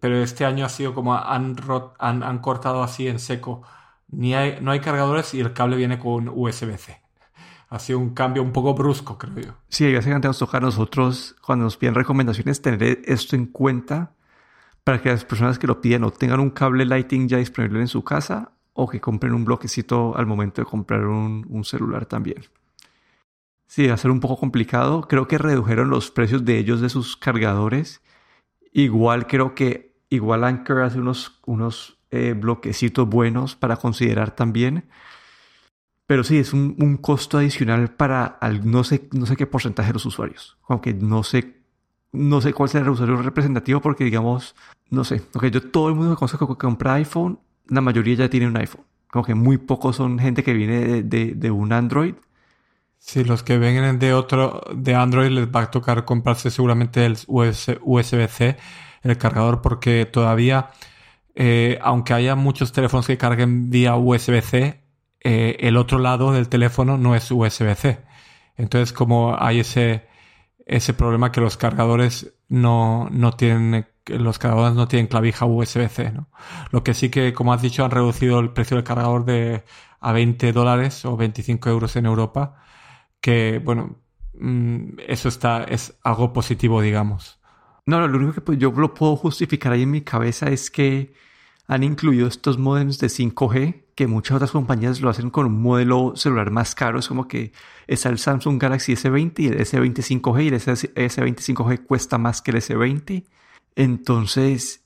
Pero 0.00 0.22
este 0.22 0.44
año 0.44 0.64
ha 0.64 0.68
sido 0.68 0.94
como 0.94 1.14
han, 1.14 2.38
cortado 2.40 2.82
así 2.82 3.08
en 3.08 3.18
seco 3.18 3.62
no 4.12 4.70
hay 4.70 4.80
cargadores 4.80 5.34
y 5.34 5.40
el 5.40 5.52
cable 5.52 5.76
viene 5.76 5.98
con 5.98 6.28
USB-C. 6.28 7.00
Ha 7.70 7.78
sido 7.78 7.98
un 7.98 8.10
cambio 8.10 8.42
un 8.42 8.52
poco 8.52 8.74
brusco, 8.74 9.16
creo 9.16 9.46
yo. 9.46 9.52
Sí, 9.68 9.92
básicamente 9.92 10.28
nos 10.28 10.38
toca 10.38 10.58
a 10.58 10.60
nosotros, 10.60 11.34
cuando 11.40 11.64
nos 11.64 11.78
piden 11.78 11.94
recomendaciones, 11.94 12.60
tener 12.60 13.00
esto 13.06 13.34
en 13.34 13.46
cuenta 13.46 14.12
para 14.84 15.00
que 15.00 15.08
las 15.08 15.24
personas 15.24 15.58
que 15.58 15.66
lo 15.66 15.80
piden 15.80 16.04
o 16.04 16.10
tengan 16.10 16.40
un 16.40 16.50
cable 16.50 16.84
Lighting 16.84 17.28
ya 17.28 17.38
disponible 17.38 17.80
en 17.80 17.88
su 17.88 18.04
casa 18.04 18.52
o 18.74 18.88
que 18.88 19.00
compren 19.00 19.32
un 19.32 19.46
bloquecito 19.46 20.14
al 20.16 20.26
momento 20.26 20.60
de 20.60 20.66
comprar 20.66 21.06
un, 21.06 21.46
un 21.48 21.64
celular 21.64 22.04
también. 22.04 22.44
Sí, 23.66 23.86
va 23.86 23.94
a 23.94 23.96
ser 23.96 24.10
un 24.10 24.20
poco 24.20 24.36
complicado. 24.36 25.02
Creo 25.08 25.26
que 25.26 25.38
redujeron 25.38 25.88
los 25.88 26.10
precios 26.10 26.44
de 26.44 26.58
ellos 26.58 26.82
de 26.82 26.90
sus 26.90 27.16
cargadores. 27.16 28.02
Igual 28.72 29.26
creo 29.26 29.54
que, 29.54 29.94
igual 30.08 30.44
Anchor 30.44 30.82
hace 30.82 30.98
unos, 30.98 31.40
unos 31.46 31.98
eh, 32.10 32.34
bloquecitos 32.34 33.08
buenos 33.08 33.56
para 33.56 33.76
considerar 33.76 34.34
también. 34.34 34.84
Pero 36.06 36.24
sí, 36.24 36.38
es 36.38 36.52
un, 36.52 36.98
costo 36.98 37.38
adicional 37.38 37.90
para 37.94 38.38
no, 38.64 38.84
sé, 38.84 39.08
no 39.12 39.24
sé 39.26 39.36
qué 39.36 39.46
porcentaje 39.46 39.88
de 39.88 39.92
los 39.94 40.06
usuarios. 40.06 40.58
Aunque 40.68 40.92
no 40.92 41.22
sé, 41.22 41.62
no 42.12 42.40
sé 42.40 42.52
cuál 42.52 42.68
será 42.68 42.84
el 42.84 42.90
usuario 42.90 43.16
representativo 43.16 43.80
porque 43.80 44.04
digamos, 44.04 44.54
no 44.90 45.04
sé. 45.04 45.22
Okay, 45.32 45.50
yo 45.50 45.62
todo 45.62 45.88
el 45.88 45.94
mundo 45.94 46.14
que 46.14 46.18
conozco 46.18 46.46
que 46.48 46.60
compra 46.60 46.94
iPhone, 46.94 47.38
la 47.66 47.80
mayoría 47.80 48.14
ya 48.14 48.28
tiene 48.28 48.46
un 48.46 48.56
iPhone. 48.58 48.84
Como 49.10 49.24
que 49.24 49.34
muy 49.34 49.58
pocos 49.58 49.96
son 49.96 50.18
gente 50.18 50.42
que 50.42 50.52
viene 50.52 51.02
de, 51.02 51.34
de, 51.34 51.50
un 51.50 51.72
Android. 51.72 52.14
Sí, 53.04 53.24
los 53.24 53.42
que 53.42 53.58
vengan 53.58 53.98
de 53.98 54.14
otro, 54.14 54.62
de 54.74 54.94
Android 54.94 55.28
les 55.30 55.48
va 55.48 55.62
a 55.62 55.70
tocar 55.70 56.04
comprarse 56.04 56.50
seguramente 56.50 57.04
el 57.04 57.18
USB-C, 57.26 58.56
el 59.02 59.18
cargador, 59.18 59.60
porque 59.60 60.06
todavía 60.06 60.70
eh, 61.34 61.78
aunque 61.82 62.14
haya 62.14 62.36
muchos 62.36 62.72
teléfonos 62.72 63.06
que 63.06 63.18
carguen 63.18 63.70
vía 63.70 63.96
USB-C, 63.96 64.82
eh, 65.20 65.56
el 65.60 65.76
otro 65.76 65.98
lado 65.98 66.32
del 66.32 66.48
teléfono 66.48 66.96
no 66.96 67.14
es 67.14 67.30
USB-C. 67.30 68.00
Entonces, 68.56 68.92
como 68.92 69.36
hay 69.38 69.60
ese, 69.60 70.06
ese 70.66 70.94
problema 70.94 71.32
que 71.32 71.40
los 71.40 71.56
cargadores 71.56 72.34
no, 72.48 73.08
no 73.10 73.32
tienen, 73.32 73.88
los 74.06 74.38
cargadores 74.38 74.76
no 74.76 74.88
tienen 74.88 75.08
clavija 75.08 75.44
USB-C, 75.46 76.12
¿no? 76.12 76.28
Lo 76.70 76.84
que 76.84 76.94
sí 76.94 77.10
que, 77.10 77.32
como 77.34 77.52
has 77.52 77.62
dicho, 77.62 77.84
han 77.84 77.90
reducido 77.90 78.40
el 78.40 78.50
precio 78.52 78.76
del 78.76 78.84
cargador 78.84 79.24
de 79.24 79.64
a 80.00 80.12
20 80.12 80.52
dólares 80.52 81.04
o 81.04 81.16
25 81.16 81.68
euros 81.70 81.96
en 81.96 82.06
Europa, 82.06 82.62
que, 83.22 83.62
bueno, 83.64 83.96
mm, 84.34 84.98
eso 85.08 85.30
está, 85.30 85.64
es 85.64 85.98
algo 86.02 86.34
positivo, 86.34 86.82
digamos. 86.82 87.40
No, 87.86 88.06
lo 88.06 88.18
único 88.18 88.34
que 88.34 88.40
pues, 88.42 88.58
yo 88.58 88.70
lo 88.72 88.92
puedo 88.92 89.16
justificar 89.16 89.72
ahí 89.72 89.82
en 89.82 89.90
mi 89.90 90.02
cabeza 90.02 90.50
es 90.50 90.70
que 90.70 91.14
han 91.66 91.82
incluido 91.82 92.28
estos 92.28 92.58
modems 92.58 92.98
de 92.98 93.08
5G 93.08 93.82
que 93.94 94.06
muchas 94.06 94.36
otras 94.36 94.50
compañías 94.50 95.00
lo 95.00 95.10
hacen 95.10 95.30
con 95.30 95.46
un 95.46 95.62
modelo 95.62 96.14
celular 96.16 96.50
más 96.50 96.74
caro. 96.74 96.98
Es 96.98 97.08
como 97.08 97.28
que 97.28 97.52
está 97.86 98.08
el 98.08 98.18
Samsung 98.18 98.60
Galaxy 98.60 98.92
S20 98.94 99.38
y 99.38 99.46
el 99.48 99.58
S25G 99.58 100.44
y 100.44 100.48
el 100.48 100.54
S25G 100.54 101.84
cuesta 101.84 102.18
más 102.18 102.42
que 102.42 102.50
el 102.52 102.58
S20. 102.58 103.24
Entonces, 103.76 104.84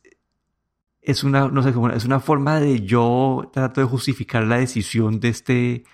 es 1.02 1.24
una, 1.24 1.48
no 1.48 1.62
sé, 1.62 1.72
es 1.94 2.04
una 2.04 2.20
forma 2.20 2.60
de 2.60 2.82
yo 2.82 3.50
tratar 3.52 3.84
de 3.84 3.90
justificar 3.90 4.44
la 4.44 4.58
decisión 4.58 5.20
de 5.20 5.28
este... 5.28 5.84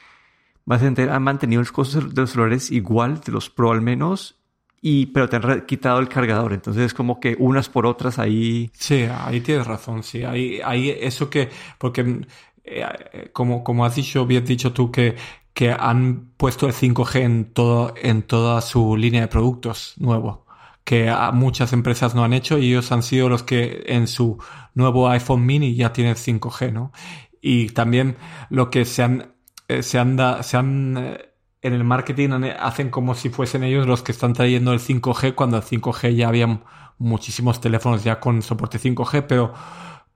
Han 0.68 1.22
mantenido 1.22 1.60
los 1.60 1.72
costos 1.72 2.14
de 2.14 2.20
los 2.20 2.30
celulares 2.30 2.70
igual, 2.70 3.20
de 3.20 3.32
los 3.32 3.50
Pro 3.50 3.72
al 3.72 3.82
menos, 3.82 4.38
y, 4.80 5.06
pero 5.06 5.28
te 5.28 5.36
han 5.36 5.66
quitado 5.66 6.00
el 6.00 6.08
cargador. 6.08 6.52
Entonces 6.52 6.84
es 6.84 6.94
como 6.94 7.20
que 7.20 7.36
unas 7.38 7.68
por 7.68 7.86
otras 7.86 8.18
ahí. 8.18 8.70
Sí, 8.74 9.06
ahí 9.10 9.40
tienes 9.40 9.66
razón, 9.66 10.02
sí. 10.02 10.24
Ahí, 10.24 10.60
ahí 10.64 10.90
eso 10.90 11.30
que, 11.30 11.50
porque 11.78 12.26
eh, 12.64 13.30
como, 13.32 13.64
como 13.64 13.84
has 13.84 13.94
dicho, 13.96 14.26
bien 14.26 14.44
dicho 14.44 14.72
tú, 14.72 14.90
que, 14.90 15.16
que 15.52 15.72
han 15.72 16.32
puesto 16.36 16.66
el 16.66 16.72
5G 16.72 17.20
en 17.20 17.44
todo, 17.52 17.94
en 18.00 18.22
toda 18.22 18.60
su 18.60 18.96
línea 18.96 19.22
de 19.22 19.28
productos 19.28 19.94
nuevo 19.98 20.42
que 20.84 21.14
muchas 21.32 21.72
empresas 21.72 22.14
no 22.14 22.24
han 22.24 22.32
hecho 22.32 22.58
y 22.58 22.68
ellos 22.70 22.90
han 22.92 23.02
sido 23.02 23.28
los 23.28 23.42
que 23.42 23.84
en 23.86 24.06
su 24.08 24.38
nuevo 24.74 25.08
iPhone 25.08 25.46
mini 25.46 25.74
ya 25.74 25.92
tienen 25.92 26.16
5G, 26.16 26.72
¿no? 26.72 26.92
Y 27.40 27.70
también 27.70 28.16
lo 28.50 28.70
que 28.70 28.84
se 28.84 29.02
han, 29.02 29.31
eh, 29.78 29.82
se 29.82 29.98
han, 29.98 30.18
se 30.42 30.56
han 30.56 30.96
eh, 30.96 31.28
en 31.62 31.74
el 31.74 31.84
marketing 31.84 32.30
hacen 32.58 32.90
como 32.90 33.14
si 33.14 33.28
fuesen 33.28 33.62
ellos 33.62 33.86
los 33.86 34.02
que 34.02 34.12
están 34.12 34.32
trayendo 34.32 34.72
el 34.72 34.80
5G 34.80 35.34
cuando 35.34 35.56
el 35.58 35.62
5G 35.62 36.14
ya 36.14 36.28
había 36.28 36.60
muchísimos 36.98 37.60
teléfonos 37.60 38.02
ya 38.02 38.18
con 38.18 38.42
soporte 38.42 38.78
5G, 38.78 39.26
pero 39.28 39.52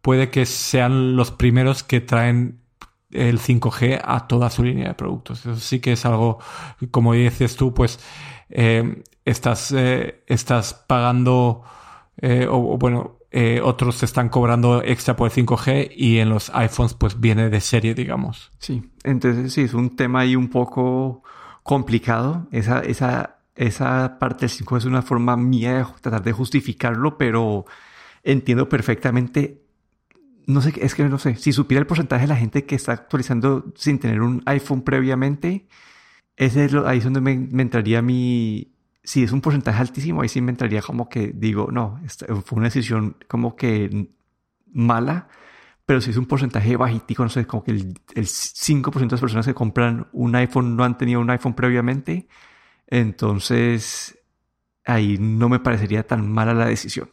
puede 0.02 0.30
que 0.30 0.44
sean 0.44 1.16
los 1.16 1.30
primeros 1.30 1.82
que 1.82 2.00
traen 2.00 2.62
el 3.10 3.38
5G 3.38 4.00
a 4.04 4.26
toda 4.26 4.50
su 4.50 4.64
línea 4.64 4.88
de 4.88 4.94
productos. 4.94 5.40
Eso 5.46 5.56
sí 5.56 5.80
que 5.80 5.92
es 5.92 6.04
algo, 6.04 6.38
como 6.90 7.12
dices 7.12 7.56
tú, 7.56 7.72
pues 7.72 8.00
eh, 8.48 9.04
estás, 9.24 9.72
estás 9.72 10.74
pagando, 10.74 11.62
o, 12.50 12.78
bueno, 12.78 13.15
otros 13.62 13.98
te 13.98 14.06
están 14.06 14.28
cobrando 14.28 14.82
extra 14.82 15.16
por 15.16 15.30
el 15.30 15.46
5G 15.46 15.92
y 15.94 16.18
en 16.18 16.30
los 16.30 16.50
iPhones 16.54 16.94
pues 16.94 17.20
viene 17.20 17.50
de 17.50 17.60
serie, 17.60 17.94
digamos. 17.94 18.50
Sí, 18.58 18.82
entonces 19.04 19.52
sí, 19.52 19.62
es 19.62 19.74
un 19.74 19.96
tema 19.96 20.20
ahí 20.20 20.36
un 20.36 20.48
poco 20.48 21.22
complicado. 21.62 22.46
Esa, 22.52 22.80
esa, 22.80 23.38
esa 23.54 24.18
parte 24.18 24.42
del 24.42 24.50
5 24.50 24.76
es 24.78 24.84
una 24.84 25.02
forma 25.02 25.36
mía 25.36 25.78
de 25.78 25.84
tratar 26.00 26.22
de 26.22 26.32
justificarlo, 26.32 27.18
pero 27.18 27.66
entiendo 28.22 28.68
perfectamente. 28.68 29.62
No 30.46 30.60
sé, 30.60 30.72
es 30.80 30.94
que 30.94 31.04
no 31.04 31.18
sé, 31.18 31.34
si 31.36 31.52
supiera 31.52 31.80
el 31.80 31.86
porcentaje 31.86 32.22
de 32.22 32.28
la 32.28 32.36
gente 32.36 32.64
que 32.64 32.76
está 32.76 32.92
actualizando 32.92 33.72
sin 33.74 33.98
tener 33.98 34.22
un 34.22 34.42
iPhone 34.46 34.82
previamente, 34.82 35.66
ese 36.36 36.66
es 36.66 36.74
ahí 36.74 36.98
es 36.98 37.04
donde 37.04 37.20
me, 37.20 37.62
entraría 37.62 38.02
mi... 38.02 38.72
Si 39.06 39.22
es 39.22 39.32
un 39.32 39.40
porcentaje 39.40 39.80
altísimo, 39.80 40.20
ahí 40.20 40.28
sí 40.28 40.40
me 40.40 40.50
entraría 40.50 40.82
como 40.82 41.08
que 41.08 41.28
digo, 41.34 41.68
no, 41.72 42.00
fue 42.44 42.58
una 42.58 42.66
decisión 42.66 43.16
como 43.28 43.56
que 43.56 44.10
mala, 44.72 45.28
pero 45.86 46.00
si 46.00 46.10
es 46.10 46.16
un 46.16 46.26
porcentaje 46.26 46.76
bajitico, 46.76 47.22
no 47.22 47.28
sé, 47.28 47.46
como 47.46 47.62
que 47.64 47.70
el, 47.70 47.94
el 48.14 48.26
5% 48.26 48.92
de 48.92 49.14
las 49.14 49.20
personas 49.20 49.46
que 49.46 49.54
compran 49.54 50.08
un 50.12 50.34
iPhone 50.34 50.76
no 50.76 50.84
han 50.84 50.98
tenido 50.98 51.20
un 51.20 51.30
iPhone 51.30 51.54
previamente, 51.54 52.28
entonces 52.88 54.18
ahí 54.84 55.18
no 55.18 55.48
me 55.48 55.60
parecería 55.60 56.06
tan 56.06 56.30
mala 56.30 56.54
la 56.54 56.66
decisión. 56.66 57.08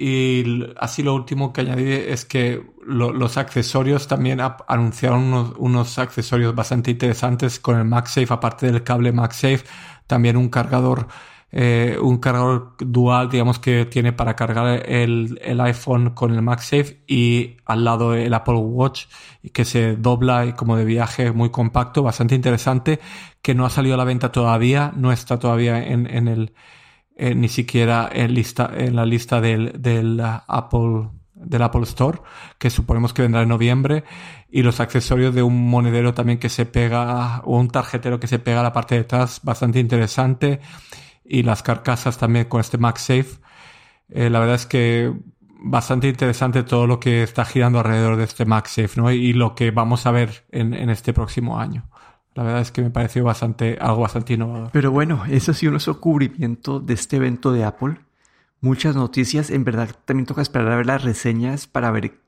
Y 0.00 0.64
así 0.78 1.02
lo 1.02 1.12
último 1.14 1.52
que 1.52 1.62
añadí 1.62 1.90
es 1.90 2.24
que 2.24 2.64
los 2.86 3.36
accesorios 3.36 4.06
también 4.06 4.40
anunciaron 4.68 5.24
unos, 5.24 5.54
unos, 5.58 5.98
accesorios 5.98 6.54
bastante 6.54 6.92
interesantes 6.92 7.58
con 7.58 7.76
el 7.76 7.84
MagSafe, 7.84 8.32
aparte 8.32 8.66
del 8.66 8.84
cable 8.84 9.12
MagSafe, 9.12 9.64
también 10.06 10.36
un 10.36 10.50
cargador 10.50 11.08
eh, 11.50 11.96
un 12.00 12.18
cargador 12.18 12.76
dual, 12.78 13.30
digamos, 13.30 13.58
que 13.58 13.86
tiene 13.86 14.12
para 14.12 14.36
cargar 14.36 14.86
el, 14.86 15.40
el, 15.42 15.60
iPhone 15.62 16.10
con 16.10 16.34
el 16.34 16.42
MagSafe 16.42 17.02
y 17.06 17.56
al 17.64 17.84
lado 17.84 18.14
el 18.14 18.34
Apple 18.34 18.56
Watch 18.56 19.06
que 19.52 19.64
se 19.64 19.96
dobla 19.96 20.44
y 20.44 20.52
como 20.52 20.76
de 20.76 20.84
viaje 20.84 21.32
muy 21.32 21.50
compacto, 21.50 22.02
bastante 22.02 22.34
interesante, 22.34 23.00
que 23.40 23.54
no 23.54 23.64
ha 23.64 23.70
salido 23.70 23.94
a 23.94 23.98
la 23.98 24.04
venta 24.04 24.30
todavía, 24.30 24.92
no 24.94 25.10
está 25.10 25.38
todavía 25.38 25.82
en, 25.82 26.06
en 26.06 26.28
el, 26.28 26.52
ni 27.16 27.48
siquiera 27.48 28.10
en, 28.12 28.34
lista, 28.34 28.70
en 28.76 28.94
la 28.94 29.06
lista 29.06 29.40
del, 29.40 29.80
del 29.80 30.20
Apple 30.20 31.08
del 31.34 31.62
Apple 31.62 31.82
Store, 31.82 32.18
que 32.58 32.68
suponemos 32.68 33.12
que 33.14 33.22
vendrá 33.22 33.42
en 33.42 33.48
noviembre, 33.48 34.04
y 34.50 34.62
los 34.62 34.80
accesorios 34.80 35.34
de 35.34 35.42
un 35.42 35.70
monedero 35.70 36.12
también 36.12 36.38
que 36.38 36.48
se 36.48 36.66
pega, 36.66 37.40
o 37.44 37.58
un 37.58 37.68
tarjetero 37.68 38.18
que 38.18 38.26
se 38.26 38.38
pega 38.38 38.60
a 38.60 38.62
la 38.64 38.72
parte 38.72 38.96
de 38.96 39.02
atrás, 39.02 39.40
bastante 39.42 39.78
interesante 39.78 40.60
y 41.28 41.42
las 41.42 41.62
carcasas 41.62 42.18
también 42.18 42.46
con 42.46 42.60
este 42.60 42.78
MagSafe. 42.78 43.38
Eh, 44.08 44.30
la 44.30 44.40
verdad 44.40 44.54
es 44.56 44.66
que 44.66 45.12
bastante 45.60 46.08
interesante 46.08 46.62
todo 46.62 46.86
lo 46.86 46.98
que 46.98 47.22
está 47.22 47.44
girando 47.44 47.78
alrededor 47.78 48.16
de 48.16 48.24
este 48.24 48.46
MagSafe 48.46 49.00
¿no? 49.00 49.10
y 49.10 49.32
lo 49.32 49.54
que 49.54 49.70
vamos 49.70 50.06
a 50.06 50.10
ver 50.10 50.46
en, 50.50 50.72
en 50.72 50.88
este 50.90 51.12
próximo 51.12 51.60
año. 51.60 51.88
La 52.34 52.44
verdad 52.44 52.60
es 52.60 52.70
que 52.70 52.82
me 52.82 52.90
pareció 52.90 53.24
bastante, 53.24 53.78
algo 53.80 54.02
bastante 54.02 54.34
innovador. 54.34 54.70
Pero 54.72 54.92
bueno, 54.92 55.24
ese 55.28 55.50
ha 55.50 55.54
sido 55.54 55.72
nuestro 55.72 56.00
cubrimiento 56.00 56.78
de 56.78 56.94
este 56.94 57.16
evento 57.16 57.52
de 57.52 57.64
Apple. 57.64 57.96
Muchas 58.60 58.94
noticias. 58.94 59.50
En 59.50 59.64
verdad, 59.64 59.90
también 60.04 60.24
toca 60.24 60.42
esperar 60.42 60.70
a 60.70 60.76
ver 60.76 60.86
las 60.86 61.02
reseñas 61.02 61.66
para 61.66 61.90
ver 61.90 62.20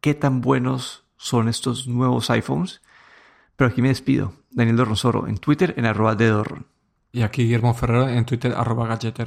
qué 0.00 0.14
tan 0.14 0.40
buenos 0.40 1.04
son 1.16 1.48
estos 1.48 1.86
nuevos 1.86 2.30
iPhones. 2.30 2.80
Pero 3.56 3.68
aquí 3.70 3.82
me 3.82 3.88
despido. 3.88 4.32
Daniel 4.50 4.78
Dorronsoro 4.78 5.28
en 5.28 5.36
Twitter 5.36 5.74
en 5.76 5.84
arroba 5.84 6.14
de 6.14 6.28
Dorron. 6.28 6.66
Y 7.12 7.22
aquí 7.22 7.42
Guillermo 7.42 7.74
Ferrero 7.74 8.08
en 8.08 8.24
Twitter, 8.24 8.52
arroba 8.56 8.86
galletero. 8.86 9.18